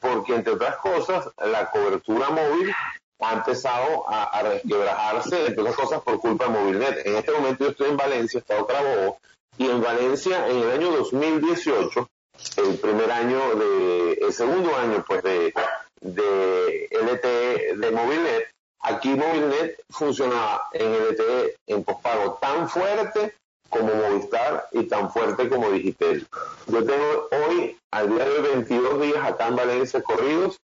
porque 0.00 0.34
entre 0.34 0.54
otras 0.54 0.78
cosas, 0.78 1.30
la 1.36 1.70
cobertura 1.70 2.30
móvil 2.30 2.74
ha 3.20 3.34
empezado 3.34 4.08
a, 4.10 4.24
a 4.24 4.42
resquebrajarse, 4.42 5.46
entre 5.46 5.60
otras 5.60 5.76
cosas, 5.76 6.02
por 6.02 6.18
culpa 6.18 6.46
de 6.46 6.50
Movilnet. 6.50 7.06
En 7.06 7.18
este 7.18 7.30
momento 7.30 7.64
yo 7.66 7.70
estoy 7.70 7.90
en 7.90 7.96
Valencia, 7.96 8.38
Estado 8.40 8.66
Carabobo, 8.66 9.20
y 9.58 9.70
en 9.70 9.80
Valencia, 9.80 10.48
en 10.48 10.56
el 10.56 10.70
año 10.72 10.90
2018, 10.90 12.08
el 12.56 12.78
primer 12.78 13.12
año 13.12 13.40
el 13.52 14.32
segundo 14.32 14.76
año, 14.76 15.04
pues, 15.06 15.22
de, 15.22 15.54
de 16.00 16.88
LTE 16.90 17.76
de 17.76 17.90
Movilnet, 17.90 18.50
aquí 18.80 19.10
Movilnet 19.14 19.80
funcionaba 19.90 20.68
en 20.72 20.92
LTE 20.92 21.56
en 21.66 21.84
pospago 21.84 22.38
tan 22.40 22.68
fuerte 22.68 23.34
como 23.68 23.94
Movistar 23.94 24.68
y 24.72 24.84
tan 24.84 25.12
fuerte 25.12 25.48
como 25.48 25.70
Digitel. 25.70 26.26
Yo 26.66 26.84
tengo 26.84 27.28
hoy, 27.30 27.78
al 27.90 28.08
día 28.10 28.24
de 28.24 28.30
hoy, 28.30 28.42
22 28.42 29.00
días 29.02 29.24
acá 29.24 29.48
en 29.48 29.56
Valencia 29.56 30.02
corridos 30.02 30.58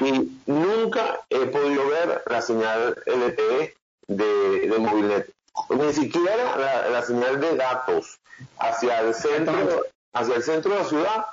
y 0.00 0.40
nunca 0.46 1.20
he 1.30 1.46
podido 1.46 1.88
ver 1.88 2.22
la 2.26 2.42
señal 2.42 3.02
LTE 3.06 3.74
de, 4.08 4.68
de 4.68 4.78
Movilnet. 4.78 5.30
Ni 5.70 5.92
siquiera 5.92 6.56
la, 6.58 6.90
la 6.90 7.02
señal 7.02 7.40
de 7.40 7.56
datos 7.56 8.18
hacia 8.58 9.00
el 9.00 9.14
centro, 9.14 9.86
hacia 10.12 10.34
el 10.34 10.42
centro 10.42 10.72
de 10.72 10.78
la 10.78 10.84
ciudad 10.84 11.26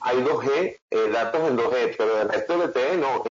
hay 0.00 0.16
2G, 0.18 0.78
eh, 0.90 1.10
datos 1.12 1.48
en 1.48 1.56
2G, 1.56 1.94
pero 1.96 2.22
el 2.22 2.28
resto 2.28 2.56
LTE 2.56 2.96
no. 2.96 3.29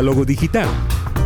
Diálogo 0.00 0.24
Digital. 0.24 0.66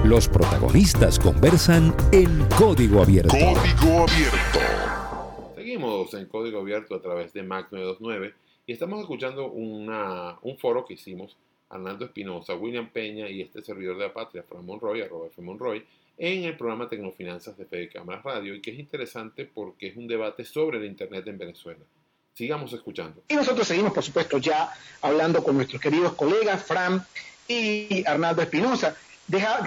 Los 0.04 0.28
protagonistas 0.28 1.20
conversan 1.20 1.94
en 2.10 2.44
código 2.58 3.00
abierto. 3.00 3.28
Código 3.30 4.02
abierto. 4.02 5.54
Seguimos 5.54 6.12
en 6.14 6.26
código 6.26 6.58
abierto 6.58 6.96
a 6.96 7.00
través 7.00 7.32
de 7.32 7.44
Mac 7.44 7.68
929 7.70 8.34
y 8.66 8.72
estamos 8.72 8.98
escuchando 8.98 9.46
una, 9.46 10.40
un 10.42 10.58
foro 10.58 10.84
que 10.84 10.94
hicimos 10.94 11.36
Arnaldo 11.68 12.06
Espinosa, 12.06 12.56
William 12.56 12.90
Peña 12.90 13.28
y 13.28 13.42
este 13.42 13.62
servidor 13.62 13.96
de 13.96 14.08
la 14.08 14.12
patria, 14.12 14.42
Fran 14.42 14.66
Monroy, 14.66 15.02
arroba 15.02 15.28
F. 15.28 15.40
Monroy, 15.40 15.86
en 16.18 16.42
el 16.42 16.56
programa 16.56 16.88
Tecnofinanzas 16.88 17.56
de 17.56 17.66
Fede 17.66 17.88
Cámaras 17.90 18.24
Radio 18.24 18.56
y 18.56 18.60
que 18.60 18.72
es 18.72 18.78
interesante 18.80 19.44
porque 19.44 19.86
es 19.86 19.96
un 19.96 20.08
debate 20.08 20.44
sobre 20.44 20.78
el 20.78 20.86
Internet 20.86 21.24
en 21.28 21.38
Venezuela. 21.38 21.84
Sigamos 22.32 22.72
escuchando. 22.72 23.22
Y 23.28 23.34
nosotros 23.34 23.68
seguimos, 23.68 23.92
por 23.92 24.02
supuesto, 24.02 24.38
ya 24.38 24.68
hablando 25.00 25.44
con 25.44 25.54
nuestros 25.54 25.80
queridos 25.80 26.14
colegas, 26.14 26.64
Fran 26.64 27.06
y 27.48 28.04
Arnaldo 28.06 28.42
Espinosa. 28.42 28.94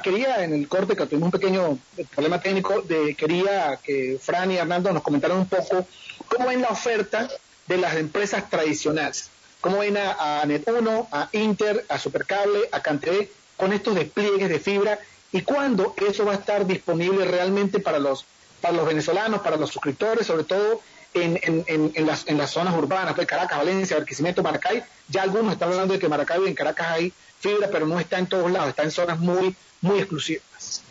Quería 0.04 0.44
en 0.44 0.54
el 0.54 0.68
corte 0.68 0.96
que 0.96 1.06
tuvimos 1.08 1.28
un 1.28 1.32
pequeño 1.32 1.80
problema 2.14 2.40
técnico, 2.40 2.82
de, 2.82 3.16
quería 3.16 3.80
que 3.84 4.20
Fran 4.22 4.52
y 4.52 4.58
Arnaldo 4.60 4.94
nos 4.94 5.02
comentaran 5.02 5.38
un 5.38 5.48
poco 5.48 5.88
cómo 6.28 6.48
ven 6.48 6.62
la 6.62 6.70
oferta 6.70 7.28
de 7.66 7.78
las 7.78 7.96
empresas 7.96 8.50
tradicionales, 8.50 9.30
cómo 9.60 9.80
ven 9.80 9.98
a, 9.98 10.42
a 10.42 10.46
Net1, 10.46 11.08
a 11.12 11.30
Inter, 11.32 11.86
a 11.90 11.98
Supercable, 11.98 12.70
a 12.72 12.82
CanTV, 12.82 13.28
con 13.58 13.74
estos 13.74 13.96
despliegues 13.96 14.48
de 14.48 14.60
fibra 14.60 15.00
y 15.32 15.42
cuándo 15.42 15.96
eso 16.08 16.24
va 16.24 16.34
a 16.34 16.36
estar 16.36 16.66
disponible 16.68 17.26
realmente 17.26 17.80
para 17.80 17.98
los, 17.98 18.26
para 18.62 18.76
los 18.76 18.86
venezolanos, 18.86 19.42
para 19.42 19.58
los 19.58 19.72
suscriptores, 19.72 20.28
sobre 20.28 20.44
todo 20.44 20.82
en, 21.14 21.40
en 21.44 22.06
las, 22.06 22.28
en 22.28 22.38
las 22.38 22.52
zonas 22.52 22.76
urbanas, 22.76 23.16
pues 23.16 23.26
Caracas, 23.26 23.58
Valencia, 23.58 23.98
Barquisimeto, 23.98 24.44
Maracay. 24.44 24.84
Ya 25.08 25.24
algunos 25.24 25.54
están 25.54 25.70
hablando 25.70 25.94
de 25.94 26.00
que 26.00 26.08
Maracay 26.08 26.44
y 26.44 26.48
en 26.48 26.54
Caracas 26.54 26.88
hay 26.92 27.14
fibra, 27.40 27.70
pero 27.72 27.86
no 27.86 28.00
está 28.00 28.20
en 28.20 28.28
todos 28.28 28.52
lados, 28.52 28.70
está 28.70 28.84
en 28.84 28.92
zonas 28.92 29.20
muy, 29.20 29.56
muy 29.82 30.00
exclusivas. 30.00 30.82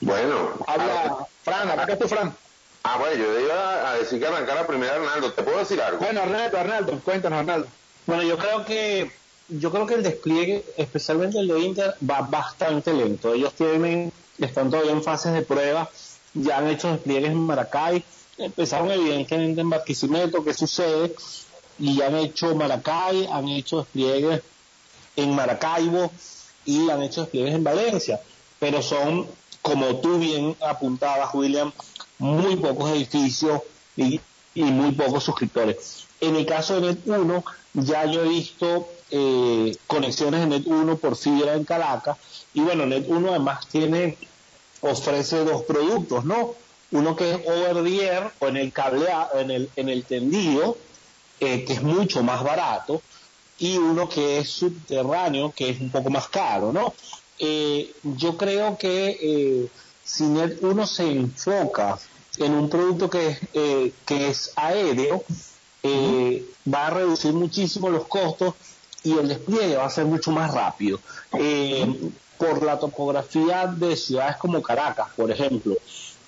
Bueno. 0.00 0.52
Habla 0.66 1.26
Fran, 1.42 1.70
arranca 1.70 1.98
tú, 1.98 2.08
Fran. 2.08 2.34
Ah, 2.82 2.98
bueno, 2.98 3.16
yo 3.16 3.40
iba 3.40 3.90
a 3.90 3.94
decir 3.94 4.20
que 4.20 4.26
arrancara 4.26 4.66
primero 4.66 4.92
Arnaldo. 4.92 5.32
¿Te 5.32 5.42
puedo 5.42 5.58
decir 5.58 5.80
algo? 5.80 5.98
Bueno, 5.98 6.22
Arnaldo, 6.22 6.58
Arnaldo, 6.58 7.00
cuéntanos, 7.00 7.40
Arnaldo. 7.40 7.66
Bueno, 8.06 8.22
yo 8.22 8.38
creo 8.38 8.64
que 8.64 9.10
yo 9.48 9.70
creo 9.70 9.86
que 9.86 9.94
el 9.94 10.02
despliegue, 10.02 10.64
especialmente 10.76 11.38
el 11.38 11.48
de 11.48 11.60
Inter, 11.60 11.94
va 12.08 12.22
bastante 12.22 12.92
lento. 12.92 13.32
Ellos 13.32 13.54
tienen, 13.54 14.12
están 14.38 14.70
todavía 14.70 14.92
en 14.92 15.02
fases 15.02 15.32
de 15.32 15.42
prueba, 15.42 15.90
ya 16.34 16.58
han 16.58 16.68
hecho 16.68 16.92
despliegues 16.92 17.30
en 17.30 17.38
Maracay, 17.38 18.04
empezaron 18.38 18.90
evidentemente 18.90 19.60
en 19.60 19.70
Barquisimeto, 19.70 20.44
¿qué 20.44 20.52
sucede? 20.52 21.14
Y 21.78 22.02
han 22.02 22.16
hecho 22.16 22.54
Maracay, 22.54 23.28
han 23.30 23.48
hecho 23.48 23.78
despliegues 23.78 24.42
en 25.16 25.34
Maracaibo 25.34 26.10
y 26.64 26.90
han 26.90 27.02
hecho 27.02 27.22
despliegues 27.22 27.54
en 27.54 27.64
Valencia, 27.64 28.20
pero 28.58 28.82
son, 28.82 29.26
como 29.62 29.96
tú 29.96 30.18
bien 30.18 30.56
apuntabas, 30.60 31.34
William, 31.34 31.72
muy 32.18 32.56
pocos 32.56 32.90
edificios 32.90 33.62
y, 33.96 34.20
y 34.54 34.62
muy 34.62 34.92
pocos 34.92 35.24
suscriptores. 35.24 36.04
En 36.20 36.36
el 36.36 36.46
caso 36.46 36.80
de 36.80 36.94
Net1, 36.94 37.44
ya 37.74 38.06
yo 38.06 38.24
he 38.24 38.28
visto 38.28 38.88
eh, 39.10 39.76
conexiones 39.86 40.48
de 40.48 40.64
Net1 40.64 40.98
por 40.98 41.16
fibra 41.16 41.54
en 41.54 41.64
Caracas, 41.64 42.16
y 42.54 42.60
bueno, 42.60 42.84
Net1 42.86 43.28
además 43.30 43.66
tiene, 43.68 44.16
ofrece 44.80 45.44
dos 45.44 45.62
productos, 45.62 46.24
¿no? 46.24 46.54
Uno 46.92 47.16
que 47.16 47.32
es 47.32 47.40
over 47.46 47.84
the 47.84 48.04
air, 48.04 48.30
o 48.38 48.48
en 48.48 48.56
el 48.56 48.72
cable, 48.72 49.06
en 49.34 49.50
el, 49.50 49.70
en 49.76 49.88
el 49.88 50.04
tendido, 50.04 50.76
eh, 51.40 51.64
que 51.64 51.74
es 51.74 51.82
mucho 51.82 52.22
más 52.22 52.42
barato, 52.42 53.02
y 53.58 53.76
uno 53.76 54.08
que 54.08 54.38
es 54.38 54.50
subterráneo, 54.50 55.52
que 55.52 55.70
es 55.70 55.80
un 55.80 55.90
poco 55.90 56.10
más 56.10 56.28
caro, 56.28 56.72
¿no? 56.72 56.94
Eh, 57.38 57.92
yo 58.02 58.36
creo 58.36 58.76
que 58.78 59.18
eh, 59.20 59.68
si 60.04 60.24
Net1 60.24 60.86
se 60.86 61.10
enfoca 61.10 61.98
en 62.38 62.52
un 62.52 62.68
producto 62.68 63.08
que 63.10 63.28
es, 63.28 63.38
eh, 63.54 63.92
que 64.04 64.28
es 64.28 64.52
aéreo, 64.56 65.24
eh, 65.82 66.44
va 66.72 66.88
a 66.88 66.90
reducir 66.90 67.32
muchísimo 67.32 67.90
los 67.90 68.06
costos 68.06 68.54
y 69.02 69.12
el 69.12 69.28
despliegue 69.28 69.76
va 69.76 69.86
a 69.86 69.90
ser 69.90 70.04
mucho 70.04 70.32
más 70.32 70.52
rápido. 70.52 70.98
Por 72.38 72.62
la 72.62 72.78
topografía 72.78 73.66
de 73.66 73.96
ciudades 73.96 74.36
como 74.36 74.60
Caracas, 74.60 75.08
por 75.16 75.30
ejemplo, 75.30 75.76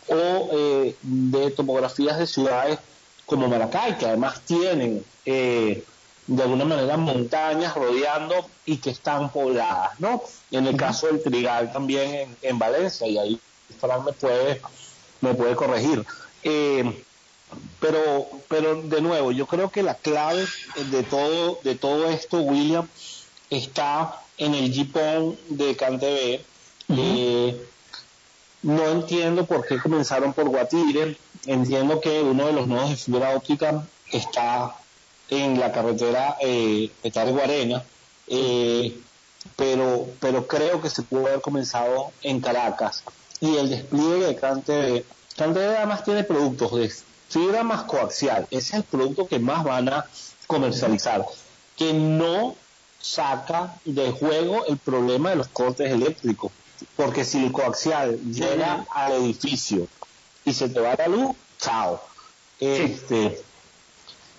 o 0.08 0.48
eh, 0.52 0.96
de 1.02 1.50
topografías 1.50 2.18
de 2.18 2.26
ciudades 2.26 2.78
como 3.26 3.48
Maracay, 3.48 3.98
que 3.98 4.06
además 4.06 4.40
tienen 4.40 5.04
eh, 5.26 5.84
de 6.28 6.42
alguna 6.42 6.64
manera 6.64 6.96
montañas 6.96 7.74
rodeando 7.74 8.46
y 8.66 8.76
que 8.76 8.90
están 8.90 9.30
pobladas, 9.30 9.98
¿no? 9.98 10.22
En 10.50 10.66
el 10.66 10.76
caso 10.76 11.06
del 11.06 11.22
Trigal 11.22 11.72
también 11.72 12.14
en, 12.14 12.36
en 12.42 12.58
Valencia, 12.58 13.06
y 13.06 13.18
ahí 13.18 13.40
Fran 13.80 14.04
me 14.04 14.12
puede, 14.12 14.60
me 15.22 15.34
puede 15.34 15.56
corregir. 15.56 16.04
Eh, 16.42 17.02
pero, 17.80 18.26
pero 18.48 18.82
de 18.82 19.00
nuevo, 19.00 19.32
yo 19.32 19.46
creo 19.46 19.70
que 19.70 19.82
la 19.82 19.94
clave 19.94 20.46
de 20.90 21.02
todo, 21.02 21.58
de 21.64 21.74
todo 21.74 22.08
esto, 22.10 22.40
William, 22.40 22.86
está 23.48 24.20
en 24.36 24.54
el 24.54 24.70
GPON 24.70 25.38
de 25.48 25.76
CanTV. 25.76 26.40
Eh, 26.90 27.66
no 28.62 28.84
entiendo 28.88 29.46
por 29.46 29.66
qué 29.66 29.78
comenzaron 29.78 30.34
por 30.34 30.48
Guatire. 30.48 31.16
Entiendo 31.46 32.00
que 32.00 32.20
uno 32.20 32.46
de 32.46 32.52
los 32.52 32.66
nodos 32.66 32.90
de 32.90 32.96
fibra 32.96 33.34
óptica 33.34 33.86
está 34.12 34.74
en 35.30 35.58
la 35.60 35.72
carretera 35.72 36.36
eh, 36.40 36.90
de 37.02 37.32
Guarena, 37.32 37.84
eh, 38.26 38.98
pero, 39.56 40.08
pero 40.20 40.46
creo 40.46 40.80
que 40.80 40.90
se 40.90 41.02
pudo 41.02 41.26
haber 41.26 41.40
comenzado 41.40 42.12
en 42.22 42.40
Caracas. 42.40 43.02
Y 43.40 43.56
el 43.56 43.70
despliegue 43.70 44.26
de 44.26 44.36
CanTV, 44.36 45.04
CanTV 45.36 45.76
además 45.76 46.04
tiene 46.04 46.24
productos 46.24 46.74
de 46.74 46.92
fibra 47.28 47.62
más 47.62 47.84
coaxial. 47.84 48.46
Ese 48.50 48.68
es 48.68 48.74
el 48.74 48.82
producto 48.84 49.26
que 49.26 49.38
más 49.38 49.64
van 49.64 49.88
a 49.88 50.06
comercializar, 50.46 51.24
que 51.76 51.92
no 51.92 52.56
saca 53.00 53.76
de 53.84 54.10
juego 54.10 54.64
el 54.66 54.78
problema 54.78 55.30
de 55.30 55.36
los 55.36 55.48
cortes 55.48 55.90
eléctricos. 55.92 56.50
Porque 56.96 57.24
si 57.24 57.44
el 57.44 57.52
coaxial 57.52 58.18
llega 58.20 58.86
al 58.90 59.12
edificio 59.12 59.88
y 60.44 60.52
se 60.52 60.68
te 60.68 60.80
va 60.80 60.94
la 60.96 61.08
luz, 61.08 61.36
chao. 61.58 62.00
Este, 62.60 63.40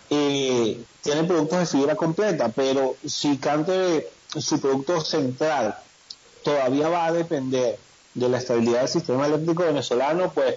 eh, 0.09 0.83
tiene 1.01 1.23
productos 1.23 1.59
de 1.59 1.65
fibra 1.65 1.95
completa, 1.95 2.49
pero 2.49 2.95
si 3.05 3.37
Cante 3.37 4.09
su 4.37 4.59
producto 4.59 5.01
central 5.01 5.75
todavía 6.43 6.89
va 6.89 7.05
a 7.07 7.11
depender 7.11 7.77
de 8.13 8.29
la 8.29 8.37
estabilidad 8.37 8.81
del 8.81 8.89
sistema 8.89 9.27
eléctrico 9.27 9.63
venezolano, 9.63 10.31
pues, 10.31 10.55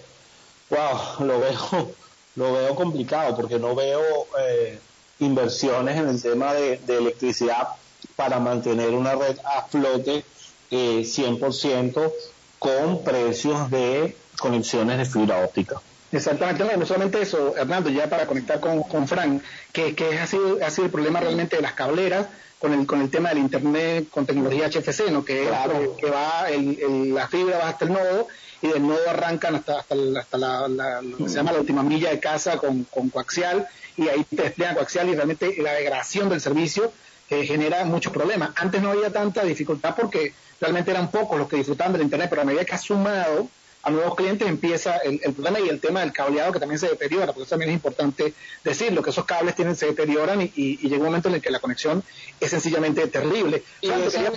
wow, 0.71 1.27
lo 1.27 1.41
veo, 1.41 1.93
lo 2.37 2.53
veo 2.53 2.75
complicado 2.75 3.37
porque 3.37 3.59
no 3.59 3.75
veo 3.75 4.01
eh, 4.41 4.79
inversiones 5.21 5.99
en 5.99 6.09
el 6.09 6.21
tema 6.21 6.55
de, 6.55 6.81
electricidad 6.89 7.69
para 8.17 8.39
mantener 8.41 8.91
una 8.91 9.15
red 9.15 9.39
a 9.45 9.63
flote 9.63 10.25
eh, 10.71 11.01
100% 11.03 12.13
con 12.59 13.03
precios 13.05 13.71
de 13.71 14.17
conexiones 14.39 14.99
de 14.99 15.05
fibra 15.05 15.45
óptica. 15.45 15.81
Exactamente, 16.13 16.63
no, 16.65 16.77
no 16.77 16.87
solamente 16.87 17.21
eso, 17.23 17.57
Hernando, 17.57 17.89
ya 17.91 18.09
para 18.09 18.27
conectar 18.27 18.61
con, 18.61 18.83
con 18.83 19.09
Frank, 19.09 19.43
que, 19.73 19.95
que 19.95 20.19
ha, 20.19 20.27
sido, 20.27 20.59
ha 20.65 20.71
sido 20.71 20.85
el 20.87 20.91
problema 20.91 21.21
realmente 21.21 21.57
de 21.57 21.63
las 21.63 21.73
cableras 21.73 22.27
con 22.59 22.73
el, 22.75 22.87
con 22.87 23.01
el 23.01 23.11
tema 23.11 23.31
del 23.31 23.39
Internet 23.39 24.09
con 24.11 24.25
tecnología 24.27 24.69
HFC, 24.69 25.11
¿no? 25.11 25.25
que, 25.25 25.47
Claro. 25.49 25.97
que 25.99 26.11
va, 26.11 26.49
el, 26.51 26.79
el- 26.81 27.15
la 27.15 27.27
fibra 27.29 27.59
va 27.59 27.69
hasta 27.71 27.87
el 27.87 27.93
nodo 27.93 28.29
y 28.61 28.69
del 28.69 28.87
nodo 28.87 29.01
arrancan 29.09 29.57
hasta, 29.57 29.81
hasta, 29.81 29.95
hasta 30.21 30.39
la, 30.39 30.69
la- 30.69 31.03
lo 31.03 31.17
que 31.17 31.29
se 31.29 31.35
llama 31.37 31.51
la 31.53 31.59
última 31.61 31.83
milla 31.83 32.11
de 32.11 32.21
casa 32.21 32.59
con, 32.59 32.85
con 32.85 33.09
coaxial 33.11 33.67
y 33.97 34.09
ahí 34.09 34.23
te 34.25 34.43
despliegan 34.43 34.77
coaxial 34.77 35.09
y 35.09 35.15
realmente 35.15 35.55
la 35.59 35.73
degradación 35.73 36.29
del 36.29 36.41
servicio 36.41 36.93
eh, 37.31 37.45
genera 37.47 37.85
muchos 37.85 38.13
problemas. 38.13 38.51
Antes 38.57 38.81
no 38.83 38.91
había 38.91 39.11
tanta 39.11 39.43
dificultad 39.45 39.95
porque 39.97 40.33
realmente 40.61 40.91
eran 40.91 41.11
pocos 41.11 41.39
los 41.39 41.49
que 41.49 41.57
disfrutaban 41.57 41.95
del 41.95 42.03
Internet, 42.03 42.29
pero 42.31 42.43
a 42.43 42.45
medida 42.45 42.65
que 42.65 42.75
ha 42.75 42.79
sumado 42.79 43.49
a 43.83 43.91
nuevos 43.91 44.15
clientes 44.15 44.47
empieza 44.49 44.97
el, 44.99 45.21
el 45.25 45.33
problema 45.35 45.59
y 45.61 45.69
el 45.69 45.81
tema 45.81 46.01
del 46.01 46.13
cableado 46.13 46.53
que 46.53 46.61
también 46.61 46.79
se 46.79 46.89
deteriora, 46.89 47.27
porque 47.33 47.43
eso 47.43 47.51
también 47.51 47.71
es 47.71 47.75
importante 47.77 48.35
decirlo, 48.63 49.03
que 49.03 49.11
esos 49.11 49.25
cables 49.25 49.55
tienen, 49.57 49.75
se 49.77 49.87
deterioran 49.87 50.41
y, 50.41 50.45
y- 50.45 50.79
y 50.83 50.89
llega 50.89 50.99
un 50.99 51.07
momento 51.07 51.29
en 51.29 51.35
el 51.37 51.43
que 51.43 51.51
la 51.51 51.59
conexión 51.61 52.05
es 52.41 52.51
sencillamente 52.51 53.07
terrible. 53.09 53.65
Y 53.81 53.91
ese, 53.91 54.19
quería 54.19 54.33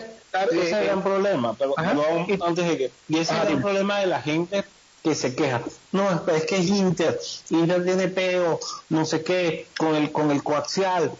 y 0.51 0.57
ese 0.57 0.67
es 0.67 0.73
eh, 0.73 0.80
el 0.80 0.85
gran 0.85 1.03
problema, 1.03 1.55
pero 1.57 1.73
Ajá. 1.77 1.93
no, 1.93 2.03
antes 2.45 2.67
de 2.67 2.77
que, 2.77 2.91
y 3.07 3.13
ese 3.19 3.22
es 3.22 3.31
Ajá, 3.31 3.41
el 3.43 3.47
gran 3.49 3.61
problema 3.61 3.99
de 3.99 4.07
la 4.07 4.22
gente 4.22 4.65
que 5.03 5.13
se 5.13 5.35
queja. 5.35 5.61
No, 5.91 6.09
es- 6.09 6.35
es 6.41 6.45
que 6.45 6.57
es 6.57 6.67
Inter, 6.67 7.19
Inter 7.51 7.85
tiene 7.85 8.07
peo, 8.07 8.59
no 8.89 9.05
sé 9.05 9.23
qué, 9.23 9.67
con 9.77 9.95
el, 9.95 10.11
con 10.11 10.31
el 10.31 10.41
coaxial. 10.43 11.11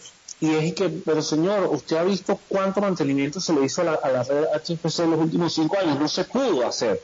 Y 0.42 0.54
es 0.54 0.74
que, 0.74 0.90
pero 0.90 1.22
señor, 1.22 1.70
usted 1.72 1.96
ha 1.98 2.04
visto 2.04 2.40
cuánto 2.50 2.82
mantenimiento 2.82 3.40
se 3.40 3.54
le 3.54 3.66
hizo 3.66 3.82
a 3.82 3.86
la, 3.86 3.94
a 3.94 4.12
la 4.12 4.24
red 4.24 4.46
HFC 4.54 5.00
en 5.00 5.12
los 5.12 5.20
últimos 5.20 5.54
cinco 5.54 5.78
años. 5.80 6.00
No 6.00 6.08
se 6.08 6.26
pudo 6.26 6.68
hacer 6.68 7.02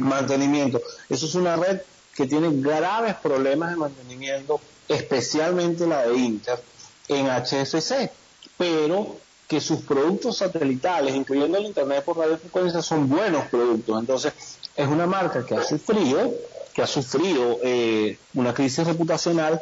mantenimiento. 0.00 0.80
Eso 1.08 1.26
es 1.26 1.34
una 1.34 1.56
red 1.56 1.80
que 2.14 2.26
tiene 2.26 2.50
graves 2.52 3.16
problemas 3.16 3.70
de 3.70 3.76
mantenimiento, 3.76 4.60
especialmente 4.88 5.86
la 5.86 6.06
de 6.06 6.16
Inter 6.16 6.62
en 7.08 7.26
HFC, 7.26 8.10
pero 8.56 9.16
que 9.48 9.60
sus 9.60 9.80
productos 9.80 10.38
satelitales, 10.38 11.14
incluyendo 11.14 11.58
el 11.58 11.66
Internet 11.66 12.04
por 12.04 12.16
radiofrecuencia, 12.16 12.80
son 12.80 13.08
buenos 13.08 13.46
productos. 13.48 14.00
Entonces, 14.00 14.32
es 14.74 14.88
una 14.88 15.06
marca 15.06 15.44
que 15.44 15.54
ha 15.54 15.62
sufrido, 15.62 16.32
que 16.72 16.82
ha 16.82 16.86
sufrido 16.86 17.58
eh, 17.62 18.16
una 18.34 18.54
crisis 18.54 18.86
reputacional 18.86 19.60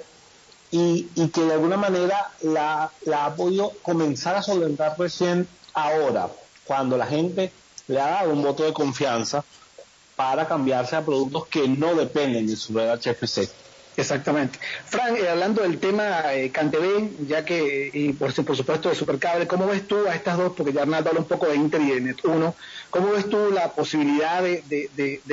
y, 0.71 1.09
y 1.15 1.29
que 1.29 1.43
de 1.43 1.55
alguna 1.55 1.77
manera 1.77 2.31
la, 2.43 2.91
la 3.05 3.27
ha 3.27 3.35
podido 3.35 3.73
comenzar 3.83 4.37
a 4.37 4.43
solventar 4.43 4.99
recién 4.99 5.49
ahora, 5.75 6.29
cuando 6.65 6.97
la 6.97 7.07
gente 7.07 7.53
le 7.89 8.01
ha 8.01 8.11
dado 8.11 8.31
un 8.33 8.43
voto 8.43 8.63
de 8.63 8.73
confianza 8.73 9.45
para 10.17 10.47
cambiarse 10.47 10.97
a 10.97 11.05
productos 11.05 11.47
que 11.47 11.67
no 11.67 11.95
dependen 11.95 12.47
de 12.47 12.57
su 12.57 12.73
red 12.75 12.91
HFC. 12.99 13.49
Exactamente. 14.01 14.59
Frank, 14.87 15.19
eh, 15.19 15.29
hablando 15.29 15.63
del 15.63 15.79
tema 15.79 16.35
eh, 16.35 16.51
ya 17.27 17.45
que, 17.45 17.91
y 17.93 18.13
por, 18.15 18.33
por 18.45 18.57
supuesto 18.57 18.89
de 18.89 18.95
Supercable, 18.95 19.47
¿cómo 19.47 19.67
ves 19.67 19.87
tú 19.87 20.07
a 20.09 20.15
estas 20.15 20.39
dos? 20.39 20.53
Porque 20.57 20.73
ya 20.73 20.83
Arnaldo 20.83 21.11
habla 21.11 21.21
un 21.21 21.27
poco 21.29 21.47
de 21.47 21.57
Inter 21.57 21.81
y 21.81 21.91
de 21.91 22.03
Net1. 22.03 22.55
¿Cómo 22.91 23.13
ves 23.13 23.29
tú 23.29 23.51
la 23.53 23.73
posibilidad 23.73 24.43
de 24.43 24.63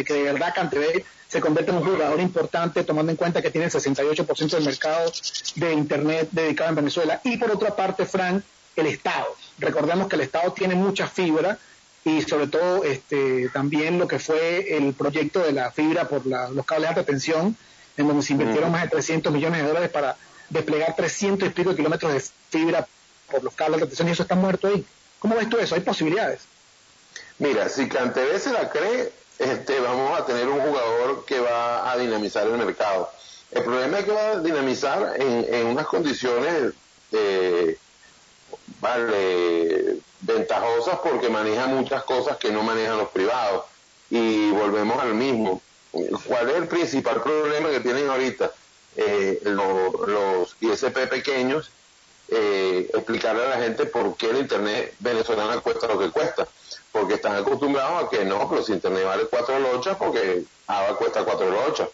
que 0.06 0.14
de 0.14 0.24
verdad 0.24 0.54
CanTV 0.56 1.04
se 1.28 1.42
convierta 1.42 1.72
en 1.72 1.80
un 1.80 1.84
jugador 1.86 2.20
importante, 2.20 2.84
tomando 2.84 3.12
en 3.12 3.16
cuenta 3.18 3.42
que 3.42 3.52
tiene 3.52 3.66
el 3.66 3.72
68% 3.72 4.50
del 4.50 4.64
mercado 4.66 5.12
de 5.56 5.74
Internet 5.74 6.30
dedicado 6.32 6.70
en 6.70 6.76
Venezuela? 6.76 7.22
Y 7.24 7.38
por 7.38 7.52
otra 7.52 7.76
parte, 7.76 8.06
Frank, 8.06 8.44
el 8.76 8.88
Estado. 8.88 9.28
Recordemos 9.60 10.08
que 10.08 10.16
el 10.16 10.22
Estado 10.22 10.52
tiene 10.54 10.76
mucha 10.76 11.08
fibra 11.08 11.58
y 12.06 12.22
sobre 12.22 12.48
todo 12.48 12.84
este, 12.84 13.50
también 13.50 13.98
lo 14.00 14.08
que 14.08 14.20
fue 14.20 14.78
el 14.78 14.94
proyecto 14.94 15.40
de 15.40 15.52
la 15.52 15.72
fibra 15.72 16.08
por 16.08 16.26
la- 16.26 16.50
los 16.50 16.66
cables 16.66 16.84
de 16.84 16.90
alta 16.90 17.04
tensión, 17.04 17.58
en 17.98 18.08
donde 18.08 18.24
se 18.24 18.34
invirtieron 18.34 18.72
más 18.72 18.84
de 18.84 18.90
300 18.90 19.34
millones 19.34 19.62
de 19.62 19.68
dólares 19.68 19.90
para 19.90 20.16
desplegar 20.50 20.96
300 20.96 21.50
y 21.50 21.52
pico 21.52 21.72
de 21.72 21.76
kilómetros 21.76 22.14
de 22.14 22.24
fibra 22.50 22.88
por 23.30 23.44
los 23.44 23.54
cables 23.54 23.82
de 23.82 23.88
tensión 23.88 24.08
y 24.08 24.12
eso 24.12 24.24
está 24.24 24.36
muerto 24.36 24.68
ahí. 24.68 24.86
¿Cómo 25.20 25.36
ves 25.36 25.50
tú 25.50 25.58
eso? 25.58 25.76
¿Hay 25.76 25.82
posibilidades? 25.82 26.42
Mira, 27.40 27.70
si 27.70 27.90
Canteve 27.90 28.40
se 28.40 28.52
la 28.52 28.70
cree, 28.70 29.12
este, 29.40 29.80
vamos 29.80 30.20
a 30.20 30.26
tener 30.26 30.48
un 30.48 30.60
jugador 30.60 31.26
que 31.26 31.40
va 31.40 31.92
a 31.92 31.98
dinamizar 31.98 32.48
el 32.48 32.58
mercado. 32.58 33.12
El 33.52 33.64
problema 33.64 34.00
es 34.00 34.06
que 34.06 34.12
va 34.12 34.32
a 34.32 34.40
dinamizar 34.40 35.14
en, 35.20 35.54
en 35.54 35.68
unas 35.68 35.88
condiciones 35.88 36.74
eh, 37.12 37.78
vale, 38.82 39.98
ventajosas 40.22 41.00
porque 41.00 41.30
maneja 41.30 41.68
muchas 41.68 42.04
cosas 42.04 42.38
que 42.38 42.52
no 42.52 42.64
manejan 42.64 42.98
los 42.98 43.10
privados. 43.10 43.66
Y 44.10 44.52
volvemos 44.52 45.02
al 45.02 45.14
mismo. 45.14 45.62
¿Cuál 45.92 46.50
es 46.50 46.56
el 46.58 46.68
principal 46.68 47.22
problema 47.22 47.70
que 47.70 47.80
tienen 47.80 48.10
ahorita? 48.10 48.52
Eh, 48.96 49.40
lo- 49.44 50.06
los 50.08 50.56
ISP 50.60 51.08
pequeños, 51.08 51.70
eh, 52.30 52.90
explicarle 52.94 53.46
a 53.46 53.50
la 53.50 53.58
gente 53.64 53.86
por 53.86 54.16
qué 54.18 54.30
el 54.32 54.38
Internet 54.38 54.94
venezolano 55.00 55.62
cuesta 55.62 55.88
lo 55.88 55.98
que 56.00 56.10
cuesta. 56.10 56.48
Porque 56.92 57.16
están 57.16 57.36
acostumbrados 57.36 58.04
a 58.06 58.10
que 58.10 58.26
no, 58.26 58.50
pero 58.50 58.64
si 58.64 58.74
Internet 58.74 59.06
vale 59.06 59.26
4 59.30 59.60
lochas, 59.60 59.96
porque 59.98 60.44
ABA 60.68 60.98
cuesta 60.98 61.24
4 61.24 61.50
lochas. 61.50 61.90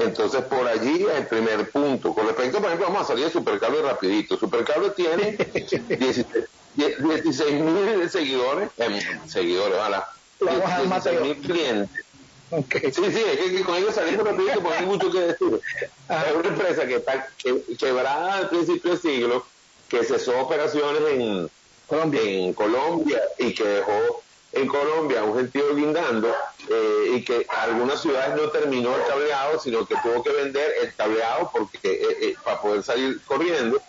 Entonces, 0.00 0.42
por 0.42 0.66
allí 0.66 1.04
es 1.08 1.14
el 1.18 1.26
primer 1.28 1.70
punto. 1.70 2.12
Con 2.14 2.26
respecto, 2.26 2.58
por 2.58 2.66
ejemplo, 2.66 2.88
vamos 2.88 3.02
a 3.02 3.06
salir 3.08 3.26
de 3.26 3.30
Supercable 3.30 3.82
rapidito. 3.82 4.36
Supercable 4.36 4.90
tiene 4.90 5.36
16 6.74 7.60
mil 7.60 8.10
seguidores, 8.10 8.70
em, 8.78 8.98
seguidores, 9.28 9.76
ojalá. 9.78 10.08
Vamos 10.40 10.64
a 10.64 10.68
dar 10.78 10.86
más 10.86 11.04
16 11.04 11.20
mil 11.20 11.40
clientes. 11.46 12.04
Sí, 12.50 12.90
sí, 12.92 13.04
es 13.04 13.50
que, 13.52 13.62
con 13.64 13.76
ellos 13.76 13.94
salimos 13.94 14.26
rapidito 14.26 14.60
porque 14.60 14.78
hay 14.78 14.86
mucho 14.86 15.10
que 15.10 15.20
decir. 15.20 15.60
Es 16.08 16.34
una 16.34 16.48
empresa 16.48 16.86
que 16.86 16.96
está 16.96 17.28
que- 17.38 17.62
quebrada 17.78 18.34
al 18.38 18.48
principio 18.48 18.90
del 18.92 19.00
siglo, 19.00 19.46
que 19.88 20.02
cesó 20.04 20.38
operaciones 20.40 21.02
en 21.12 21.50
Colombia, 21.86 22.20
en 22.22 22.52
Colombia 22.54 23.22
y 23.38 23.54
que 23.54 23.64
dejó 23.64 24.22
en 24.52 24.66
Colombia 24.66 25.22
un 25.22 25.36
gentío 25.36 25.76
guindando 25.76 26.34
eh, 26.68 27.12
y 27.14 27.24
que 27.24 27.46
algunas 27.48 28.00
ciudades 28.02 28.34
no 28.34 28.48
terminó 28.50 28.96
el 28.96 29.04
cableado, 29.06 29.60
sino 29.60 29.86
que 29.86 29.94
tuvo 30.02 30.22
que 30.24 30.30
vender 30.30 30.72
el 30.82 30.92
cableado 30.96 31.50
porque 31.52 31.78
eh, 31.84 32.16
eh, 32.20 32.34
para 32.44 32.60
poder 32.60 32.82
salir 32.82 33.20
corriendo. 33.26 33.80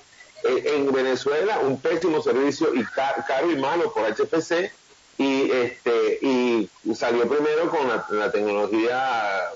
Eh, 0.44 0.74
en 0.76 0.92
Venezuela 0.92 1.60
un 1.60 1.80
pésimo 1.80 2.22
servicio 2.22 2.74
y 2.74 2.84
ca- 2.84 3.24
caro 3.28 3.52
y 3.52 3.56
malo 3.56 3.92
por 3.94 4.04
HPC 4.06 4.72
y 5.22 5.52
este 5.52 6.18
y 6.22 6.70
salió 6.96 7.28
primero 7.28 7.70
con 7.70 7.88
la, 7.88 8.06
la 8.10 8.32
tecnología 8.32 9.52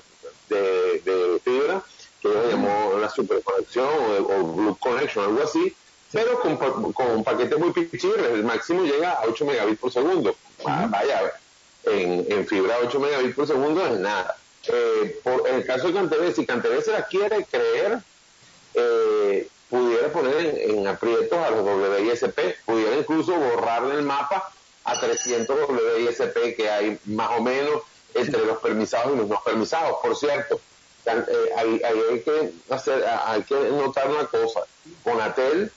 de, 0.48 1.00
de 1.00 1.40
fibra 1.44 1.82
que 2.22 2.28
ellos 2.28 2.46
llamó 2.50 2.94
la 3.00 3.10
superconexión 3.10 3.86
o, 3.88 4.32
o 4.32 4.42
Blue 4.54 4.76
Connection, 4.78 5.24
algo 5.24 5.42
así, 5.42 5.74
pero 6.12 6.40
con, 6.40 6.56
con 6.92 7.10
un 7.10 7.24
paquete 7.24 7.56
muy 7.56 7.72
pichirre, 7.72 8.32
el 8.32 8.44
máximo 8.44 8.84
llega 8.84 9.12
a 9.12 9.24
8 9.26 9.44
megabits 9.44 9.80
por 9.80 9.92
segundo. 9.92 10.34
Va- 10.66 10.86
Vaya, 10.86 11.32
en, 11.84 12.26
en 12.30 12.46
fibra 12.46 12.76
8 12.82 12.98
megabits 13.00 13.34
por 13.34 13.46
segundo 13.46 13.84
es 13.86 13.98
nada. 13.98 14.36
Eh, 14.68 15.20
por, 15.22 15.46
en 15.48 15.56
el 15.56 15.66
caso 15.66 15.88
de 15.88 15.94
Cantv, 15.94 16.32
si 16.34 16.46
Cantv 16.46 16.80
se 16.82 16.92
la 16.92 17.06
quiere 17.06 17.44
creer, 17.44 17.98
eh, 18.74 19.48
pudiera 19.68 20.08
poner 20.12 20.36
en, 20.38 20.78
en 20.78 20.86
aprietos 20.88 21.38
a 21.38 21.50
los 21.50 21.64
WISP, 21.64 22.38
pudiera 22.64 22.96
incluso 22.96 23.34
borrarle 23.34 23.94
el 23.96 24.02
mapa 24.02 24.52
a 24.86 24.98
300 25.00 25.56
WISP 25.68 26.56
que 26.56 26.70
hay 26.70 26.98
más 27.06 27.30
o 27.38 27.42
menos 27.42 27.82
entre 28.14 28.44
los 28.46 28.58
permisados 28.58 29.12
y 29.14 29.18
los 29.18 29.28
no 29.28 29.42
permisados. 29.44 29.96
Por 30.02 30.16
cierto, 30.16 30.58
eh, 31.04 31.50
hay 31.56 32.20
que 32.24 32.52
hacer, 32.70 33.04
hay 33.26 33.42
que 33.42 33.54
notar 33.70 34.08
una 34.10 34.26
cosa, 34.26 34.60
Conatel 35.04 35.70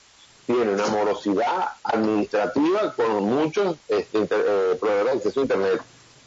tiene 0.46 0.72
una 0.72 0.86
morosidad 0.86 1.72
administrativa 1.84 2.92
con 2.94 3.22
muchos 3.24 3.76
este, 3.88 4.18
inter- 4.18 4.44
eh, 4.48 4.76
proveedores 4.80 5.12
de 5.12 5.18
acceso 5.18 5.40
a 5.40 5.42
Internet 5.42 5.80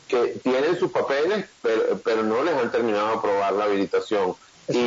que 0.07 0.39
tienen 0.43 0.77
sus 0.80 0.91
papeles, 0.91 1.45
pero, 1.61 1.97
pero 2.03 2.23
no 2.23 2.43
les 2.43 2.53
han 2.55 2.72
terminado 2.72 3.07
de 3.07 3.14
aprobar 3.15 3.53
la 3.53 3.64
habilitación. 3.65 4.35
Y 4.69 4.77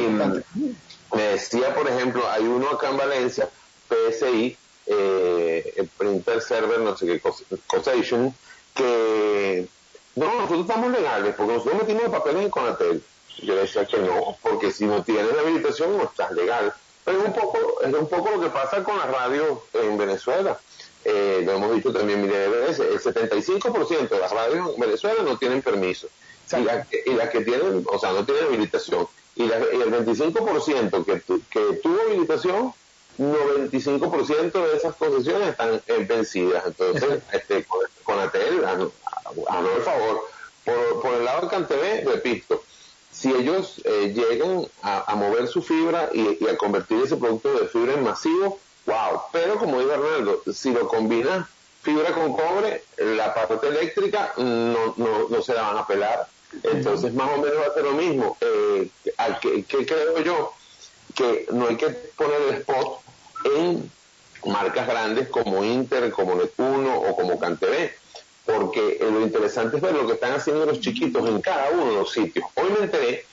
me 1.14 1.22
decía, 1.22 1.74
por 1.74 1.88
ejemplo, 1.88 2.26
hay 2.30 2.44
uno 2.44 2.70
acá 2.70 2.90
en 2.90 2.96
Valencia, 2.96 3.48
PSI, 3.88 4.56
eh, 4.86 5.74
el 5.76 5.88
Printer 5.88 6.40
Server, 6.40 6.78
no 6.80 6.96
sé 6.96 7.06
qué 7.06 7.20
cosa, 7.20 7.44
Causation, 7.70 8.34
que 8.74 9.66
no, 10.14 10.26
nosotros 10.34 10.60
estamos 10.60 10.90
legales, 10.92 11.34
porque 11.36 11.52
nosotros 11.54 11.80
metimos 11.82 12.02
los 12.04 12.12
papeles 12.12 12.42
en 12.42 12.50
Conatel. 12.50 13.02
Yo 13.42 13.54
le 13.54 13.60
decía 13.62 13.84
que 13.84 13.98
no, 13.98 14.36
porque 14.42 14.70
si 14.72 14.86
no 14.86 15.02
tienes 15.02 15.32
la 15.34 15.42
habilitación 15.42 15.96
no 15.96 16.04
estás 16.04 16.32
legal. 16.32 16.72
Pero 17.04 17.20
es 17.20 17.24
un 17.26 17.32
poco, 17.34 17.80
es 17.82 17.94
un 17.94 18.08
poco 18.08 18.30
lo 18.30 18.40
que 18.40 18.48
pasa 18.48 18.82
con 18.82 18.96
las 18.98 19.10
radios 19.10 19.58
en 19.74 19.96
Venezuela. 19.98 20.58
Eh, 21.04 21.42
lo 21.44 21.52
hemos 21.52 21.74
dicho 21.76 21.92
también 21.92 22.20
miles 22.22 22.36
de 22.36 22.48
veces, 22.48 22.80
el 22.80 23.14
75% 23.14 24.08
de 24.08 24.18
las 24.18 24.32
radios 24.32 24.74
en 24.74 24.80
Venezuela 24.80 25.22
no 25.22 25.36
tienen 25.38 25.62
permiso. 25.62 26.08
Y 26.52 26.62
las 26.62 26.86
que, 26.88 27.02
y 27.06 27.10
las 27.14 27.28
que 27.30 27.40
tienen, 27.42 27.84
o 27.86 27.98
sea, 27.98 28.12
no 28.12 28.24
tienen 28.24 28.44
habilitación. 28.46 29.06
Y, 29.36 29.46
la- 29.46 29.58
y 29.60 29.80
el 29.82 29.90
25% 29.90 31.04
que, 31.04 31.16
tu- 31.20 31.42
que 31.50 31.60
tuvo 31.82 32.00
habilitación, 32.08 32.72
95% 33.18 34.52
de 34.52 34.76
esas 34.76 34.94
concesiones 34.96 35.50
están 35.50 35.80
eh, 35.86 36.06
vencidas. 36.08 36.64
Entonces, 36.66 37.22
este, 37.32 37.64
con, 37.64 37.80
con 38.04 38.18
ATL, 38.18 38.62
no 38.78 38.92
el 39.76 39.82
favor. 39.82 40.20
Por, 40.64 41.00
por 41.00 41.14
el 41.14 41.24
lado 41.24 41.42
de 41.42 41.48
CanTV, 41.48 42.08
repito, 42.12 42.62
si 43.12 43.32
ellos 43.32 43.80
eh, 43.84 44.12
llegan 44.14 44.66
a, 44.82 45.10
a 45.10 45.14
mover 45.14 45.46
su 45.46 45.62
fibra 45.62 46.10
y, 46.12 46.38
y 46.44 46.48
a 46.48 46.56
convertir 46.56 47.02
ese 47.02 47.16
producto 47.16 47.52
de 47.58 47.68
fibra 47.68 47.94
en 47.94 48.02
masivo, 48.02 48.58
wow. 48.84 49.22
Pero 49.32 49.58
como 49.58 49.80
dice 49.80 49.94
Arnaldo, 49.94 50.42
si 50.52 50.72
lo 50.72 50.88
combinas 50.88 51.46
fibra 51.82 52.12
con 52.12 52.32
cobre, 52.32 52.82
la 52.96 53.32
parte 53.32 53.68
eléctrica 53.68 54.32
no, 54.38 54.94
no, 54.96 55.28
no 55.28 55.42
se 55.42 55.54
la 55.54 55.62
van 55.62 55.78
a 55.78 55.86
pelar. 55.86 56.26
Entonces, 56.64 57.14
más 57.14 57.30
o 57.30 57.40
menos 57.40 57.58
va 57.58 57.66
a 57.66 57.74
ser 57.74 57.84
lo 57.84 57.92
mismo. 57.92 58.36
Eh, 58.40 58.88
¿a 59.18 59.38
qué, 59.38 59.64
qué 59.64 59.86
creo 59.86 60.18
yo? 60.20 60.52
Que 61.14 61.46
no 61.52 61.68
hay 61.68 61.76
que 61.76 61.88
poner 61.90 62.40
el 62.48 62.54
spot 62.56 63.00
en 63.44 63.90
marcas 64.44 64.86
grandes 64.86 65.28
como 65.28 65.64
Inter, 65.64 66.10
como 66.10 66.34
Net1 66.36 67.08
o 67.10 67.16
como 67.16 67.38
CanTV, 67.38 67.90
porque 68.44 68.98
eh, 69.00 69.08
lo 69.10 69.20
interesante 69.20 69.76
es 69.76 69.82
ver 69.82 69.94
lo 69.94 70.06
que 70.06 70.12
están 70.14 70.32
haciendo 70.34 70.66
los 70.66 70.80
chiquitos 70.80 71.28
en 71.28 71.40
cada 71.40 71.70
uno 71.70 71.86
de 71.86 71.94
los 71.96 72.12
sitios. 72.12 72.46
Hoy 72.54 72.70
me 72.78 72.84
enteré 72.84 73.24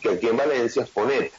que 0.00 0.10
aquí 0.10 0.28
en 0.28 0.36
Valencia 0.36 0.86
Fonet, 0.86 1.32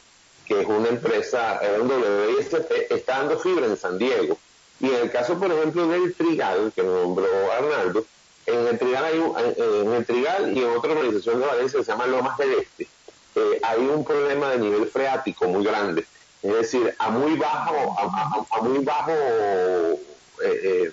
que 0.46 0.60
es 0.60 0.66
una 0.66 0.88
empresa, 0.88 1.58
era 1.62 1.80
un 1.82 1.90
WISP, 1.90 2.70
está 2.90 3.18
dando 3.18 3.38
fibra 3.38 3.66
en 3.66 3.76
San 3.76 3.98
Diego. 3.98 4.38
Y 4.80 4.86
en 4.86 4.96
el 4.96 5.10
caso, 5.10 5.38
por 5.38 5.50
ejemplo, 5.50 5.86
del 5.88 6.14
Trigal, 6.14 6.72
que 6.74 6.82
nombró 6.82 7.26
Arnaldo, 7.52 8.04
en 8.46 8.66
el 8.66 8.78
Trigal, 8.78 9.04
hay 9.04 9.18
un- 9.18 9.94
en, 9.94 10.04
Trigal 10.04 10.56
y 10.56 10.62
en 10.62 10.70
otra 10.70 10.92
organización 10.92 11.40
de 11.40 11.46
Valencia 11.46 11.80
se 11.82 11.90
llama 11.90 12.06
Lomas 12.06 12.36
del 12.38 12.52
Este, 12.52 12.88
eh, 13.36 13.60
hay 13.62 13.80
un 13.80 14.04
problema 14.04 14.50
de 14.50 14.58
nivel 14.58 14.86
freático 14.86 15.46
muy 15.46 15.64
grande. 15.64 16.04
Es 16.44 16.52
decir, 16.52 16.94
a 16.98 17.08
muy 17.10 17.36
bajo, 17.36 17.96
a, 17.98 18.02
a- 18.02 18.58
a 18.58 18.60
muy 18.62 18.84
bajo 18.84 19.10
eh, 19.10 19.96
eh, 20.42 20.92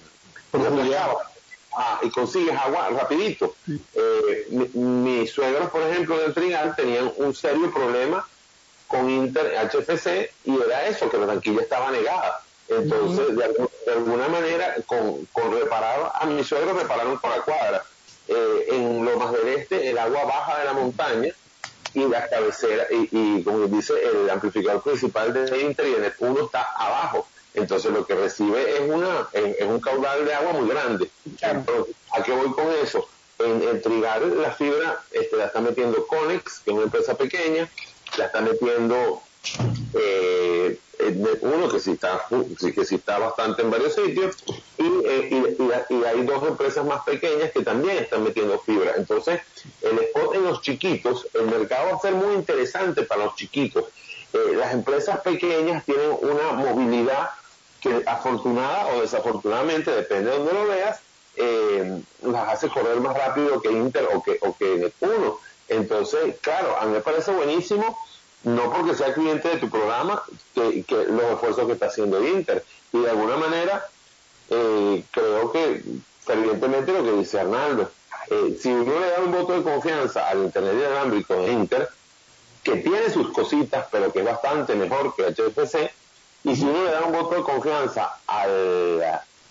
ah, 1.73 1.99
y 2.01 2.09
consigues 2.09 2.57
agua 2.57 2.89
rapidito. 2.89 3.55
Eh, 3.93 4.47
mi- 4.49 4.69
mis 4.73 5.31
suegros, 5.31 5.69
por 5.69 5.81
ejemplo, 5.83 6.17
del 6.17 6.33
Trigal 6.33 6.73
tenían 6.75 7.11
un 7.17 7.35
serio 7.35 7.71
problema 7.73 8.25
con 8.87 9.09
Inter 9.09 9.53
HFC 9.57 10.31
y 10.45 10.55
era 10.61 10.85
eso, 10.87 11.09
que 11.09 11.17
la 11.17 11.27
tanquilla 11.27 11.61
estaba 11.61 11.91
negada. 11.91 12.41
Entonces, 12.69 13.35
de, 13.35 13.45
algu- 13.49 13.69
de 13.85 13.91
alguna 13.91 14.27
manera, 14.29 14.75
con, 14.85 15.25
con 15.33 15.51
reparar, 15.53 16.11
a 16.15 16.25
mi 16.27 16.43
suegro 16.45 16.73
repararon 16.73 17.19
por 17.19 17.29
la 17.29 17.41
cuadra. 17.41 17.83
Eh, 18.27 18.67
en 18.71 19.03
Lomas 19.03 19.33
del 19.33 19.47
Este, 19.49 19.89
el 19.89 19.97
agua 19.97 20.23
baja 20.23 20.59
de 20.59 20.65
la 20.65 20.73
montaña 20.73 21.33
y 21.93 22.07
la 22.07 22.27
cabecera, 22.29 22.85
y, 22.91 23.09
y 23.11 23.43
como 23.43 23.67
dice, 23.67 23.93
el 24.03 24.29
amplificador 24.29 24.81
principal 24.81 25.33
de 25.33 25.61
Inter 25.61 25.87
y 25.87 25.93
el 25.95 26.13
uno 26.19 26.45
está 26.45 26.61
abajo. 26.77 27.27
Entonces, 27.53 27.91
lo 27.91 28.05
que 28.05 28.15
recibe 28.15 28.77
es, 28.77 28.89
una, 28.89 29.27
es, 29.33 29.57
es 29.59 29.67
un 29.67 29.81
caudal 29.81 30.25
de 30.25 30.33
agua 30.33 30.53
muy 30.53 30.69
grande. 30.69 31.09
Entonces, 31.41 31.95
¿A 32.13 32.23
qué 32.23 32.31
voy 32.31 32.51
con 32.51 32.67
eso? 32.83 33.07
En, 33.39 33.61
en 33.63 33.81
Trigal, 33.81 34.41
la 34.41 34.51
fibra 34.51 35.01
este, 35.11 35.35
la 35.35 35.45
está 35.45 35.61
metiendo 35.61 36.05
Conex, 36.05 36.59
que 36.59 36.71
es 36.71 36.75
una 36.75 36.83
empresa 36.83 37.15
pequeña, 37.15 37.67
la 38.17 38.25
está 38.25 38.41
metiendo 38.41 39.21
eh, 39.93 40.77
eh, 40.99 41.37
uno 41.41 41.67
que 41.69 41.79
sí 41.79 41.91
está 41.91 42.25
que 42.75 42.85
sí 42.85 42.95
está 42.95 43.17
bastante 43.19 43.61
en 43.63 43.71
varios 43.71 43.95
sitios 43.95 44.35
y, 44.77 44.87
eh, 45.05 45.29
y, 45.31 45.93
y- 45.93 46.03
hay 46.03 46.23
dos 46.23 46.47
empresas 46.47 46.85
más 46.85 47.01
pequeñas 47.03 47.51
que 47.51 47.63
también 47.63 47.97
están 47.97 48.23
metiendo 48.23 48.59
fibra 48.59 48.93
entonces 48.95 49.41
el 49.81 49.97
spot 49.99 50.35
en 50.35 50.43
los 50.43 50.61
chiquitos 50.61 51.27
el 51.33 51.47
mercado 51.47 51.89
va 51.91 51.97
a 51.97 51.99
ser 51.99 52.13
muy 52.13 52.35
interesante 52.35 53.03
para 53.03 53.25
los 53.25 53.35
chiquitos 53.35 53.85
Eh, 54.33 54.55
las 54.55 54.71
empresas 54.73 55.19
pequeñas 55.19 55.83
tienen 55.83 56.11
una 56.21 56.53
movilidad 56.53 57.31
que 57.81 58.01
afortunada 58.05 58.87
o 58.87 59.01
desafortunadamente 59.01 59.91
depende 59.91 60.31
de 60.31 60.37
donde 60.37 60.53
lo 60.53 60.67
veas 60.67 61.01
eh, 61.35 61.99
las 62.23 62.47
hace 62.53 62.69
correr 62.69 63.01
más 63.01 63.13
rápido 63.17 63.61
que 63.61 63.69
Inter 63.71 64.07
o 64.13 64.23
que, 64.23 64.37
o 64.41 64.55
que. 64.57 64.93
Entonces, 65.67 66.35
claro, 66.41 66.77
a 66.79 66.85
mí 66.85 66.93
me 66.93 67.01
parece 67.01 67.31
buenísimo, 67.31 67.97
no 68.43 68.71
porque 68.71 68.95
sea 68.95 69.13
cliente 69.13 69.49
de 69.49 69.57
tu 69.57 69.69
programa, 69.69 70.21
que, 70.55 70.83
que 70.83 70.95
los 71.05 71.23
esfuerzos 71.33 71.65
que 71.67 71.73
está 71.73 71.87
haciendo 71.87 72.25
Inter. 72.27 72.63
Y 72.93 72.99
de 73.01 73.09
alguna 73.09 73.37
manera, 73.37 73.85
eh, 74.49 75.03
creo 75.11 75.51
que 75.51 75.83
fervientemente 76.25 76.91
lo 76.91 77.03
que 77.03 77.11
dice 77.13 77.39
Arnaldo, 77.39 77.91
eh, 78.29 78.57
si 78.61 78.69
uno 78.69 78.99
le 78.99 79.07
da 79.11 79.19
un 79.19 79.31
voto 79.31 79.53
de 79.53 79.63
confianza 79.63 80.27
al 80.27 80.39
Internet 80.43 80.75
inalámbrico 80.77 81.35
de 81.35 81.51
Inter, 81.51 81.89
que 82.63 82.77
tiene 82.77 83.09
sus 83.09 83.31
cositas, 83.31 83.87
pero 83.91 84.11
que 84.11 84.19
es 84.19 84.25
bastante 84.25 84.75
mejor 84.75 85.15
que 85.15 85.23
HFC, 85.33 85.91
y 86.43 86.55
si 86.55 86.63
uno 86.63 86.83
le 86.85 86.91
da 86.91 87.01
un 87.01 87.11
voto 87.11 87.35
de 87.35 87.41
confianza 87.43 88.15
al, 88.27 89.01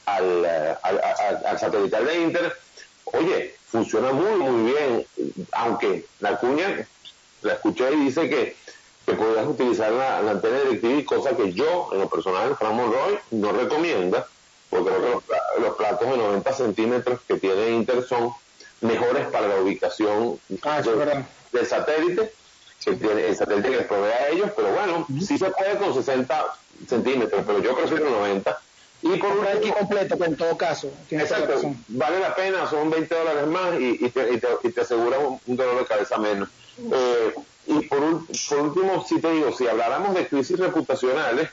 al, 0.06 0.44
al, 0.46 1.00
al- 1.02 1.46
al 1.46 1.58
satelital 1.58 2.04
de 2.04 2.20
Inter, 2.20 2.56
oye, 3.04 3.54
funciona 3.70 4.12
muy, 4.12 4.38
muy 4.38 4.72
bien, 4.72 5.06
aunque 5.52 6.06
la 6.20 6.36
cuña, 6.38 6.86
la 7.42 7.52
escuché 7.54 7.92
y 7.92 7.96
dice 8.04 8.28
que, 8.28 8.56
que 9.06 9.12
podías 9.14 9.46
utilizar 9.46 9.90
la, 9.92 10.20
la 10.22 10.32
antena 10.32 10.60
DirecTV, 10.60 11.04
cosa 11.04 11.36
que 11.36 11.52
yo, 11.52 11.88
en 11.92 12.00
lo 12.00 12.08
personal, 12.08 12.56
Fran 12.56 12.76
Monroy, 12.76 13.18
no 13.32 13.52
recomienda, 13.52 14.26
porque 14.68 14.90
creo 14.90 15.00
que 15.00 15.10
los, 15.58 15.66
los 15.68 15.76
platos 15.76 16.08
de 16.10 16.16
90 16.16 16.52
centímetros 16.52 17.20
que 17.26 17.36
tiene 17.38 17.70
Inter 17.70 18.02
son 18.04 18.32
mejores 18.82 19.26
para 19.28 19.48
la 19.48 19.56
ubicación 19.60 20.38
de- 20.94 21.14
del 21.52 21.66
satélite, 21.66 22.32
que 22.84 22.92
tiene 22.92 23.26
el 23.26 23.36
satélite 23.36 23.68
que 23.70 23.76
les 23.76 23.86
provee 23.86 24.10
a 24.12 24.28
ellos, 24.28 24.50
pero 24.56 24.72
bueno, 24.72 25.06
sí 25.20 25.36
se 25.36 25.50
puede 25.50 25.76
con 25.76 25.92
60 25.92 26.46
centímetros, 26.86 27.42
pero 27.46 27.58
yo 27.60 27.76
prefiero 27.76 28.08
90. 28.10 28.58
Y 29.02 29.16
por 29.16 29.32
un 29.32 29.46
aquí 29.46 29.70
completo, 29.72 30.22
en 30.24 30.36
todo 30.36 30.56
caso. 30.58 30.90
Exacto, 31.10 31.60
vale 31.88 32.20
la 32.20 32.34
pena, 32.34 32.68
son 32.68 32.90
20 32.90 33.14
dólares 33.14 33.46
más 33.46 33.80
y, 33.80 33.98
y 34.04 34.10
te, 34.10 34.32
y 34.34 34.38
te, 34.38 34.48
y 34.62 34.70
te 34.72 34.80
asegura 34.82 35.18
un, 35.18 35.40
un 35.46 35.56
dolor 35.56 35.78
de 35.78 35.84
cabeza 35.86 36.18
menos. 36.18 36.48
Eh, 36.92 37.34
y 37.70 37.86
por, 37.88 38.00
ul- 38.00 38.48
por 38.48 38.58
último, 38.58 39.04
si 39.06 39.20
te 39.20 39.30
digo, 39.32 39.52
si 39.52 39.66
habláramos 39.66 40.14
de 40.14 40.26
crisis 40.28 40.58
reputacionales, 40.58 41.48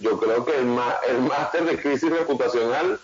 yo 0.00 0.18
creo 0.18 0.44
que 0.44 0.56
el, 0.56 0.64
máster 0.66 1.64
de 1.64 1.78
crisis 1.80 2.10
reputacional 2.10 2.98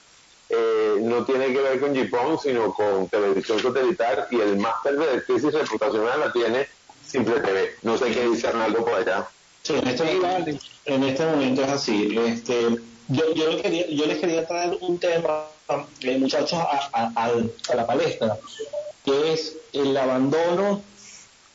eh, 0.48 0.96
no 1.02 1.24
tiene 1.24 1.52
que 1.52 1.60
ver 1.60 1.80
con 1.80 1.92
GPON, 1.92 2.38
sino 2.38 2.72
con 2.72 3.08
televisión 3.08 3.58
satelital 3.58 4.26
y 4.30 4.40
el 4.40 4.56
máster 4.58 4.96
de 4.96 5.22
crisis 5.24 5.52
reputacional 5.52 6.20
la 6.20 6.32
tiene 6.32 6.66
Simple 7.02 7.40
TV. 7.40 7.70
No 7.82 7.96
sé 7.98 8.10
qué 8.12 8.26
dice 8.28 8.48
Arnaldo 8.48 8.84
por 8.84 8.94
allá. 8.94 9.28
Sí, 9.62 9.74
en 9.74 9.86
este, 9.88 10.58
en 10.86 11.04
este 11.04 11.26
momento 11.26 11.62
es 11.62 11.68
así. 11.68 12.16
Este, 12.26 12.68
yo, 13.08 13.34
yo, 13.34 13.50
le 13.50 13.62
quería, 13.62 13.86
yo 13.88 14.06
les 14.06 14.18
quería 14.18 14.46
traer 14.46 14.78
un 14.80 14.98
tema, 14.98 15.50
eh, 16.00 16.18
muchachos, 16.18 16.58
a, 16.58 16.90
a- 16.92 17.12
a 17.70 17.74
la 17.74 17.86
palestra, 17.86 18.38
que 19.04 19.32
es 19.34 19.56
el 19.72 19.96
abandono 19.96 20.84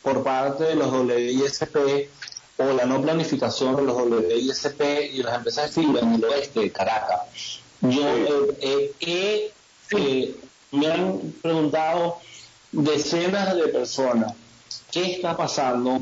por 0.01 0.23
parte 0.23 0.63
de 0.63 0.75
los 0.75 0.91
WISP 0.91 2.09
o 2.57 2.73
la 2.73 2.85
no 2.85 3.01
planificación 3.01 3.75
de 3.75 3.83
los 3.83 3.97
WISP 3.97 4.81
y 5.13 5.23
las 5.23 5.35
empresas 5.35 5.73
de 5.73 5.81
fibra 5.81 6.01
en 6.01 6.13
el 6.15 6.23
oeste 6.23 6.59
de 6.61 6.71
Caracas. 6.71 7.59
Yo 7.81 8.07
eh, 8.07 8.57
eh, 8.61 8.93
he, 8.99 9.51
eh, 9.91 10.35
me 10.71 10.87
han 10.87 11.33
preguntado 11.41 12.19
decenas 12.71 13.55
de 13.55 13.67
personas 13.69 14.33
qué 14.91 15.13
está 15.13 15.35
pasando 15.35 16.01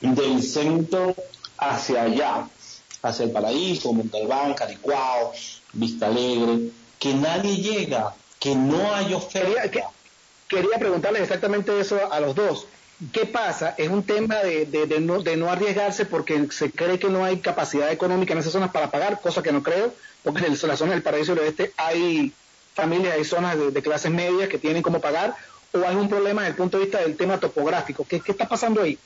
del 0.00 0.42
centro 0.42 1.14
hacia 1.58 2.02
allá, 2.02 2.48
hacia 3.02 3.24
el 3.24 3.32
paraíso, 3.32 3.92
Montalbán, 3.92 4.54
Caricuao, 4.54 5.32
Vista 5.72 6.06
Alegre, 6.06 6.70
que 6.98 7.14
nadie 7.14 7.56
llega, 7.56 8.14
que 8.38 8.54
no 8.54 8.94
hay 8.94 9.12
oferta. 9.12 9.90
Quería 10.48 10.78
preguntarles 10.78 11.22
exactamente 11.22 11.78
eso 11.78 12.10
a 12.10 12.18
los 12.20 12.34
dos. 12.34 12.66
¿Qué 13.12 13.24
pasa? 13.24 13.74
¿Es 13.78 13.88
un 13.88 14.02
tema 14.02 14.36
de, 14.40 15.00
no, 15.00 15.50
arriesgarse 15.50 16.04
porque 16.04 16.48
se 16.50 16.70
cree 16.70 16.98
que 16.98 17.08
no 17.08 17.24
hay 17.24 17.38
capacidad 17.38 17.90
económica 17.90 18.34
en 18.34 18.40
esas 18.40 18.52
zonas 18.52 18.70
para 18.72 18.90
pagar, 18.90 19.20
cosa 19.22 19.42
que 19.42 19.52
no 19.52 19.62
creo, 19.62 19.94
porque 20.22 20.44
en 20.44 20.58
la 20.68 20.76
zona 20.76 20.92
del 20.92 21.02
paraíso 21.02 21.34
del 21.34 21.44
oeste 21.44 21.72
hay 21.78 22.30
familias, 22.74 23.14
hay 23.14 23.24
zonas 23.24 23.56
de, 23.72 23.82
clases 23.82 24.10
medias 24.10 24.50
que 24.50 24.58
tienen 24.58 24.82
cómo 24.82 25.00
pagar, 25.00 25.34
o 25.72 25.78
hay 25.86 25.96
un 25.96 26.10
problema 26.10 26.42
desde 26.42 26.50
el 26.50 26.56
punto 26.56 26.76
de 26.76 26.84
vista 26.84 27.00
del 27.00 27.16
tema 27.16 27.40
topográfico? 27.40 28.04
¿Qué, 28.06 28.20
qué 28.20 28.32
está 28.32 28.46
pasando 28.46 28.82
ahí? 28.82 28.98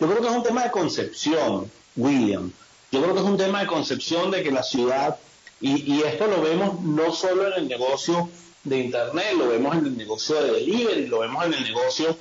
Yo 0.00 0.08
creo 0.08 0.22
que 0.22 0.28
es 0.28 0.34
un 0.34 0.42
tema 0.42 0.64
de 0.64 0.70
concepción, 0.70 1.70
William. 1.94 2.50
Yo 2.90 3.02
creo 3.02 3.12
que 3.12 3.20
es 3.20 3.26
un 3.26 3.36
tema 3.36 3.60
de 3.60 3.66
concepción 3.66 4.30
de 4.30 4.42
que 4.42 4.50
la 4.50 4.62
ciudad, 4.62 5.18
y, 5.60 5.92
y 5.92 6.02
esto 6.04 6.26
lo 6.26 6.40
vemos 6.40 6.80
no 6.80 7.12
solo 7.12 7.48
en 7.48 7.52
el 7.64 7.68
negocio 7.68 8.30
de 8.64 8.78
Internet, 8.78 9.34
lo 9.36 9.48
vemos 9.48 9.76
en 9.76 9.86
el 9.86 9.96
negocio 9.96 10.42
de 10.42 10.52
delivery, 10.52 11.06
lo 11.06 11.18
vemos 11.18 11.44
en 11.44 11.52
el 11.52 11.64
negocio 11.64 12.16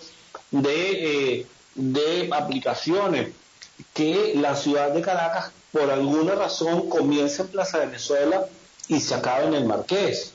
de, 0.51 1.39
eh, 1.39 1.47
de 1.75 2.29
aplicaciones, 2.31 3.29
que 3.93 4.33
la 4.35 4.55
ciudad 4.55 4.91
de 4.91 5.01
Caracas, 5.01 5.51
por 5.71 5.89
alguna 5.89 6.35
razón, 6.35 6.89
comienza 6.89 7.43
en 7.43 7.49
Plaza 7.49 7.79
Venezuela 7.79 8.45
y 8.87 8.99
se 8.99 9.15
acaba 9.15 9.43
en 9.43 9.53
el 9.53 9.65
Marqués. 9.65 10.33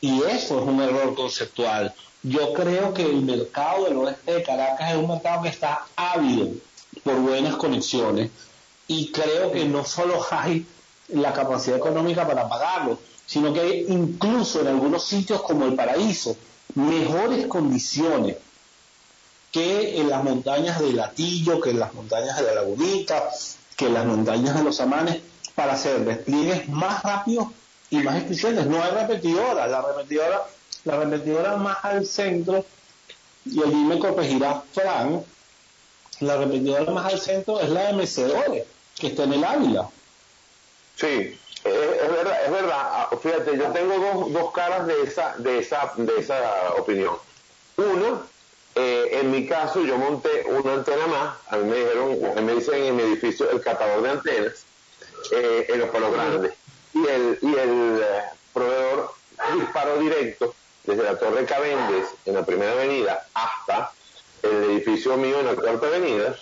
Y 0.00 0.22
eso 0.22 0.60
es 0.60 0.66
un 0.66 0.80
error 0.80 1.14
conceptual. 1.14 1.94
Yo 2.22 2.52
creo 2.52 2.94
que 2.94 3.02
el 3.02 3.22
mercado 3.22 3.84
del 3.84 3.96
oeste 3.96 4.34
de 4.34 4.42
Caracas 4.42 4.92
es 4.92 4.96
un 4.96 5.08
mercado 5.08 5.42
que 5.42 5.48
está 5.48 5.86
ávido 5.96 6.48
por 7.02 7.16
buenas 7.16 7.56
conexiones 7.56 8.30
y 8.86 9.10
creo 9.10 9.50
que 9.50 9.64
no 9.64 9.84
solo 9.84 10.24
hay 10.30 10.66
la 11.08 11.32
capacidad 11.32 11.76
económica 11.76 12.26
para 12.26 12.48
pagarlo, 12.48 12.98
sino 13.26 13.52
que 13.52 13.60
hay 13.60 13.86
incluso 13.88 14.60
en 14.60 14.68
algunos 14.68 15.04
sitios 15.04 15.42
como 15.42 15.66
el 15.66 15.74
paraíso 15.74 16.36
mejores 16.74 17.46
condiciones 17.46 18.36
que 19.54 20.00
en 20.00 20.10
las 20.10 20.24
montañas 20.24 20.80
de 20.80 20.92
Latillo, 20.92 21.60
que 21.60 21.70
en 21.70 21.78
las 21.78 21.94
montañas 21.94 22.36
de 22.36 22.42
la 22.42 22.54
Lagunita, 22.54 23.30
que 23.76 23.86
en 23.86 23.94
las 23.94 24.04
montañas 24.04 24.56
de 24.56 24.64
los 24.64 24.80
Amanes, 24.80 25.20
para 25.54 25.74
hacer 25.74 26.00
despliegues 26.00 26.68
más 26.68 27.04
rápidos 27.04 27.46
y 27.88 27.98
más 27.98 28.16
eficientes. 28.16 28.66
No 28.66 28.82
hay 28.82 28.90
repetidora, 28.90 29.68
la 29.68 29.80
repetidora, 29.80 30.42
la 30.82 30.96
repetidora 30.96 31.56
más 31.56 31.76
al 31.84 32.04
centro, 32.04 32.64
y 33.44 33.62
allí 33.62 33.76
me 33.76 34.00
corregirá 34.00 34.60
Fran, 34.72 35.24
la 36.18 36.36
repetidora 36.36 36.90
más 36.90 37.12
al 37.12 37.20
centro 37.20 37.60
es 37.60 37.68
la 37.68 37.86
de 37.86 37.92
Mecedores, 37.92 38.64
que 38.98 39.06
está 39.06 39.22
en 39.22 39.34
el 39.34 39.44
Ávila. 39.44 39.88
Sí, 40.96 41.38
es, 41.62 42.02
es 42.02 42.10
verdad, 42.10 42.44
es 42.44 42.50
verdad. 42.50 42.80
Ah, 42.80 43.10
Fíjate, 43.22 43.56
yo 43.56 43.66
tengo 43.68 43.98
dos, 44.00 44.32
dos 44.32 44.52
caras 44.52 44.84
de 44.88 45.00
esa, 45.02 45.36
de 45.38 45.60
esa, 45.60 45.92
de 45.96 46.12
esa 46.18 46.72
opinión. 46.76 47.14
Una, 47.76 48.20
eh, 48.76 49.20
en 49.20 49.30
mi 49.30 49.46
caso, 49.46 49.84
yo 49.84 49.96
monté 49.96 50.44
una 50.48 50.74
antena 50.74 51.06
más. 51.06 51.36
A 51.48 51.56
mí 51.56 51.70
me 51.70 51.76
dijeron, 51.76 52.44
me 52.44 52.54
dicen 52.54 52.82
en 52.82 52.96
mi 52.96 53.02
edificio 53.02 53.48
el 53.50 53.60
catador 53.60 54.02
de 54.02 54.10
antenas 54.10 54.64
eh, 55.32 55.66
en 55.68 55.80
los 55.80 55.90
palos 55.90 56.12
grandes. 56.12 56.52
Y 56.92 57.06
el, 57.06 57.38
y 57.40 57.54
el 57.54 58.02
eh, 58.02 58.22
proveedor 58.52 59.14
disparó 59.56 59.98
directo 59.98 60.54
desde 60.84 61.02
la 61.02 61.18
Torre 61.18 61.44
Cavendes 61.44 62.08
en 62.26 62.34
la 62.34 62.44
primera 62.44 62.72
avenida 62.72 63.26
hasta 63.34 63.92
el 64.42 64.64
edificio 64.64 65.16
mío 65.16 65.40
en 65.40 65.46
la 65.46 65.54
cuarta 65.54 65.86
avenida. 65.86 66.36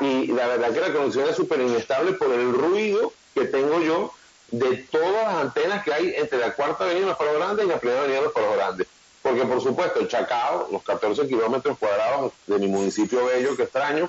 Y 0.00 0.28
la 0.28 0.46
verdad 0.46 0.72
que 0.72 0.80
la 0.80 0.92
conexión 0.92 1.28
es 1.28 1.36
súper 1.36 1.60
inestable 1.60 2.12
por 2.12 2.32
el 2.32 2.52
ruido 2.52 3.12
que 3.34 3.44
tengo 3.44 3.80
yo 3.80 4.12
de 4.50 4.76
todas 4.90 5.26
las 5.26 5.34
antenas 5.34 5.84
que 5.84 5.92
hay 5.92 6.14
entre 6.16 6.38
la 6.38 6.54
cuarta 6.54 6.84
avenida 6.84 7.02
de 7.02 7.08
los 7.08 7.18
Palos 7.18 7.36
Grandes 7.36 7.66
y 7.66 7.68
la 7.68 7.78
primera 7.78 8.00
avenida 8.00 8.18
de 8.18 8.24
los 8.24 8.32
Palos 8.32 8.54
Grandes. 8.54 8.86
Porque 9.26 9.44
por 9.44 9.60
supuesto 9.60 9.98
el 9.98 10.06
Chacao, 10.06 10.68
los 10.70 10.84
14 10.84 11.26
kilómetros 11.26 11.76
cuadrados 11.78 12.32
de 12.46 12.58
mi 12.60 12.68
municipio 12.68 13.26
bello, 13.26 13.56
que 13.56 13.64
extraño, 13.64 14.08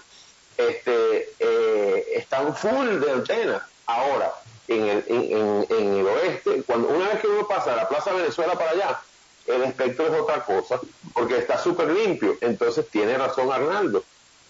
este, 0.56 1.34
eh, 1.39 2.06
están 2.14 2.56
full 2.56 2.99
de 2.99 3.11
antenas. 3.11 3.64
Ahora, 3.88 4.31
en 4.68 4.84
el, 4.84 5.03
en, 5.07 5.23
en- 5.31 5.65
en 5.69 5.94
el 5.95 6.06
oeste, 6.07 6.61
cuando 6.68 6.89
una 6.89 7.07
vez 7.10 7.19
que 7.22 7.27
uno 7.27 7.48
pasa 7.48 7.72
de 7.72 7.77
la 7.77 7.89
Plaza 7.89 8.14
Venezuela 8.14 8.53
para 8.53 8.72
allá, 8.72 8.99
el 9.48 9.64
espectro 9.64 10.06
es 10.06 10.22
otra 10.22 10.44
cosa, 10.45 10.80
porque 11.14 11.38
está 11.39 11.57
súper 11.57 11.89
limpio. 11.89 12.38
Entonces 12.41 12.88
tiene 12.89 13.18
razón 13.18 13.52
Arnaldo, 13.52 14.03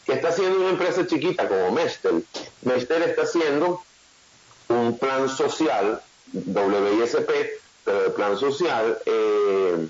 que 0.06 0.14
está 0.14 0.30
haciendo 0.30 0.60
una 0.60 0.72
empresa 0.72 1.07
chiquita 1.07 1.48
como 1.48 1.72
Mestel. 1.72 2.26
Mestel 2.64 3.03
está 3.03 3.22
haciendo 3.22 3.81
un 4.68 4.98
plan 4.98 5.30
social, 5.30 6.02
WISP, 6.34 7.31
pero 7.85 8.02
de 8.03 8.10
plan 8.10 8.38
social, 8.38 8.98
eh, 9.06 9.88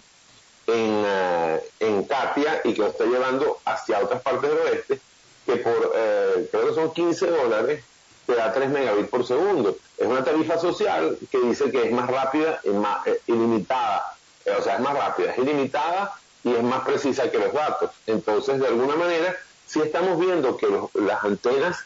en, 0.67 1.03
ah, 1.05 1.57
en 1.79 2.03
Katia 2.03 2.61
y 2.63 2.73
que 2.73 2.81
lo 2.81 2.87
está 2.87 3.05
llevando 3.05 3.59
hacia 3.65 3.99
otras 3.99 4.21
partes 4.21 4.49
del 4.49 4.59
oeste, 4.59 4.99
que 5.45 5.55
por, 5.57 5.91
eh, 5.95 6.47
creo 6.51 6.67
que 6.69 6.75
son 6.75 6.93
15 6.93 7.27
dólares, 7.27 7.83
te 8.25 8.35
da 8.35 8.51
3 8.53 8.69
megabits 8.69 9.09
por 9.09 9.25
segundo. 9.25 9.77
Es 9.97 10.05
una 10.05 10.23
tarifa 10.23 10.57
social 10.59 11.17
que 11.31 11.39
dice 11.39 11.71
que 11.71 11.85
es 11.85 11.91
más 11.91 12.09
rápida 12.09 12.59
y 12.63 12.69
más 12.69 13.07
eh, 13.07 13.21
ilimitada. 13.27 14.15
Eh, 14.45 14.51
o 14.57 14.61
sea, 14.61 14.75
es 14.75 14.79
más 14.81 14.93
rápida, 14.93 15.31
es 15.31 15.37
ilimitada 15.37 16.13
y 16.43 16.53
es 16.53 16.63
más 16.63 16.81
precisa 16.85 17.31
que 17.31 17.39
los 17.39 17.53
datos. 17.53 17.91
Entonces, 18.05 18.59
de 18.59 18.67
alguna 18.67 18.95
manera, 18.95 19.35
sí 19.65 19.81
estamos 19.81 20.19
viendo 20.19 20.57
que 20.57 20.67
los- 20.67 20.93
las 20.95 21.23
antenas 21.23 21.77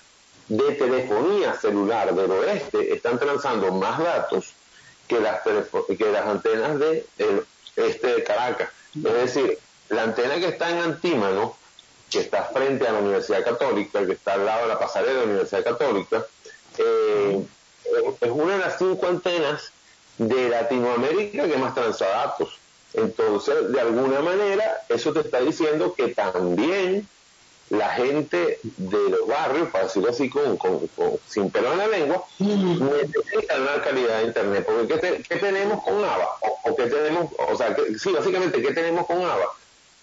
de 0.47 0.71
telefonía 0.73 1.53
celular 1.53 2.13
del 2.13 2.31
oeste 2.31 2.93
están 2.93 3.19
transando 3.19 3.71
más 3.71 3.99
datos 3.99 4.53
que 5.07 5.19
las, 5.19 5.41
que 5.43 6.11
las 6.11 6.25
antenas 6.25 6.79
de 6.79 7.05
el 7.19 7.45
este 7.75 8.07
de 8.07 8.23
Caracas. 8.23 8.69
Es 8.95 9.13
decir, 9.13 9.59
la 9.89 10.03
antena 10.03 10.35
que 10.35 10.47
está 10.47 10.69
en 10.69 10.79
Antímano, 10.79 11.55
que 12.09 12.19
está 12.19 12.43
frente 12.45 12.87
a 12.87 12.93
la 12.93 12.99
Universidad 12.99 13.43
Católica, 13.43 14.05
que 14.05 14.13
está 14.13 14.33
al 14.33 14.45
lado 14.45 14.63
de 14.63 14.67
la 14.67 14.79
pasarela 14.79 15.13
de 15.13 15.19
la 15.19 15.25
Universidad 15.25 15.63
Católica, 15.63 16.25
eh, 16.77 17.43
es 18.21 18.29
una 18.29 18.53
de 18.53 18.59
las 18.59 18.77
cinco 18.77 19.07
antenas 19.07 19.71
de 20.17 20.49
Latinoamérica 20.49 21.47
que 21.47 21.57
más 21.57 21.73
transa 21.73 22.07
datos. 22.07 22.57
Entonces, 22.93 23.71
de 23.71 23.79
alguna 23.79 24.19
manera, 24.21 24.83
eso 24.89 25.13
te 25.13 25.21
está 25.21 25.39
diciendo 25.39 25.93
que 25.93 26.09
también 26.09 27.07
la 27.71 27.89
gente 27.89 28.59
de 28.63 29.09
los 29.09 29.25
barrios, 29.27 29.69
para 29.69 29.85
decirlo 29.85 30.09
así, 30.09 30.29
con, 30.29 30.57
con- 30.57 30.87
con- 30.89 31.17
sin 31.27 31.49
pelo 31.49 31.71
en 31.71 31.77
la 31.79 31.87
lengua, 31.87 32.23
necesita 32.39 33.55
una 33.55 33.81
calidad 33.81 34.17
de 34.19 34.23
internet. 34.25 34.65
Porque 34.65 34.87
¿qué, 34.87 34.97
te- 34.99 35.23
qué 35.23 35.35
tenemos 35.37 35.81
con 35.83 36.03
ABA? 36.03 36.27
O, 36.41 36.69
o 36.69 36.75
qué 36.75 36.83
tenemos, 36.87 37.31
o 37.37 37.55
sea, 37.55 37.73
que- 37.73 37.97
sí, 37.97 38.11
básicamente, 38.11 38.61
¿qué 38.61 38.73
tenemos 38.73 39.05
con 39.07 39.23
ABA? 39.23 39.45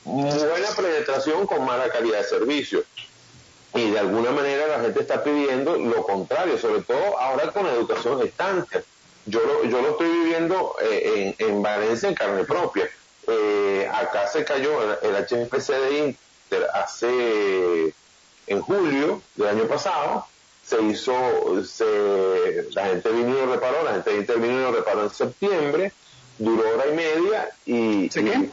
Buena 0.04 0.68
penetración 0.76 1.46
con 1.46 1.64
mala 1.66 1.90
calidad 1.90 2.18
de 2.18 2.24
servicio. 2.24 2.82
Y 3.74 3.90
de 3.90 3.98
alguna 3.98 4.30
manera 4.30 4.66
la 4.66 4.80
gente 4.80 5.00
está 5.00 5.22
pidiendo 5.22 5.76
lo 5.76 6.02
contrario, 6.04 6.56
sobre 6.56 6.80
todo 6.82 7.18
ahora 7.18 7.52
con 7.52 7.66
la 7.66 7.72
educación 7.74 8.18
distante. 8.22 8.82
Yo 9.26 9.40
lo, 9.44 9.64
yo 9.64 9.82
lo 9.82 9.90
estoy 9.90 10.08
viviendo 10.08 10.74
eh, 10.80 11.34
en, 11.38 11.46
en 11.48 11.62
Valencia 11.62 12.08
en 12.08 12.14
carne 12.14 12.44
propia. 12.44 12.88
Eh, 13.26 13.86
acá 13.92 14.26
se 14.26 14.42
cayó 14.42 14.80
el, 15.02 15.14
el 15.14 15.22
HFC 15.26 15.68
de 15.74 16.00
Hace 16.74 17.94
en 18.46 18.60
julio 18.62 19.22
del 19.36 19.48
año 19.48 19.64
pasado. 19.64 20.26
Se 20.66 20.82
hizo, 20.82 21.14
se, 21.64 22.66
la 22.72 22.86
gente 22.88 23.08
vino 23.10 23.30
y 23.30 23.40
lo 23.40 23.54
reparó, 23.54 23.82
la 23.84 23.92
gente 23.92 24.10
de 24.10 24.16
Inter 24.18 24.38
vino 24.38 24.58
y 24.58 24.62
lo 24.64 24.72
reparó 24.72 25.04
en 25.04 25.10
septiembre, 25.10 25.92
duró 26.36 26.62
hora 26.74 26.86
y 26.88 26.94
media 26.94 27.48
y, 27.64 28.04
y- 28.04 28.50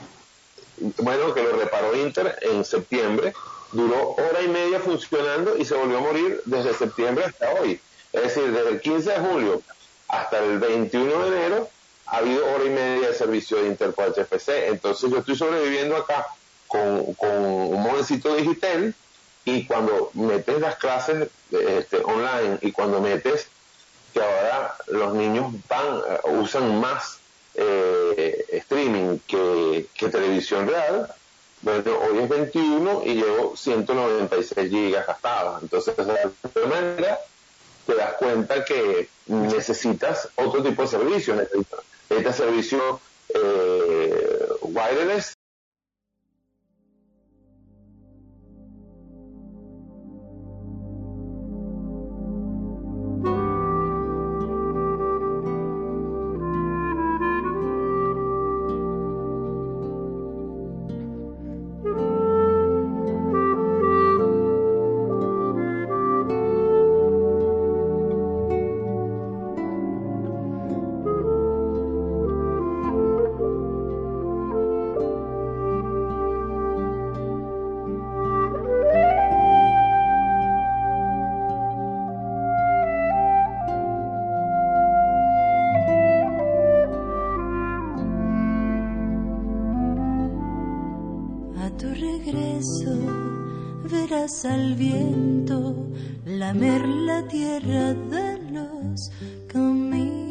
bueno, 0.99 1.33
que 1.33 1.43
lo 1.43 1.57
reparó 1.57 1.93
Inter 1.95 2.37
en 2.41 2.63
septiembre, 2.63 3.33
duró 3.73 4.11
hora 4.11 4.41
y 4.41 4.47
media 4.47 4.79
funcionando 4.79 5.57
y 5.57 5.65
se 5.65 5.75
volvió 5.75 5.97
a 5.97 6.01
morir 6.01 6.41
desde 6.45 6.73
septiembre 6.73 7.25
hasta 7.25 7.51
hoy. 7.59 7.81
Es 8.13 8.21
decir, 8.23 8.49
desde 8.51 8.69
el 8.69 8.79
15 8.81 9.09
de 9.11 9.19
julio 9.19 9.61
hasta 10.07 10.39
el 10.39 10.57
21 10.59 11.19
de 11.19 11.27
enero 11.27 11.69
ha 12.05 12.17
habido 12.17 12.45
hora 12.45 12.63
y 12.63 12.69
media 12.69 13.09
de 13.09 13.13
servicio 13.13 13.57
de 13.57 13.67
Inter 13.67 13.91
por 13.91 14.05
HFC. 14.13 14.67
Entonces 14.69 15.11
yo 15.11 15.17
estoy 15.17 15.35
sobreviviendo 15.35 15.97
acá 15.97 16.25
con, 17.17 17.45
un 17.45 17.81
modecito 17.81 18.35
digital 18.35 18.93
y 19.45 19.65
cuando 19.65 20.11
metes 20.13 20.59
las 20.59 20.75
clases 20.77 21.29
este, 21.51 21.97
online 22.03 22.57
y 22.61 22.71
cuando 22.71 22.99
metes 22.99 23.47
que 24.13 24.21
ahora 24.21 24.75
los 24.87 25.13
niños 25.13 25.53
van, 25.69 26.01
eh, 26.09 26.19
usan 26.39 26.79
más 26.79 27.19
eh, 27.53 28.45
streaming 28.51 29.19
que, 29.27 29.87
televisión 29.97 30.67
real. 30.67 31.13
Bueno, 31.61 31.97
hoy 31.99 32.19
es 32.19 32.29
21 32.29 33.03
y 33.05 33.15
llevo 33.15 33.55
196 33.55 34.69
gigas 34.69 35.07
gastados. 35.07 35.63
Entonces, 35.63 35.95
de 35.97 36.03
alguna 36.03 36.75
manera, 36.75 37.19
te 37.85 37.95
das 37.95 38.13
cuenta 38.13 38.63
que 38.63 39.09
necesitas 39.27 40.29
otro 40.35 40.61
tipo 40.61 40.83
de 40.83 40.87
servicio. 40.87 41.35
Necesitas, 41.35 41.79
necesitas 42.09 42.35
servicio 42.35 42.99
eh, 43.29 44.47
wireless 44.61 45.35
viento 94.75 95.89
lamer 96.25 96.87
la 96.87 97.27
tierra 97.27 97.93
de 97.93 98.37
los 98.51 99.11
caminos. 99.47 100.25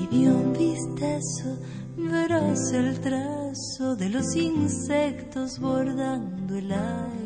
Y 0.00 0.06
de 0.06 0.30
un 0.30 0.52
vistazo 0.52 1.58
verás 1.96 2.72
el 2.72 3.00
trazo 3.00 3.96
de 3.96 4.08
los 4.08 4.36
insectos 4.36 5.58
bordando 5.58 6.56
el 6.56 6.72
aire 6.72 7.21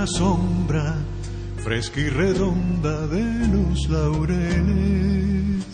la 0.00 0.06
sombra 0.06 0.94
fresca 1.62 2.00
y 2.00 2.08
redonda 2.08 3.06
de 3.06 3.48
los 3.48 3.86
laureles. 3.90 5.66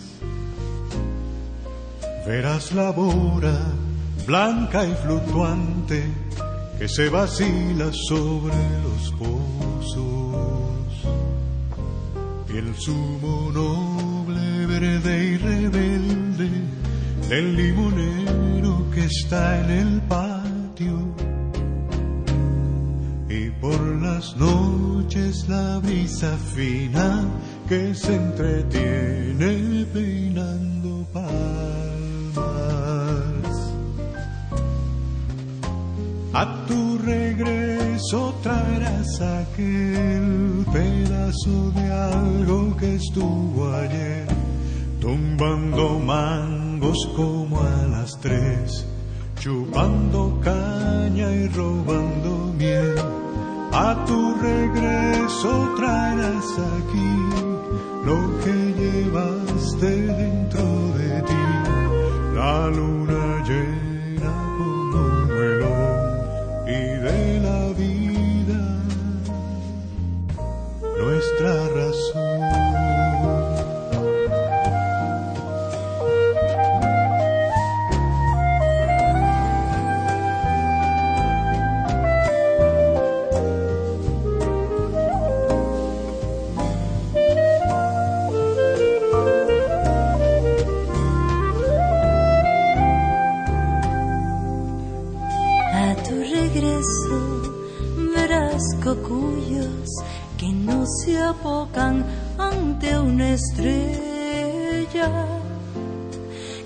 Verás 2.26 2.72
la 2.72 2.90
bora 2.90 3.56
blanca 4.26 4.84
y 4.84 4.94
fluctuante 4.96 6.02
que 6.76 6.88
se 6.88 7.08
vacila 7.08 7.92
sobre 7.92 8.58
los 8.86 9.12
pozos. 9.12 10.90
Y 12.52 12.56
el 12.58 12.74
zumo 12.84 13.52
noble, 13.52 14.66
verde 14.66 15.24
y 15.24 15.36
rebelde 15.36 16.50
del 17.28 17.56
limonero 17.56 18.90
que 18.92 19.04
está 19.04 19.60
en 19.60 19.70
el 19.70 20.00
patio. 20.02 20.35
Las 24.26 24.36
noches 24.36 25.48
la 25.48 25.78
brisa 25.78 26.36
fina 26.54 27.24
que 27.68 27.94
se 27.94 28.14
entretiene 28.14 29.86
peinando 29.92 31.06
palmas. 31.12 32.36
A 36.32 36.66
tu 36.66 36.98
regreso 36.98 38.34
traerás 38.42 39.20
aquel 39.20 40.64
pedazo 40.72 41.70
de 41.72 41.92
algo 41.92 42.76
que 42.76 42.96
estuvo 42.96 43.72
ayer, 43.74 44.26
tumbando 45.00 45.98
mangos 46.00 46.98
como 47.14 47.60
a 47.60 47.86
las 47.88 48.18
tres, 48.20 48.86
chupando 49.38 50.40
caña 50.42 51.30
y 51.32 51.48
robando 51.48 52.52
miel. 52.58 53.25
A 53.78 53.94
tu 54.06 54.34
regreso 54.40 55.74
traerás 55.76 56.50
aquí 56.76 57.12
lo 58.06 58.18
que 58.42 58.56
llevaste 58.80 59.90
dentro 60.22 60.64
de 60.96 61.22
ti, 61.28 61.44
la 62.34 62.68
luna 62.68 63.44
llena 63.46 63.95
ante 102.86 102.98
una 102.98 103.30
estrella 103.32 105.10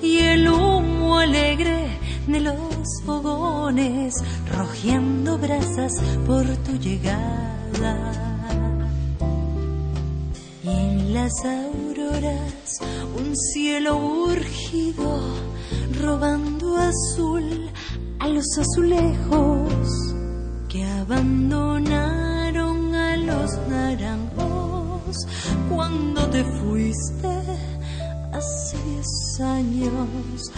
y 0.03 0.19
el 0.19 0.49
humo 0.49 1.19
alegre 1.19 1.99
de 2.27 2.41
los 2.41 3.03
fogones 3.05 4.15
rojiendo 4.57 5.39
brasas 5.39 5.93
por 6.27 6.45
tu 6.59 6.73
llegada. 6.79 8.13
Y 10.63 10.69
en 10.69 11.15
las 11.15 11.33
auroras 11.45 12.81
un 13.17 13.37
cielo 13.37 13.97
urgido 13.97 15.21
robando 16.01 16.77
azul 16.77 17.71
a 18.19 18.29
los 18.29 18.47
azulejos 18.59 19.89
que 20.69 20.85
abandonaron 20.85 21.80
cuando 25.91 26.27
te 26.31 26.45
fuiste 26.45 27.29
hace 28.33 28.77
diez 28.85 29.41
años. 29.41 30.51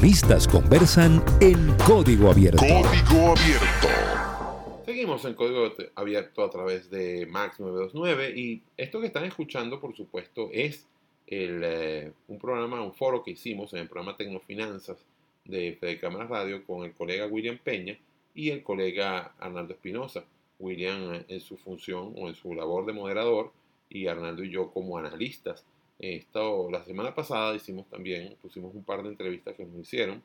Los 0.00 0.22
protagonistas 0.22 0.48
conversan 0.48 1.22
en 1.42 1.76
código 1.86 2.30
abierto. 2.30 2.60
Código 2.60 3.32
abierto. 3.32 4.82
Seguimos 4.86 5.24
en 5.26 5.34
código 5.34 5.74
abierto 5.94 6.42
a 6.42 6.48
través 6.48 6.88
de 6.90 7.26
Max 7.26 7.60
929 7.60 8.32
y 8.34 8.62
esto 8.78 9.00
que 9.00 9.08
están 9.08 9.24
escuchando, 9.24 9.78
por 9.78 9.94
supuesto, 9.94 10.48
es 10.52 10.86
el, 11.26 11.60
eh, 11.62 12.12
un 12.28 12.38
programa, 12.38 12.80
un 12.82 12.94
foro 12.94 13.22
que 13.22 13.32
hicimos 13.32 13.74
en 13.74 13.80
el 13.80 13.88
programa 13.88 14.16
Tecnofinanzas 14.16 14.96
de 15.44 15.76
Fede 15.78 15.98
Cámaras 15.98 16.30
Radio 16.30 16.64
con 16.64 16.84
el 16.84 16.94
colega 16.94 17.26
William 17.26 17.58
Peña 17.62 17.98
y 18.34 18.50
el 18.50 18.62
colega 18.62 19.34
Arnaldo 19.38 19.74
Espinosa. 19.74 20.24
William 20.58 21.12
eh, 21.12 21.24
en 21.28 21.40
su 21.40 21.58
función 21.58 22.14
o 22.16 22.28
en 22.28 22.34
su 22.34 22.54
labor 22.54 22.86
de 22.86 22.94
moderador 22.94 23.52
y 23.90 24.06
Arnaldo 24.06 24.44
y 24.44 24.50
yo 24.50 24.70
como 24.70 24.96
analistas. 24.96 25.62
Esto, 26.00 26.70
la 26.70 26.82
semana 26.84 27.14
pasada 27.14 27.54
hicimos 27.54 27.86
también, 27.88 28.34
pusimos 28.40 28.74
un 28.74 28.82
par 28.84 29.02
de 29.02 29.10
entrevistas 29.10 29.54
que 29.54 29.64
nos 29.64 29.76
hicieron 29.80 30.22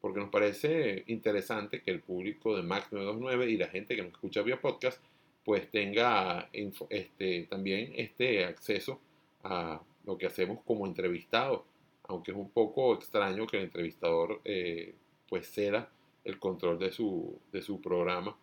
porque 0.00 0.20
nos 0.20 0.30
parece 0.30 1.02
interesante 1.08 1.82
que 1.82 1.90
el 1.90 2.00
público 2.00 2.54
de 2.56 2.62
Max 2.62 2.92
929 2.92 3.50
y 3.50 3.56
la 3.56 3.66
gente 3.66 3.96
que 3.96 4.02
nos 4.02 4.12
escucha 4.12 4.42
vía 4.42 4.60
podcast 4.60 5.02
pues 5.44 5.68
tenga 5.72 6.48
info- 6.52 6.86
este, 6.90 7.44
también 7.50 7.92
este 7.96 8.44
acceso 8.44 9.00
a 9.42 9.80
lo 10.04 10.16
que 10.16 10.26
hacemos 10.26 10.60
como 10.64 10.86
entrevistado, 10.86 11.64
aunque 12.04 12.30
es 12.30 12.36
un 12.36 12.50
poco 12.50 12.94
extraño 12.94 13.46
que 13.48 13.56
el 13.56 13.64
entrevistador 13.64 14.40
eh, 14.44 14.94
pues 15.28 15.50
ceda 15.50 15.90
el 16.24 16.38
control 16.38 16.78
de 16.78 16.92
su, 16.92 17.36
de 17.50 17.60
su 17.62 17.80
programa, 17.80 18.36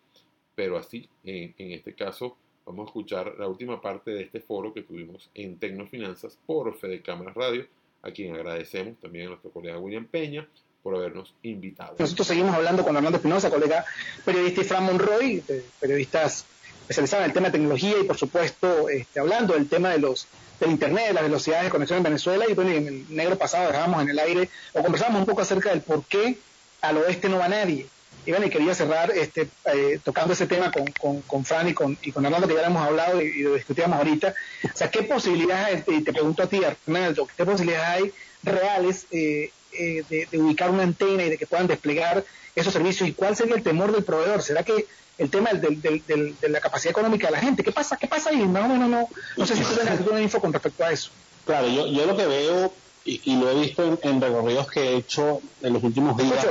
pero 0.54 0.76
así, 0.76 1.08
en, 1.24 1.54
en 1.56 1.72
este 1.72 1.94
caso, 1.94 2.36
vamos 2.66 2.86
a 2.86 2.88
escuchar 2.88 3.34
la 3.38 3.46
última 3.46 3.80
parte 3.80 4.10
de 4.10 4.22
este 4.22 4.40
foro 4.40 4.74
que 4.74 4.82
tuvimos 4.82 5.30
en 5.34 5.58
Tecnofinanzas 5.58 6.36
por 6.44 6.76
Fede 6.76 7.00
Cámaras 7.00 7.34
Radio, 7.34 7.66
a 8.02 8.10
quien 8.10 8.34
agradecemos 8.34 8.98
también 9.00 9.26
a 9.26 9.28
nuestro 9.30 9.50
colega 9.50 9.78
William 9.78 10.06
Peña 10.06 10.46
por 10.82 10.94
habernos 10.96 11.34
invitado. 11.42 11.96
Nosotros 11.98 12.26
seguimos 12.26 12.54
hablando 12.54 12.84
con 12.84 12.96
Armando 12.96 13.16
Espinosa, 13.16 13.50
colega 13.50 13.84
periodista 14.24 14.60
y 14.60 14.64
Fran 14.64 14.84
Monroy, 14.84 15.42
eh, 15.48 15.64
periodistas 15.80 16.44
especializados 16.82 17.24
en 17.24 17.30
el 17.30 17.34
tema 17.34 17.46
de 17.48 17.52
tecnología 17.52 17.98
y 18.00 18.04
por 18.04 18.16
supuesto 18.16 18.88
este, 18.88 19.18
hablando 19.18 19.54
del 19.54 19.68
tema 19.68 19.90
de 19.90 19.98
los 19.98 20.28
del 20.60 20.70
internet, 20.70 21.08
de 21.08 21.12
las 21.12 21.22
velocidades 21.22 21.64
de 21.64 21.70
conexión 21.70 21.98
en 21.98 22.04
Venezuela 22.04 22.46
y 22.48 22.54
bueno, 22.54 22.70
en 22.70 22.86
el 22.86 23.14
negro 23.14 23.36
pasado 23.36 23.66
dejábamos 23.66 24.02
en 24.02 24.10
el 24.10 24.18
aire 24.18 24.48
o 24.72 24.82
conversamos 24.82 25.20
un 25.20 25.26
poco 25.26 25.42
acerca 25.42 25.70
del 25.70 25.82
por 25.82 26.04
qué 26.04 26.38
al 26.80 26.98
oeste 26.98 27.28
no 27.28 27.38
va 27.38 27.48
nadie. 27.48 27.86
Y 28.26 28.30
bueno, 28.32 28.46
y 28.46 28.50
quería 28.50 28.74
cerrar 28.74 29.10
este, 29.12 29.48
eh, 29.72 30.00
tocando 30.04 30.32
ese 30.32 30.46
tema 30.46 30.72
con, 30.72 30.90
con, 30.92 31.22
con 31.22 31.44
Fran 31.44 31.68
y 31.68 31.74
con, 31.74 31.96
y 32.02 32.10
con 32.10 32.26
Arnaldo, 32.26 32.48
que 32.48 32.54
ya 32.54 32.62
lo 32.62 32.66
hemos 32.66 32.82
hablado 32.86 33.22
y, 33.22 33.26
y 33.26 33.42
lo 33.42 33.54
discutíamos 33.54 33.96
ahorita. 33.98 34.34
O 34.64 34.76
sea, 34.76 34.90
¿qué 34.90 35.04
posibilidades, 35.04 35.84
y 35.86 36.02
te 36.02 36.12
pregunto 36.12 36.42
a 36.42 36.46
ti, 36.48 36.60
Arnaldo, 36.64 37.28
qué 37.36 37.44
posibilidades 37.44 38.02
hay 38.02 38.12
reales 38.42 39.06
eh, 39.12 39.50
eh, 39.72 40.02
de, 40.08 40.26
de 40.30 40.38
ubicar 40.38 40.70
una 40.70 40.82
antena 40.82 41.22
y 41.24 41.30
de 41.30 41.38
que 41.38 41.46
puedan 41.46 41.68
desplegar 41.68 42.24
esos 42.56 42.72
servicios? 42.72 43.08
¿Y 43.08 43.12
cuál 43.12 43.36
sería 43.36 43.54
el 43.54 43.62
temor 43.62 43.92
del 43.92 44.02
proveedor? 44.04 44.42
¿Será 44.42 44.64
que 44.64 44.86
el 45.18 45.30
tema 45.30 45.50
del, 45.52 45.80
del, 45.80 46.04
del- 46.06 46.36
de 46.40 46.48
la 46.48 46.60
capacidad 46.60 46.90
económica 46.90 47.28
de 47.28 47.32
la 47.34 47.38
gente? 47.40 47.62
¿Qué 47.62 47.72
pasa? 47.72 47.96
¿Qué 47.96 48.08
pasa 48.08 48.30
ahí? 48.30 48.44
Más 48.44 48.64
o 48.64 48.68
menos 48.68 48.88
no, 48.88 49.08
no 49.36 49.46
sé 49.46 49.54
si 49.54 49.62
tú 49.62 49.72
tienes 49.74 49.92
alguna 49.92 50.20
info 50.20 50.40
con 50.40 50.52
respecto 50.52 50.84
a 50.84 50.90
eso. 50.90 51.10
Claro, 51.46 51.68
yo, 51.68 51.86
yo 51.86 52.04
lo 52.06 52.16
que 52.16 52.26
veo, 52.26 52.72
y, 53.04 53.20
y 53.24 53.36
lo 53.36 53.48
he 53.50 53.54
visto 53.60 53.84
en, 53.84 53.98
en 54.02 54.20
recorridos 54.20 54.68
que 54.68 54.80
he 54.80 54.96
hecho 54.96 55.40
en 55.62 55.74
los 55.74 55.82
últimos 55.84 56.16
días, 56.16 56.44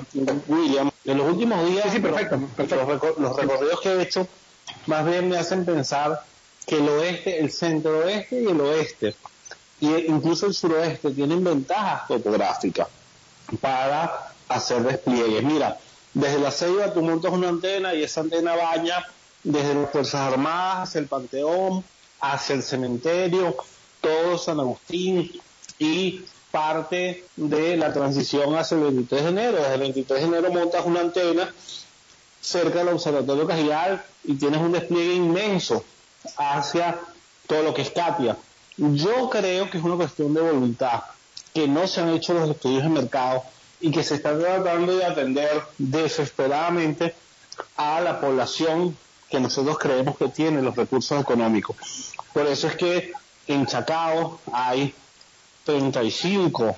William, 0.48 0.90
en 1.06 1.18
los 1.18 1.28
últimos 1.32 1.66
días, 1.68 1.86
Sí, 1.86 1.92
sí, 1.94 2.00
perfecto, 2.00 2.38
los- 2.38 2.70
Los, 2.70 2.88
reco- 2.88 3.18
los 3.18 3.36
recorridos 3.36 3.82
que 3.82 3.90
he 3.90 4.02
hecho, 4.02 4.28
más 4.88 5.06
bien 5.06 5.30
me 5.30 5.38
hacen 5.38 5.66
pensar 5.66 6.24
que 6.66 6.78
el 6.78 6.90
oeste, 6.90 7.40
el 7.40 7.52
centro 7.52 8.00
oeste 8.00 8.42
y 8.42 8.48
el 8.48 8.60
oeste, 8.62 9.16
y 9.80 9.90
incluso 10.12 10.48
el 10.48 10.54
suroeste, 10.54 11.12
tienen 11.12 11.44
ventajas 11.44 12.08
topográficas 12.08 12.88
para 13.62 14.32
hacer 14.50 14.82
despliegues. 14.84 15.44
Mira, 15.44 15.78
desde 16.14 16.40
la 16.40 16.52
Ceiba 16.52 16.94
tú 16.94 17.02
montas 17.02 17.32
una 17.32 17.50
antena 17.50 17.94
y 17.94 18.04
esa 18.04 18.22
antena 18.22 18.56
baña 18.56 19.06
desde 19.44 19.76
las 19.76 19.92
Fuerzas 19.92 20.34
Armadas 20.34 20.90
hacia 20.90 21.00
el 21.02 21.08
Panteón, 21.08 21.84
hacia 22.22 22.56
el 22.56 22.64
cementerio, 22.64 23.56
todo 24.02 24.38
San 24.38 24.60
Agustín 24.60 25.32
y 25.78 26.24
parte 26.56 27.26
de 27.36 27.76
la 27.76 27.92
transición 27.92 28.56
hacia 28.56 28.78
el 28.78 28.84
23 28.84 29.24
de 29.24 29.30
enero. 29.30 29.58
Desde 29.58 29.74
el 29.74 29.80
23 29.82 30.22
de 30.22 30.26
enero 30.26 30.54
montas 30.54 30.86
una 30.86 31.02
antena 31.02 31.54
cerca 32.40 32.80
del 32.80 32.88
Observatorio 32.88 33.46
Cajigal 33.46 34.02
y 34.24 34.36
tienes 34.36 34.62
un 34.62 34.72
despliegue 34.72 35.16
inmenso 35.16 35.84
hacia 36.38 36.98
todo 37.46 37.62
lo 37.62 37.74
que 37.74 37.82
es 37.82 37.92
Katia. 37.92 38.38
Yo 38.78 39.30
creo 39.30 39.70
que 39.70 39.80
es 39.80 39.84
una 39.84 39.98
cuestión 39.98 40.34
de 40.34 40.40
voluntad, 40.40 41.04
que 41.54 41.68
no 41.68 41.88
se 41.88 42.00
han 42.00 42.10
hecho 42.14 42.34
los 42.34 42.50
estudios 42.50 42.84
de 42.84 42.90
mercado 42.90 43.44
y 43.82 43.92
que 43.92 44.04
se 44.04 44.16
está 44.16 44.40
tratando 44.40 44.96
de 44.96 45.04
atender 45.04 45.62
desesperadamente 45.78 47.16
a 47.76 48.00
la 48.00 48.22
población 48.22 48.98
que 49.30 49.42
nosotros 49.42 49.78
creemos 49.78 50.18
que 50.18 50.30
tiene 50.30 50.62
los 50.62 50.74
recursos 50.74 51.20
económicos. 51.20 51.76
Por 52.32 52.48
eso 52.48 52.68
es 52.68 52.78
que 52.78 53.12
en 53.48 53.66
Chacao 53.66 54.40
hay 54.54 54.96
35 55.66 56.76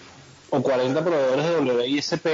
o 0.50 0.62
40 0.62 1.04
proveedores 1.04 1.46
de 1.46 1.76
WISP 1.76 2.28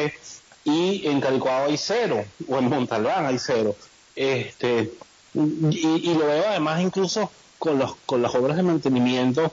y 0.66 1.08
en 1.08 1.20
Calicuado 1.20 1.66
hay 1.66 1.78
cero, 1.78 2.24
o 2.48 2.58
en 2.58 2.70
Montalbán 2.70 3.26
hay 3.26 3.38
cero. 3.38 3.76
Este, 4.16 4.94
y, 5.34 6.12
y 6.12 6.14
lo 6.14 6.28
veo 6.28 6.48
además 6.48 6.80
incluso 6.82 7.30
con, 7.60 7.80
los, 7.80 7.96
con 8.06 8.22
las 8.22 8.34
obras 8.36 8.56
de 8.56 8.64
mantenimiento 8.64 9.52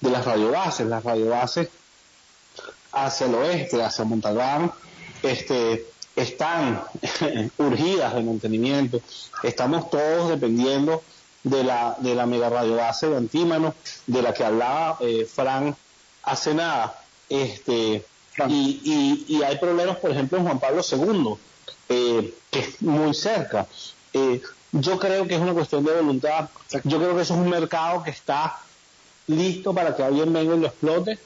de 0.00 0.10
las 0.10 0.24
radiobases. 0.24 0.86
Las 0.86 1.04
radiobases 1.04 1.68
hacia 2.92 3.26
el 3.26 3.34
oeste, 3.34 3.82
hacia 3.82 4.04
Montalbán, 4.04 4.72
este, 5.22 5.86
están 6.14 6.82
urgidas 7.58 8.14
de 8.14 8.22
mantenimiento. 8.22 9.00
Estamos 9.42 9.90
todos 9.90 10.30
dependiendo 10.30 11.02
de 11.42 11.62
la, 11.62 11.96
de 11.98 12.14
la 12.14 12.26
mega 12.26 12.48
radiobase 12.48 13.08
de 13.08 13.16
Antímano, 13.16 13.74
de 14.06 14.22
la 14.22 14.32
que 14.32 14.44
hablaba 14.44 14.98
eh, 15.00 15.26
Fran 15.26 15.76
hace 16.26 16.52
nada. 16.52 17.00
Este, 17.30 18.04
y, 18.48 18.80
y, 18.84 19.36
y 19.36 19.42
hay 19.42 19.56
problemas, 19.56 19.96
por 19.96 20.10
ejemplo, 20.10 20.36
en 20.36 20.44
Juan 20.44 20.60
Pablo 20.60 20.82
II, 20.88 21.34
eh, 21.88 22.34
que 22.50 22.58
es 22.58 22.82
muy 22.82 23.14
cerca. 23.14 23.66
Eh, 24.12 24.42
yo 24.72 24.98
creo 24.98 25.26
que 25.26 25.36
es 25.36 25.40
una 25.40 25.54
cuestión 25.54 25.84
de 25.84 25.92
voluntad. 25.92 26.50
Yo 26.84 26.98
creo 26.98 27.16
que 27.16 27.22
eso 27.22 27.34
es 27.34 27.40
un 27.40 27.48
mercado 27.48 28.02
que 28.02 28.10
está 28.10 28.58
listo 29.28 29.72
para 29.72 29.96
que 29.96 30.02
alguien 30.02 30.32
venga 30.32 30.54
y 30.54 30.58
lo 30.58 30.66
explote. 30.66 31.18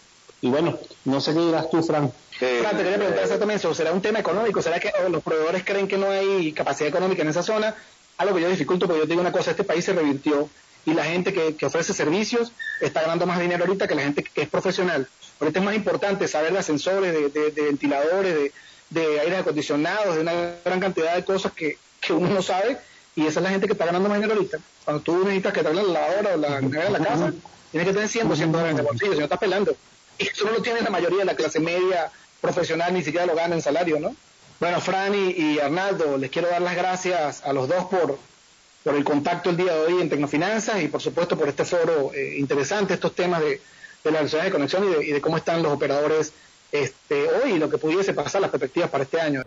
Y 0.43 0.49
bueno, 0.49 0.79
no 1.05 1.21
sé 1.21 1.35
qué 1.35 1.41
dirás 1.41 1.69
tú, 1.69 1.83
Fran. 1.83 2.13
Fran, 2.39 2.77
te 2.77 2.83
quería 2.83 2.97
preguntar 2.97 3.25
exactamente 3.25 3.57
eso. 3.57 3.75
¿Será 3.75 3.93
un 3.93 4.01
tema 4.01 4.21
económico? 4.21 4.63
¿Será 4.63 4.79
que 4.79 4.93
los 5.11 5.23
proveedores 5.23 5.65
creen 5.65 5.89
que 5.89 5.99
no 5.99 6.11
hay 6.11 6.53
capacidad 6.53 6.89
económica 6.89 7.23
en 7.23 7.29
esa 7.29 7.43
zona? 7.43 7.75
Algo 8.19 8.37
que 8.37 8.43
yo 8.43 8.49
dificulto, 8.49 8.87
porque 8.87 9.01
yo 9.01 9.05
te 9.05 9.11
digo 9.11 9.21
una 9.21 9.33
cosa, 9.33 9.51
este 9.51 9.65
país 9.65 9.85
se 9.85 9.93
revirtió 9.93 10.49
y 10.87 10.95
la 10.95 11.05
gente 11.05 11.33
que, 11.33 11.55
que 11.57 11.67
ofrece 11.67 11.93
servicios 11.95 12.53
está 12.81 13.03
ganando 13.03 13.27
más 13.27 13.39
dinero 13.41 13.65
ahorita 13.65 13.87
que 13.87 13.95
la 13.95 14.03
gente 14.03 14.23
que 14.25 14.43
es 14.43 14.49
profesional. 14.49 15.07
Ahorita 15.41 15.59
es 15.59 15.65
más 15.65 15.75
importante 15.75 16.27
saber 16.29 16.53
de 16.53 16.59
ascensores, 16.59 17.13
de, 17.13 17.29
de- 17.29 17.51
de 17.51 17.63
ventiladores, 17.63 18.35
de, 18.35 18.53
de 18.91 19.21
aires 19.21 19.41
acondicionados, 19.41 20.15
de 20.17 20.21
una 20.23 20.33
gran 20.65 20.81
cantidad 20.81 21.15
de 21.15 21.25
cosas 21.25 21.53
que, 21.53 21.79
que 22.01 22.13
uno 22.13 22.29
no 22.29 22.43
sabe 22.43 22.79
y 23.17 23.27
esa 23.27 23.41
es 23.41 23.45
la 23.45 23.51
gente 23.51 23.67
que 23.67 23.73
está 23.73 23.87
ganando 23.87 24.09
más 24.09 24.19
dinero 24.19 24.35
ahorita. 24.35 24.59
Cuando 24.85 25.03
tú 25.03 25.19
necesitas 25.25 25.53
que 25.53 25.63
te 25.63 25.75
la 25.75 25.83
lavadora 25.83 26.35
o 26.35 26.37
la 26.37 26.61
nevera 26.61 26.87
en 26.87 26.93
la 26.95 26.99
casa, 27.01 27.33
tienes 27.71 27.87
que 27.89 27.95
tener 27.95 28.09
100, 28.09 28.29
200 28.29 28.61
dólares 28.61 28.85
bolsillo, 28.85 29.13
si 29.13 29.19
no 29.19 29.25
estás 29.25 29.39
pelando. 29.39 29.77
Y 30.19 30.27
eso 30.29 30.45
no 30.47 30.53
lo 30.53 30.63
tiene 30.63 30.81
la 30.81 30.91
mayoría 30.91 31.19
de 31.21 31.25
la 31.27 31.35
clase 31.37 31.61
media 31.61 32.11
profesional, 32.41 32.93
ni 32.95 33.03
siquiera 33.03 33.27
lo 33.27 33.35
gana 33.35 33.55
en 33.55 33.63
salario, 33.63 34.01
¿no? 34.01 34.15
Bueno, 34.59 34.81
Fran 34.81 35.15
y, 35.15 35.31
y 35.33 35.59
Arnaldo, 35.59 36.19
les 36.19 36.31
quiero 36.31 36.49
dar 36.49 36.61
las 36.63 36.75
gracias 36.77 37.43
a 37.45 37.53
los 37.53 37.69
dos 37.69 37.85
por, 37.87 38.19
por 38.83 38.95
el 38.95 39.05
contacto 39.05 39.51
el 39.51 39.57
día 39.57 39.75
de 39.75 39.81
hoy 39.81 40.01
en 40.01 40.09
Tecnofinanzas 40.09 40.83
y 40.83 40.89
por 40.89 41.01
supuesto 41.01 41.37
por 41.37 41.49
este 41.49 41.65
foro 41.65 42.13
eh, 42.15 42.37
interesante, 42.39 42.95
estos 42.95 43.15
temas 43.15 43.41
de, 43.41 43.61
las 44.05 44.15
relaciones 44.15 44.47
de 44.47 44.53
conexión 44.53 44.85
y 44.85 44.95
de, 44.95 45.05
y 45.05 45.13
de 45.13 45.21
cómo 45.21 45.37
están 45.37 45.63
los 45.63 45.73
operadores 45.73 46.33
este, 46.73 47.29
hoy 47.29 47.53
y 47.53 47.59
lo 47.59 47.69
que 47.69 47.79
pudiese 47.79 48.15
pasar, 48.15 48.41
las 48.41 48.51
perspectivas 48.51 48.91
para 48.91 49.05
este 49.05 49.21
año. 49.21 49.43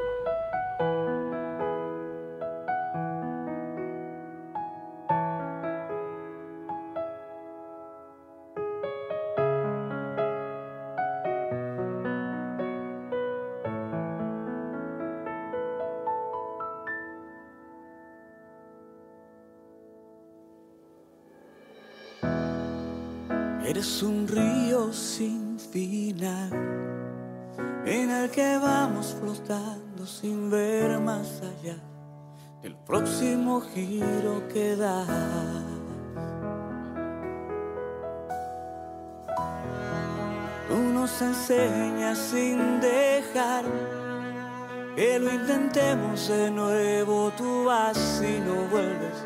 Flotando 29.24 30.06
sin 30.06 30.50
ver 30.50 31.00
más 31.00 31.42
allá 31.42 31.78
del 32.62 32.76
próximo 32.76 33.62
giro 33.62 34.46
que 34.54 34.76
da. 34.76 35.06
Tú 40.68 40.78
nos 40.78 41.22
enseñas 41.22 42.18
sin 42.18 42.82
dejar 42.82 43.64
que 44.96 45.20
lo 45.20 45.34
intentemos 45.34 46.28
de 46.28 46.52
nuevo. 46.52 47.32
Tú 47.38 47.66
vas 47.66 48.22
y 48.22 48.42
no 48.42 48.56
vuelves, 48.72 49.18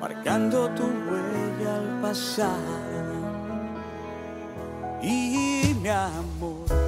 marcando 0.00 0.68
tu 0.70 0.84
huella 0.84 1.76
al 1.78 2.00
pasar. 2.00 2.58
Y 5.02 5.74
mi 5.82 5.88
amor 5.88 6.81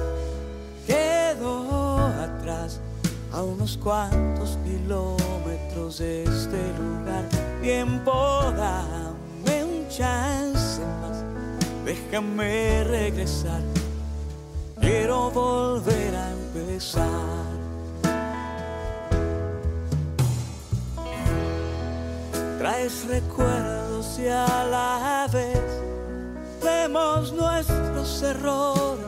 a 3.35 3.43
unos 3.43 3.77
cuantos 3.77 4.57
kilómetros 4.63 5.97
de 5.97 6.23
este 6.23 6.57
lugar. 6.79 7.27
Tiempo, 7.61 8.13
dame 8.55 9.63
un 9.65 9.87
chance 9.89 10.81
más, 11.01 11.21
déjame 11.83 12.85
regresar. 12.85 13.61
Quiero 14.79 15.31
volver 15.31 16.15
a 16.15 16.31
empezar. 16.31 17.45
Traes 22.57 23.05
recuerdos 23.07 24.17
y 24.17 24.29
a 24.29 24.63
la 24.71 25.27
vez 25.31 25.59
vemos 26.63 27.33
nuestros 27.33 28.23
errores, 28.23 29.05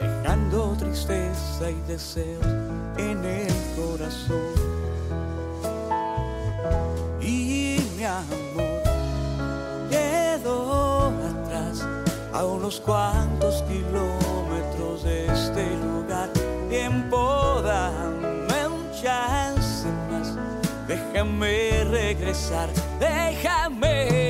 dejando 0.00 0.76
tristeza 0.78 1.70
y 1.70 1.80
deseos 1.88 2.59
unos 12.70 12.80
cuantos 12.82 13.64
kilómetros 13.64 15.02
de 15.02 15.26
este 15.26 15.76
lugar. 15.76 16.30
Tiempo, 16.68 17.60
dame 17.62 18.66
un 18.68 18.92
chance 18.92 19.88
más, 20.08 20.36
déjame 20.86 21.82
regresar, 21.84 22.68
déjame. 23.00 24.29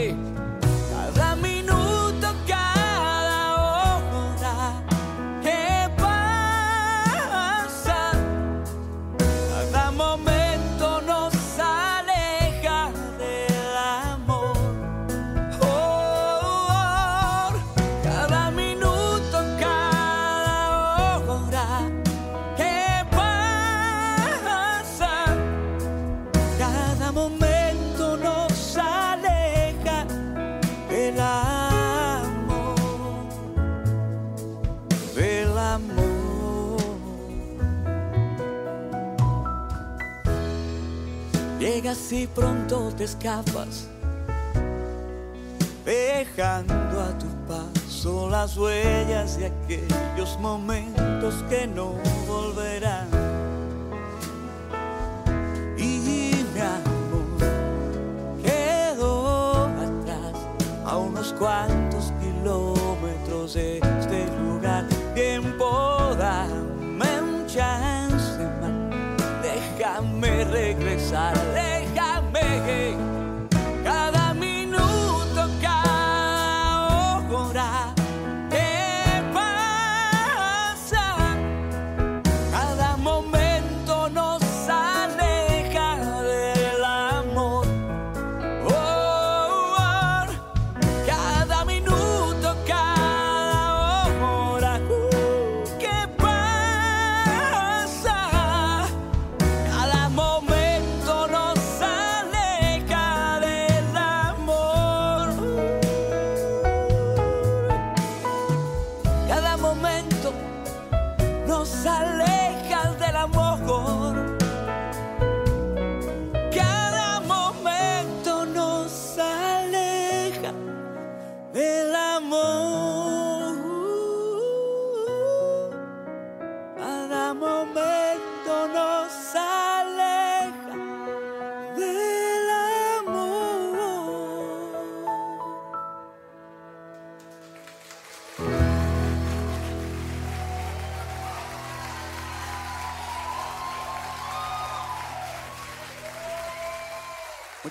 Y 42.13 42.27
pronto 42.27 42.93
te 42.97 43.05
escapas, 43.05 43.87
dejando 45.85 47.01
a 47.01 47.17
tu 47.17 47.27
paso 47.47 48.29
las 48.29 48.57
huellas 48.57 49.39
de 49.39 49.47
aquellos 49.47 50.37
momentos 50.41 51.45
que 51.49 51.69
no 51.69 51.95
volverán. 52.27 53.00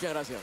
Muchas 0.09 0.29
gracias. 0.29 0.41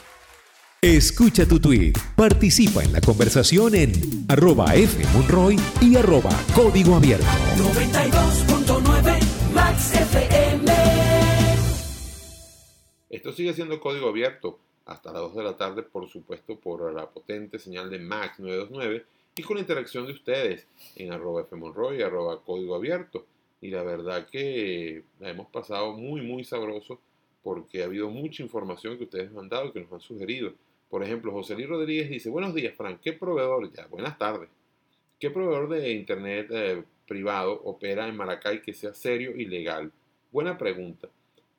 Escucha 0.80 1.48
tu 1.48 1.58
tweet, 1.58 1.94
participa 2.14 2.84
en 2.84 2.92
la 2.92 3.00
conversación 3.00 3.74
en 3.74 3.90
arroba 4.28 4.66
fmonroy 4.66 5.56
y 5.80 5.96
arroba 5.96 6.30
código 6.54 6.94
abierto. 6.94 7.26
92.9 7.56 9.52
Max 9.52 9.92
FM. 9.94 10.72
Esto 13.10 13.32
sigue 13.32 13.54
siendo 13.54 13.80
código 13.80 14.08
abierto 14.08 14.60
hasta 14.84 15.12
las 15.12 15.22
2 15.22 15.34
de 15.34 15.42
la 15.42 15.56
tarde, 15.56 15.82
por 15.82 16.08
supuesto, 16.08 16.60
por 16.60 16.92
la 16.92 17.10
potente 17.10 17.58
señal 17.58 17.90
de 17.90 17.98
Max 17.98 18.38
929 18.38 19.04
y 19.34 19.42
con 19.42 19.56
la 19.56 19.62
interacción 19.62 20.06
de 20.06 20.12
ustedes 20.12 20.68
en 20.94 21.12
arroba 21.12 21.44
fmonroy 21.44 21.98
y 21.98 22.02
arroba 22.02 22.40
código 22.40 22.76
abierto. 22.76 23.26
Y 23.60 23.70
la 23.70 23.82
verdad 23.82 24.28
que 24.28 25.02
la 25.18 25.30
hemos 25.30 25.48
pasado 25.48 25.92
muy, 25.94 26.20
muy 26.20 26.44
sabroso 26.44 27.00
porque 27.46 27.80
ha 27.80 27.84
habido 27.84 28.10
mucha 28.10 28.42
información 28.42 28.98
que 28.98 29.04
ustedes 29.04 29.30
han 29.36 29.48
dado 29.48 29.68
y 29.68 29.70
que 29.70 29.80
nos 29.80 29.92
han 29.92 30.00
sugerido. 30.00 30.52
Por 30.90 31.04
ejemplo, 31.04 31.30
José 31.30 31.54
Luis 31.54 31.68
Rodríguez 31.68 32.10
dice, 32.10 32.28
buenos 32.28 32.52
días, 32.52 32.74
Frank, 32.74 32.98
¿qué 33.00 33.12
proveedor, 33.12 33.72
ya, 33.72 33.86
buenas 33.86 34.18
tardes, 34.18 34.48
qué 35.20 35.30
proveedor 35.30 35.68
de 35.68 35.92
internet 35.92 36.48
eh, 36.50 36.82
privado 37.06 37.52
opera 37.62 38.08
en 38.08 38.16
Maracay 38.16 38.62
que 38.62 38.74
sea 38.74 38.92
serio 38.94 39.30
y 39.36 39.44
legal? 39.44 39.92
Buena 40.32 40.58
pregunta. 40.58 41.08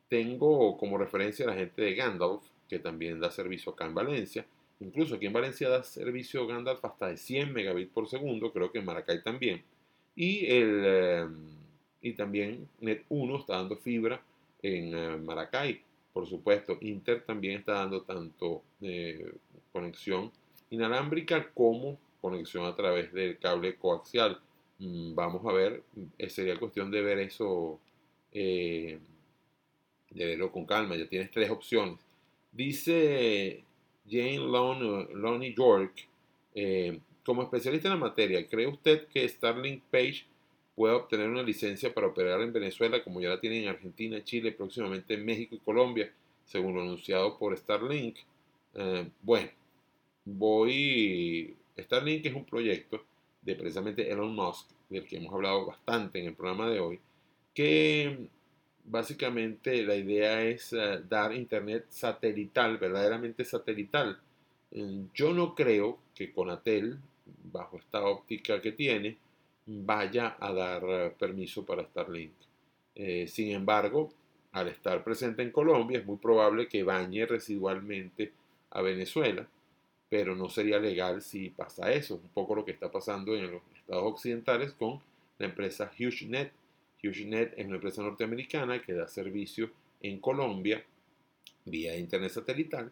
Tengo 0.10 0.78
como 0.78 0.98
referencia 0.98 1.46
a 1.46 1.52
la 1.52 1.56
gente 1.56 1.82
de 1.82 1.96
Gandalf, 1.96 2.44
que 2.68 2.80
también 2.80 3.22
da 3.22 3.32
servicio 3.32 3.72
acá 3.72 3.86
en 3.86 3.96
Valencia. 3.96 4.46
Incluso 4.82 5.16
aquí 5.16 5.28
en 5.28 5.34
Valencia 5.34 5.70
da 5.70 5.84
servicio 5.84 6.46
Gandalf 6.48 6.84
hasta 6.84 7.08
de 7.08 7.16
100 7.16 7.54
megabits 7.54 7.94
por 7.94 8.10
segundo, 8.10 8.52
creo 8.52 8.74
que 8.74 8.80
en 8.80 8.86
Maracay 8.86 9.24
también. 9.24 9.64
Y, 10.18 10.48
el, 10.48 10.82
eh, 10.86 11.28
y 12.02 12.12
también 12.12 12.68
Net1 12.82 13.40
está 13.40 13.56
dando 13.56 13.78
fibra 13.78 14.22
en 14.62 14.96
eh, 14.96 15.18
Maracay. 15.18 15.82
Por 16.14 16.28
supuesto, 16.28 16.78
Inter 16.82 17.24
también 17.26 17.60
está 17.60 17.74
dando 17.74 18.02
tanto 18.02 18.64
eh, 18.82 19.34
conexión 19.72 20.32
inalámbrica 20.70 21.52
como 21.54 22.00
conexión 22.22 22.66
a 22.66 22.76
través 22.76 23.14
del 23.14 23.38
cable 23.38 23.76
coaxial. 23.76 24.40
Mm, 24.80 25.14
vamos 25.16 25.46
a 25.46 25.54
ver, 25.54 25.84
eh, 26.18 26.30
sería 26.30 26.58
cuestión 26.60 26.90
de 26.92 27.02
ver 27.02 27.20
eso, 27.20 27.80
de 28.32 29.00
verlo 30.12 30.52
con 30.52 30.66
calma. 30.66 30.96
Ya 30.96 31.08
tienes 31.08 31.32
tres 31.32 31.50
opciones. 31.50 32.00
Dice 32.52 33.64
Jane 34.10 34.40
Lon- 34.40 35.08
Lonnie 35.14 35.54
York, 35.54 36.08
como 37.24 37.44
especialista 37.44 37.88
en 37.90 37.94
la 37.96 38.00
materia, 38.00 38.48
¿cree 38.48 38.68
usted 38.68 39.08
que 39.08 39.28
Starlink 39.28 39.84
Page 39.92 40.26
pueda 40.78 40.96
obtener 40.96 41.28
una 41.28 41.42
licencia 41.42 41.92
para 41.92 42.06
operar 42.06 42.40
en 42.40 42.54
Venezuela 42.54 43.04
como 43.04 43.20
ya 43.20 43.30
la 43.30 43.40
tienen 43.40 43.64
en 43.64 43.70
Argentina, 43.70 44.24
Chile, 44.24 44.52
próximamente 44.52 45.16
en 45.16 45.26
México 45.26 45.56
y 45.56 45.60
Colombia, 45.60 46.14
según 46.46 46.76
lo 46.76 46.84
anunciado 46.84 47.36
por 47.40 47.58
Starlink? 47.58 48.18
Eh, 48.76 49.10
bueno, 49.24 49.50
voy... 50.24 51.56
Starlink 51.80 52.28
es 52.28 52.36
un 52.36 52.46
proyecto 52.46 53.04
de 53.42 53.56
precisamente 53.56 54.12
Elon 54.12 54.36
Musk, 54.36 54.70
del 54.88 55.08
que 55.08 55.18
hemos 55.18 55.34
hablado 55.34 55.66
bastante 55.66 56.20
en 56.20 56.28
el 56.28 56.36
programa 56.36 56.70
de 56.70 56.80
hoy, 56.80 57.00
que 57.56 58.30
básicamente 58.86 59.82
la 59.82 59.96
idea 59.96 60.44
es 60.44 60.74
eh, 60.74 61.02
dar 61.10 61.34
internet 61.34 61.88
satelital, 61.90 62.78
verdaderamente 62.78 63.44
satelital. 63.46 64.20
Eh, 64.70 65.06
yo 65.16 65.34
no 65.34 65.56
creo 65.56 65.98
que 66.14 66.32
Conatel, 66.32 67.00
bajo 67.52 67.78
esta 67.78 68.06
óptica 68.06 68.62
que 68.62 68.74
tiene, 68.74 69.18
vaya 69.68 70.38
a 70.40 70.52
dar 70.54 70.84
eh, 70.88 71.14
permiso 71.18 71.66
para 71.66 71.84
Starlink. 71.84 72.32
Eh, 72.96 73.28
sin 73.28 73.52
embargo, 73.52 74.10
al 74.54 74.70
estar 74.70 75.04
presente 75.04 75.44
en 75.44 75.52
Colombia, 75.52 76.00
es 76.00 76.06
muy 76.06 76.18
probable 76.18 76.68
que 76.68 76.84
bañe 76.84 77.26
residualmente 77.26 78.32
a 78.72 78.82
Venezuela, 78.82 79.48
pero 80.10 80.36
no 80.36 80.50
sería 80.50 80.80
legal 80.80 81.22
si 81.22 81.50
pasa 81.50 81.92
eso. 81.92 82.16
Un 82.16 82.30
poco 82.30 82.56
lo 82.56 82.66
que 82.66 82.72
está 82.72 82.92
pasando 82.92 83.36
en 83.36 83.52
los 83.52 83.62
estados 83.76 84.04
occidentales 84.04 84.72
con 84.74 85.00
la 85.38 85.48
empresa 85.48 85.92
HughesNet. 85.98 86.52
HughesNet 87.04 87.54
es 87.58 87.66
una 87.66 87.76
empresa 87.76 88.02
norteamericana 88.02 88.82
que 88.82 88.94
da 88.94 89.08
servicio 89.08 89.70
en 90.02 90.20
Colombia 90.20 90.84
vía 91.66 91.98
internet 91.98 92.32
satelital 92.32 92.92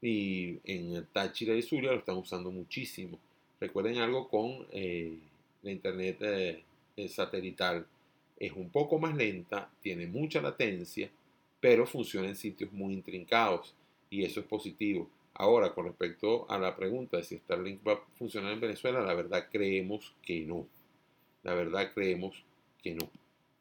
y 0.00 0.58
en 0.64 1.06
Táchira 1.12 1.54
y 1.54 1.62
Zulia 1.62 1.92
lo 1.92 1.98
están 1.98 2.16
usando 2.16 2.50
muchísimo. 2.50 3.18
Recuerden 3.60 3.98
algo 3.98 4.28
con 4.28 4.66
eh, 4.72 5.18
la 5.62 5.70
internet 5.70 6.18
eh, 6.20 7.08
satelital. 7.08 7.86
Es 8.38 8.52
un 8.52 8.70
poco 8.70 8.98
más 8.98 9.14
lenta, 9.16 9.70
tiene 9.80 10.06
mucha 10.06 10.40
latencia, 10.40 11.10
pero 11.60 11.86
funciona 11.86 12.28
en 12.28 12.36
sitios 12.36 12.72
muy 12.72 12.92
intrincados 12.92 13.74
y 14.10 14.24
eso 14.24 14.40
es 14.40 14.46
positivo. 14.46 15.08
Ahora, 15.34 15.72
con 15.72 15.86
respecto 15.86 16.50
a 16.50 16.58
la 16.58 16.76
pregunta 16.76 17.16
de 17.16 17.24
si 17.24 17.38
Starlink 17.38 17.86
va 17.86 17.94
a 17.94 18.00
funcionar 18.18 18.52
en 18.52 18.60
Venezuela, 18.60 19.00
la 19.00 19.14
verdad 19.14 19.48
creemos 19.50 20.12
que 20.22 20.40
no. 20.40 20.66
La 21.42 21.54
verdad 21.54 21.90
creemos 21.94 22.44
que 22.82 22.94
no. 22.94 23.08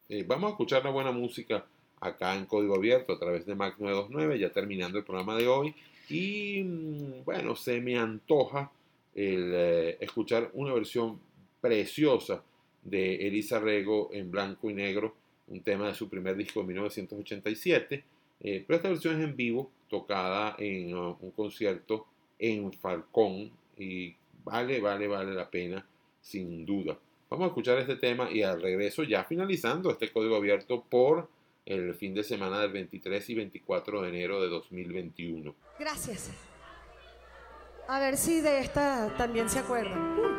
Eh, 0.10 0.26
vamos 0.28 0.50
a 0.50 0.52
escuchar 0.52 0.84
la 0.84 0.92
buena 0.92 1.12
música 1.12 1.66
acá 2.02 2.36
en 2.36 2.46
Código 2.46 2.76
Abierto 2.76 3.14
a 3.14 3.20
través 3.20 3.46
de 3.46 3.56
Mac 3.56 3.76
929, 3.78 4.40
ya 4.40 4.52
terminando 4.52 4.98
el 4.98 5.06
programa 5.06 5.38
de 5.38 5.48
hoy. 5.48 5.74
Y 6.10 6.64
mm, 6.64 7.24
bueno, 7.24 7.56
se 7.56 7.80
me 7.80 7.98
antoja 7.98 8.72
eh, 9.16 9.98
escuchar 10.02 10.50
una 10.54 10.74
versión 10.74 11.20
preciosa 11.62 12.44
de 12.84 13.28
Elisa 13.28 13.60
Rego 13.60 14.10
en 14.12 14.32
blanco 14.32 14.70
y 14.70 14.74
negro, 14.74 15.16
un 15.48 15.62
tema 15.62 15.88
de 15.88 15.94
su 15.94 16.10
primer 16.10 16.36
disco 16.36 16.62
de 16.62 16.68
1987. 16.68 18.04
Eh, 18.44 18.64
pero 18.66 18.78
esta 18.78 18.90
versión 18.90 19.20
es 19.20 19.28
en 19.28 19.36
vivo, 19.36 19.70
tocada 19.88 20.56
en 20.58 20.96
uh, 20.96 21.16
un 21.22 21.32
concierto 21.32 22.08
en 22.40 22.74
Falcón 22.74 23.52
y 23.78 24.16
vale, 24.44 24.82
vale, 24.82 25.08
vale 25.08 25.34
la 25.34 25.50
pena, 25.50 25.86
sin 26.22 26.66
duda. 26.66 26.98
Vamos 27.30 27.46
a 27.46 27.48
escuchar 27.48 27.78
este 27.78 27.96
tema 27.96 28.32
y 28.32 28.42
al 28.42 28.62
regreso, 28.62 29.04
ya 29.04 29.24
finalizando 29.24 29.92
este 29.92 30.12
código 30.12 30.36
abierto 30.36 30.84
por 30.90 31.30
el 31.66 31.94
fin 31.94 32.14
de 32.14 32.24
semana 32.24 32.60
del 32.60 32.72
23 32.72 33.30
y 33.30 33.36
24 33.36 34.02
de 34.02 34.10
enero 34.10 34.42
de 34.42 34.50
2021. 34.50 35.56
Gracias. 35.80 36.32
A 37.88 38.00
ver 38.00 38.18
si 38.18 38.42
de 38.42 38.60
esta 38.60 39.16
también 39.18 39.50
se 39.50 39.60
acuerdan. 39.60 40.31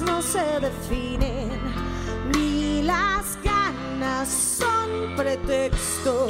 No 0.00 0.22
se 0.22 0.60
definen, 0.60 1.58
ni 2.32 2.82
las 2.82 3.36
ganas 3.42 4.28
son 4.28 5.16
pretexto. 5.16 6.28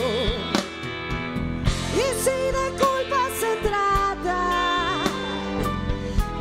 Y 1.94 2.06
si 2.22 2.39
de 2.59 2.70
culpa 2.78 3.28
se 3.39 3.56
trata, 3.68 5.02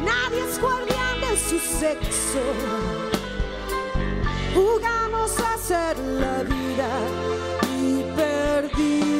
nadie 0.05 0.41
es 0.49 0.61
guardián 0.61 1.19
de 1.19 1.35
su 1.37 1.59
sexo. 1.59 2.45
Jugamos 4.55 5.37
a 5.39 5.53
hacer 5.55 5.97
la 5.99 6.43
vida 6.43 6.89
y 7.77 8.03
perdimos 8.15 9.16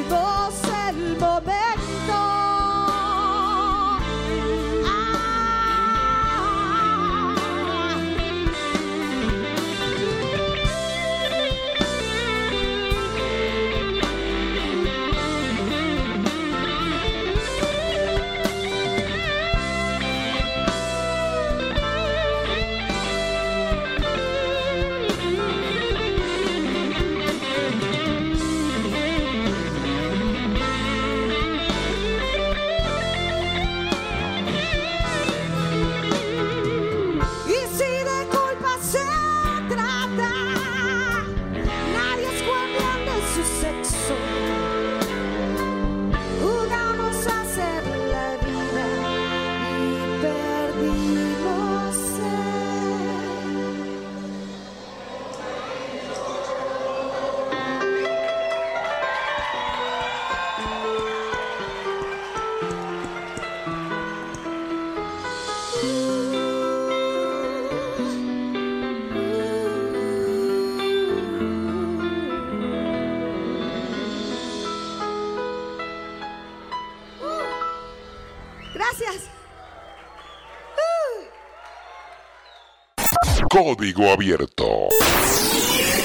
Código 83.68 84.06
Abierto. 84.06 84.88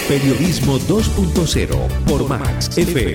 Periodismo 0.09 0.79
2.0 0.81 2.05
por 2.07 2.29
Max 2.29 2.77
FM. 2.77 3.15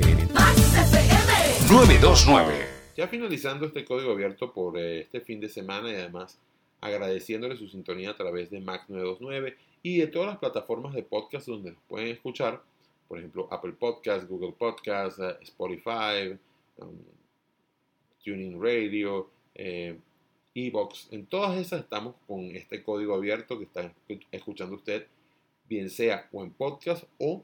929. 1.70 2.54
Ya 2.96 3.10
finalizando 3.10 3.66
este 3.66 3.84
código 3.84 4.14
abierto 4.14 4.54
por 4.54 4.78
eh, 4.78 5.02
este 5.02 5.20
fin 5.20 5.42
de 5.42 5.50
semana 5.50 5.92
y 5.92 5.96
además 5.96 6.40
agradeciéndole 6.80 7.58
su 7.58 7.68
sintonía 7.68 8.12
a 8.12 8.16
través 8.16 8.50
de 8.50 8.62
Max 8.62 8.86
929 8.88 9.58
y 9.84 9.98
de 9.98 10.08
todas 10.08 10.30
las 10.30 10.38
plataformas 10.38 10.94
de 10.94 11.04
podcast 11.04 11.46
donde 11.46 11.72
nos 11.72 11.82
pueden 11.90 12.08
escuchar, 12.08 12.62
por 13.10 13.18
ejemplo 13.18 13.50
Apple 13.52 13.74
Podcast, 13.74 14.30
Google 14.30 14.54
Podcast, 14.58 15.20
eh, 15.20 15.36
Spotify, 15.42 16.40
um, 16.78 16.96
Tuning 18.24 18.64
Radio, 18.64 19.30
eh, 19.56 19.98
Evox. 20.58 21.08
En 21.12 21.28
todas 21.28 21.56
esas 21.60 21.82
estamos 21.82 22.16
con 22.26 22.56
este 22.56 22.82
código 22.82 23.14
abierto 23.14 23.60
que 23.60 23.66
está 23.66 23.94
escuchando 24.32 24.76
usted, 24.76 25.06
bien 25.70 25.92
sea 25.92 26.28
o 26.32 26.44
en 26.44 26.52
podcast 26.52 27.04
o 27.20 27.44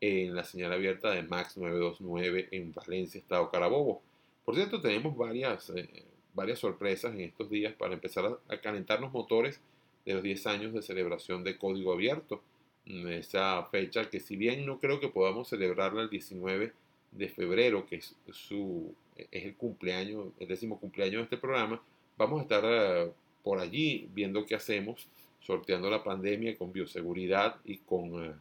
en 0.00 0.34
la 0.34 0.44
señal 0.44 0.72
abierta 0.72 1.10
de 1.10 1.22
Max 1.22 1.58
929 1.58 2.48
en 2.52 2.72
Valencia, 2.72 3.18
Estado 3.18 3.50
Carabobo. 3.50 4.00
Por 4.46 4.54
cierto, 4.54 4.80
tenemos 4.80 5.14
varias, 5.14 5.70
eh, 5.76 6.04
varias 6.32 6.58
sorpresas 6.58 7.14
en 7.14 7.20
estos 7.20 7.50
días 7.50 7.74
para 7.74 7.92
empezar 7.92 8.24
a, 8.24 8.54
a 8.54 8.60
calentar 8.62 8.98
los 8.98 9.12
motores 9.12 9.60
de 10.06 10.14
los 10.14 10.22
10 10.22 10.46
años 10.46 10.72
de 10.72 10.80
celebración 10.80 11.44
de 11.44 11.58
Código 11.58 11.92
Abierto. 11.92 12.42
Esa 12.86 13.62
fecha 13.66 14.08
que 14.08 14.20
si 14.20 14.36
bien 14.36 14.64
no 14.64 14.80
creo 14.80 15.00
que 15.00 15.08
podamos 15.08 15.48
celebrarla 15.48 16.02
el 16.02 16.10
19 16.10 16.72
de 17.12 17.28
febrero, 17.28 17.86
que 17.86 17.96
es, 17.96 18.16
su, 18.32 18.94
es 19.16 19.44
el 19.44 19.54
cumpleaños, 19.54 20.28
el 20.38 20.48
décimo 20.48 20.80
cumpleaños 20.80 21.20
de 21.20 21.24
este 21.24 21.36
programa, 21.36 21.82
vamos 22.16 22.40
a 22.40 22.42
estar 22.42 22.62
eh, 22.64 23.12
por 23.42 23.58
allí 23.58 24.08
viendo 24.12 24.44
qué 24.44 24.54
hacemos, 24.54 25.08
sorteando 25.40 25.90
la 25.90 26.02
pandemia 26.02 26.56
con 26.56 26.72
bioseguridad 26.72 27.56
y 27.64 27.78
con 27.78 28.24
eh, 28.24 28.34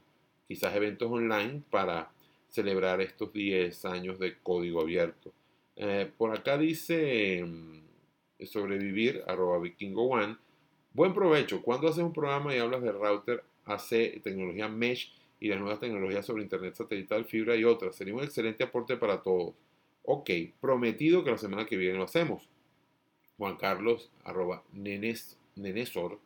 quizás 0.48 0.76
eventos 0.76 1.12
online 1.12 1.62
para 1.70 2.12
celebrar 2.50 3.02
estos 3.02 3.34
10 3.34 3.86
años 3.86 4.20
de 4.20 4.38
código 4.38 4.82
abierto. 4.82 5.32
Eh, 5.76 6.12
por 6.18 6.36
acá 6.36 6.58
dice 6.58 7.44
mm, 7.44 8.46
sobrevivir, 8.46 9.24
arroba 9.28 9.60
vikingo 9.60 10.04
one. 10.04 10.38
Buen 10.94 11.14
provecho. 11.14 11.62
Cuando 11.64 11.88
haces 11.88 12.04
un 12.04 12.14
programa 12.14 12.56
y 12.56 12.60
hablas 12.60 12.84
de 12.84 12.92
router, 12.92 13.44
AC, 13.66 14.22
tecnología 14.22 14.68
mesh 14.68 15.14
y 15.40 15.48
las 15.48 15.60
nuevas 15.60 15.80
tecnologías 15.80 16.26
sobre 16.26 16.44
internet 16.44 16.76
satelital, 16.76 17.26
fibra 17.26 17.56
y 17.56 17.64
otras, 17.64 17.96
sería 17.96 18.14
un 18.14 18.24
excelente 18.24 18.64
aporte 18.64 18.98
para 18.98 19.22
todos. 19.22 19.56
Ok, 20.04 20.30
prometido 20.62 21.24
que 21.24 21.32
la 21.32 21.38
semana 21.38 21.66
que 21.66 21.78
viene 21.78 21.98
lo 21.98 22.04
hacemos. 22.04 22.48
Juan 23.44 23.58
Carlos, 23.58 24.10
arroba 24.24 24.64
nenes, 24.72 25.38
nenesor, 25.58 26.18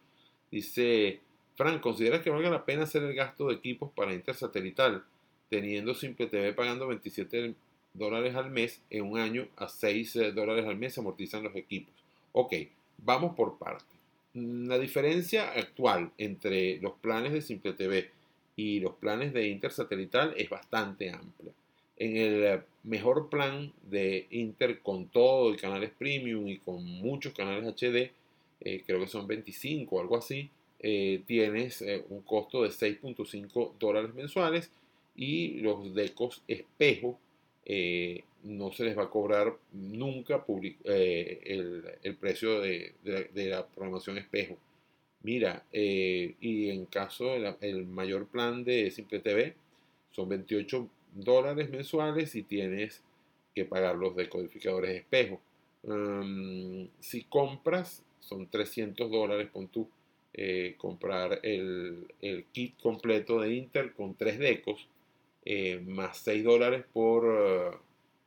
dice, 0.51 1.19
Frank, 1.55 1.81
¿consideras 1.81 2.21
que 2.21 2.29
valga 2.29 2.51
la 2.51 2.63
pena 2.63 2.83
hacer 2.83 3.01
el 3.01 3.15
gasto 3.15 3.47
de 3.47 3.55
equipos 3.55 3.91
para 3.91 4.13
intersatelital, 4.13 5.03
teniendo 5.49 5.95
Simple 5.95 6.27
TV 6.27 6.53
pagando 6.53 6.85
27 6.85 7.55
dólares 7.95 8.35
al 8.35 8.51
mes 8.51 8.83
en 8.91 9.03
un 9.03 9.17
año 9.17 9.47
a 9.55 9.67
6 9.67 10.15
eh, 10.15 10.31
dólares 10.31 10.67
al 10.67 10.77
mes 10.77 10.93
se 10.93 10.99
amortizan 10.99 11.41
los 11.41 11.55
equipos? 11.55 11.91
Ok, 12.33 12.53
vamos 12.99 13.35
por 13.35 13.57
parte. 13.57 13.95
La 14.35 14.77
diferencia 14.77 15.53
actual 15.53 16.11
entre 16.19 16.79
los 16.81 16.93
planes 16.99 17.33
de 17.33 17.41
Simple 17.41 17.73
TV 17.73 18.11
y 18.55 18.79
los 18.79 18.93
planes 18.93 19.33
de 19.33 19.47
intersatelital 19.47 20.35
es 20.37 20.51
bastante 20.51 21.09
amplia. 21.09 21.51
En 21.97 22.15
el 22.17 22.43
eh, 22.43 22.61
mejor 22.83 23.29
plan 23.29 23.71
de 23.89 24.27
Inter 24.31 24.79
con 24.81 25.07
todo 25.07 25.53
y 25.53 25.57
canales 25.57 25.91
premium 25.97 26.47
y 26.47 26.57
con 26.59 26.83
muchos 26.85 27.33
canales 27.33 27.65
HD, 27.65 28.11
eh, 28.61 28.83
creo 28.85 28.99
que 28.99 29.07
son 29.07 29.27
25 29.27 29.95
o 29.95 29.99
algo 30.01 30.17
así, 30.17 30.49
eh, 30.79 31.21
tienes 31.25 31.83
un 32.09 32.21
costo 32.21 32.63
de 32.63 32.69
6.5 32.71 33.73
dólares 33.79 34.13
mensuales 34.13 34.71
y 35.15 35.59
los 35.61 35.93
decos 35.95 36.43
espejo 36.47 37.19
no 38.43 38.71
se 38.71 38.85
les 38.85 38.97
va 38.97 39.03
a 39.03 39.09
cobrar 39.09 39.57
nunca 39.73 40.43
el, 40.85 41.83
el 42.03 42.15
precio 42.15 42.61
de, 42.61 42.93
de- 43.03 43.29
de 43.33 43.45
la 43.47 43.65
programación 43.67 44.17
espejo. 44.17 44.57
Mira, 45.23 45.63
y 45.73 46.69
en 46.69 46.85
caso 46.85 47.25
del 47.31 47.55
el 47.61 47.85
mayor 47.85 48.27
plan 48.27 48.63
de 48.63 48.89
Simple 48.91 49.19
TV 49.19 49.55
son 50.11 50.29
28 50.29 50.87
dólares 51.13 51.69
mensuales 51.69 52.35
y 52.35 52.43
tienes 52.43 53.03
que 53.55 53.65
pagar 53.65 53.95
los 53.95 54.15
decodificadores 54.15 54.91
de 54.91 54.97
espejo. 54.97 55.41
Um, 55.83 56.87
si 56.99 57.23
compras, 57.23 58.03
son 58.19 58.47
300 58.47 59.09
dólares, 59.09 59.49
pon 59.51 59.67
tú, 59.67 59.87
eh, 60.33 60.75
comprar 60.77 61.39
el, 61.43 62.05
el 62.21 62.45
kit 62.51 62.79
completo 62.81 63.39
de 63.39 63.55
Intel 63.55 63.93
con 63.93 64.15
tres 64.15 64.37
decos, 64.37 64.87
eh, 65.45 65.81
más 65.87 66.17
6 66.19 66.43
dólares 66.43 66.85
por, 66.93 67.25
uh, 67.25 67.77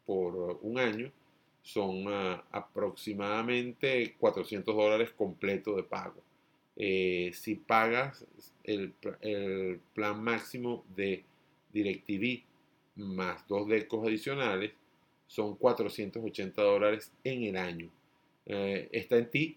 por 0.07 0.59
un 0.62 0.78
año, 0.78 1.12
son 1.62 2.07
uh, 2.07 2.40
aproximadamente 2.51 4.15
400 4.19 4.74
dólares 4.74 5.11
completo 5.11 5.77
de 5.77 5.82
pago. 5.82 6.20
Eh, 6.77 7.32
si 7.35 7.57
pagas 7.57 8.24
el, 8.65 8.94
el, 9.20 9.81
plan 9.93 10.23
máximo 10.23 10.85
de 10.97 11.24
DirecTV 11.74 12.43
más 13.01 13.47
dos 13.49 13.69
decos 13.69 14.07
adicionales, 14.07 14.73
son 15.27 15.57
480 15.57 16.63
dólares 16.63 17.13
en 17.25 17.45
el 17.45 17.57
año. 17.57 17.91
Eh, 18.47 18.89
está 18.93 19.17
en 19.17 19.31
ti 19.31 19.57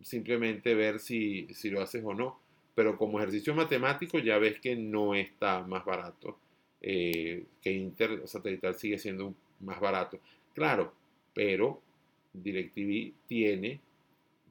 simplemente 0.00 0.74
ver 0.74 1.00
si, 1.00 1.48
si, 1.54 1.70
lo 1.70 1.80
haces 1.80 2.02
o 2.04 2.14
no, 2.14 2.38
pero 2.74 2.96
como 2.96 3.18
ejercicio 3.18 3.54
matemático 3.54 4.18
ya 4.18 4.38
ves 4.38 4.60
que 4.60 4.76
no 4.76 5.14
está 5.14 5.62
más 5.62 5.84
barato, 5.84 6.38
eh, 6.80 7.44
que 7.60 7.72
Intersatelital 7.72 8.76
sigue 8.76 8.98
siendo 8.98 9.34
más 9.60 9.80
barato. 9.80 10.20
Claro, 10.54 10.92
pero 11.34 11.82
DirecTV 12.32 13.12
tiene 13.26 13.80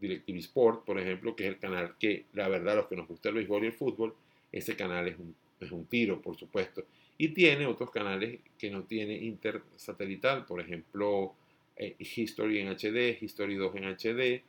DirecTV 0.02 0.38
Sport, 0.40 0.86
por 0.86 1.00
ejemplo, 1.00 1.36
que 1.36 1.46
es 1.46 1.50
el 1.50 1.60
canal 1.60 1.96
que, 1.98 2.26
la 2.34 2.48
verdad, 2.50 2.76
los 2.76 2.88
que 2.88 2.96
nos 2.96 3.08
gusta 3.08 3.30
el 3.30 3.36
béisbol 3.36 3.64
y 3.64 3.68
el 3.68 3.74
fútbol, 3.74 4.14
ese 4.52 4.76
canal 4.76 5.08
es 5.08 5.18
un, 5.18 5.36
es 5.60 5.72
un 5.72 5.86
tiro, 5.86 6.22
por 6.22 6.38
supuesto. 6.38 6.84
Y 7.18 7.30
tiene 7.30 7.65
otros 7.65 7.89
canales 7.89 8.39
que 8.57 8.69
no 8.69 8.84
tiene 8.84 9.15
intersatelital, 9.15 10.45
por 10.45 10.61
ejemplo, 10.61 11.34
eh, 11.76 11.95
History 11.99 12.60
en 12.60 12.69
HD, 12.69 13.18
History 13.22 13.56
2 13.56 13.76
en 13.76 13.84
HD. 13.85 14.44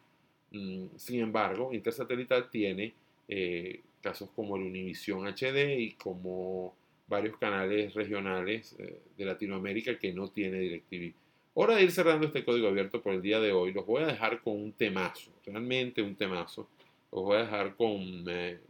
Mm, 0.51 0.97
sin 0.97 1.21
embargo, 1.21 1.73
intersatelital 1.73 2.51
tiene 2.51 2.95
eh, 3.29 3.81
casos 4.03 4.31
como 4.35 4.57
el 4.57 4.63
Univision 4.63 5.27
HD 5.27 5.79
y 5.79 5.93
como 5.93 6.75
varios 7.07 7.39
canales 7.39 7.95
regionales 7.95 8.77
eh, 8.79 9.01
de 9.17 9.25
Latinoamérica 9.25 9.99
que 9.99 10.13
no 10.13 10.29
tiene 10.29 10.59
DirecTV. 10.59 11.15
Hora 11.55 11.77
de 11.77 11.85
ir 11.85 11.91
cerrando 11.91 12.27
este 12.27 12.45
código 12.45 12.69
abierto 12.69 13.03
por 13.03 13.15
el 13.15 13.23
día 13.23 13.41
de 13.41 13.53
hoy. 13.53 13.73
Los 13.73 13.87
voy 13.87 14.03
a 14.03 14.07
dejar 14.07 14.43
con 14.43 14.57
un 14.57 14.73
temazo, 14.73 15.33
realmente 15.45 16.03
un 16.03 16.15
temazo. 16.15 16.69
Los 17.11 17.23
voy 17.23 17.39
a 17.39 17.41
dejar 17.41 17.75
con 17.77 18.25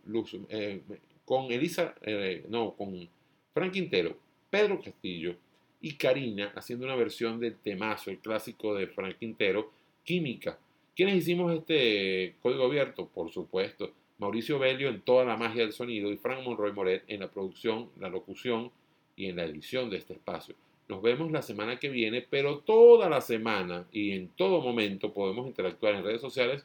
Luz, 0.07 0.37
con 1.25 1.53
Elisa, 1.53 1.95
no, 2.49 2.73
con 2.75 3.09
Frank 3.53 3.73
Quintero, 3.73 4.17
Pedro 4.51 4.81
Castillo 4.81 5.37
y 5.81 5.95
Karina 5.95 6.53
haciendo 6.55 6.87
una 6.87 6.97
versión 6.97 7.39
del 7.41 7.57
temazo, 7.57 8.11
el 8.11 8.19
clásico 8.19 8.75
de 8.75 8.87
Frank 8.87 9.17
Quintero, 9.19 9.71
Química. 10.05 10.59
¿Quiénes 10.97 11.17
hicimos 11.17 11.53
este 11.53 12.35
código 12.43 12.65
abierto? 12.65 13.07
Por 13.07 13.31
supuesto, 13.31 13.93
Mauricio 14.19 14.59
Belio 14.59 14.89
en 14.89 15.01
toda 15.03 15.25
la 15.25 15.37
magia 15.37 15.63
del 15.63 15.73
sonido 15.73 16.11
y 16.11 16.17
Frank 16.17 16.43
Monroy 16.43 16.73
Moret 16.73 17.05
en 17.07 17.21
la 17.21 17.31
producción, 17.31 17.91
la 18.01 18.09
locución 18.09 18.71
y 19.17 19.27
en 19.27 19.37
la 19.37 19.45
edición 19.45 19.91
de 19.91 19.99
este 19.99 20.15
espacio. 20.15 20.55
Nos 20.89 21.03
vemos 21.03 21.31
la 21.31 21.43
semana 21.43 21.79
que 21.79 21.89
viene, 21.89 22.27
pero 22.29 22.61
toda 22.61 23.09
la 23.11 23.21
semana 23.21 23.87
y 23.93 24.13
en 24.13 24.29
todo 24.29 24.61
momento 24.63 25.13
podemos 25.13 25.47
interactuar 25.47 25.95
en 25.95 26.05
redes 26.05 26.21
sociales 26.21 26.65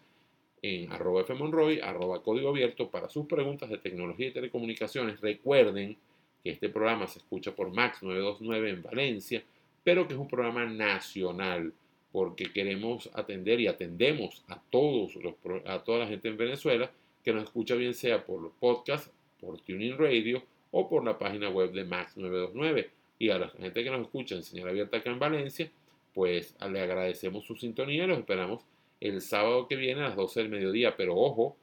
en 0.62 0.92
arroba 0.94 1.26
fmonroy, 1.26 1.82
arroba 1.82 2.24
código 2.24 2.50
abierto 2.50 2.90
para 2.90 3.10
sus 3.10 3.28
preguntas 3.28 3.70
de 3.70 3.78
tecnología 3.78 4.28
y 4.28 4.32
telecomunicaciones. 4.32 5.20
Recuerden 5.20 5.98
que 6.44 6.52
este 6.52 6.70
programa 6.70 7.08
se 7.08 7.20
escucha 7.20 7.56
por 7.56 7.72
Max 7.72 8.04
929 8.04 8.70
en 8.70 8.84
Valencia, 8.84 9.44
pero 9.84 10.08
que 10.08 10.14
es 10.14 10.20
un 10.20 10.28
programa 10.28 10.66
nacional 10.66 11.74
porque 12.12 12.52
queremos 12.52 13.10
atender 13.14 13.60
y 13.60 13.68
atendemos 13.68 14.44
a 14.48 14.62
todos 14.70 15.16
los, 15.16 15.36
a 15.66 15.84
toda 15.84 16.00
la 16.00 16.08
gente 16.08 16.28
en 16.28 16.38
Venezuela 16.38 16.92
que 17.24 17.34
nos 17.34 17.46
escucha 17.46 17.76
bien 17.76 17.94
sea 17.94 18.26
por 18.26 18.42
los 18.42 18.52
podcasts, 18.60 19.10
por 19.40 19.60
Tuning 19.62 19.98
Radio 19.98 20.44
o 20.72 20.90
por 20.90 21.04
la 21.04 21.18
página 21.18 21.50
web 21.50 21.72
de 21.72 21.86
Max 21.86 22.18
929 22.18 22.90
y 23.20 23.30
a 23.30 23.40
la 23.40 23.50
gente 23.50 23.84
que 23.84 23.90
nos 23.90 24.02
escucha 24.02 24.36
en 24.36 24.44
señal 24.44 24.70
abierta 24.70 24.98
acá 24.98 25.10
en 25.10 25.20
Valencia, 25.20 25.72
pues 26.14 26.56
le 26.70 26.82
agradecemos 26.82 27.46
su 27.46 27.56
sintonía 27.56 28.04
y 28.04 28.08
los 28.08 28.20
esperamos 28.20 28.66
el 29.00 29.22
sábado 29.22 29.68
que 29.68 29.76
viene 29.76 30.02
a 30.02 30.10
las 30.10 30.16
12 30.16 30.42
del 30.42 30.50
mediodía. 30.50 30.96
Pero 30.96 31.16
ojo, 31.16 31.56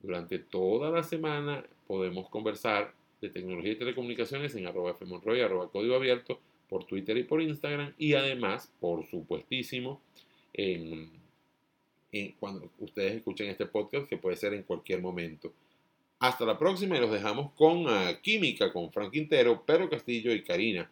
durante 0.00 0.38
toda 0.38 0.90
la 0.90 1.02
semana 1.02 1.64
podemos 1.86 2.28
conversar 2.28 2.92
de 3.20 3.28
tecnología 3.28 3.72
y 3.72 3.76
telecomunicaciones 3.76 4.54
en 4.54 4.66
arroba 4.66 4.94
fmonroy, 4.94 5.40
arroba 5.40 5.70
código 5.70 5.94
abierto, 5.94 6.40
por 6.68 6.84
Twitter 6.84 7.16
y 7.16 7.24
por 7.24 7.42
Instagram. 7.42 7.92
Y 7.98 8.14
además, 8.14 8.70
por 8.80 9.06
supuestísimo, 9.06 10.00
en, 10.52 11.10
cuando 12.38 12.70
ustedes 12.78 13.16
escuchen 13.16 13.48
este 13.48 13.66
podcast, 13.66 14.08
que 14.08 14.16
puede 14.16 14.36
ser 14.36 14.54
en 14.54 14.62
cualquier 14.62 15.00
momento. 15.00 15.52
Hasta 16.18 16.44
la 16.44 16.58
próxima 16.58 16.96
y 16.96 17.00
los 17.00 17.12
dejamos 17.12 17.52
con 17.52 17.86
uh, 17.86 18.20
Química, 18.22 18.72
con 18.72 18.92
Frank 18.92 19.12
Quintero, 19.12 19.64
Pedro 19.64 19.88
Castillo 19.88 20.34
y 20.34 20.42
Karina. 20.42 20.90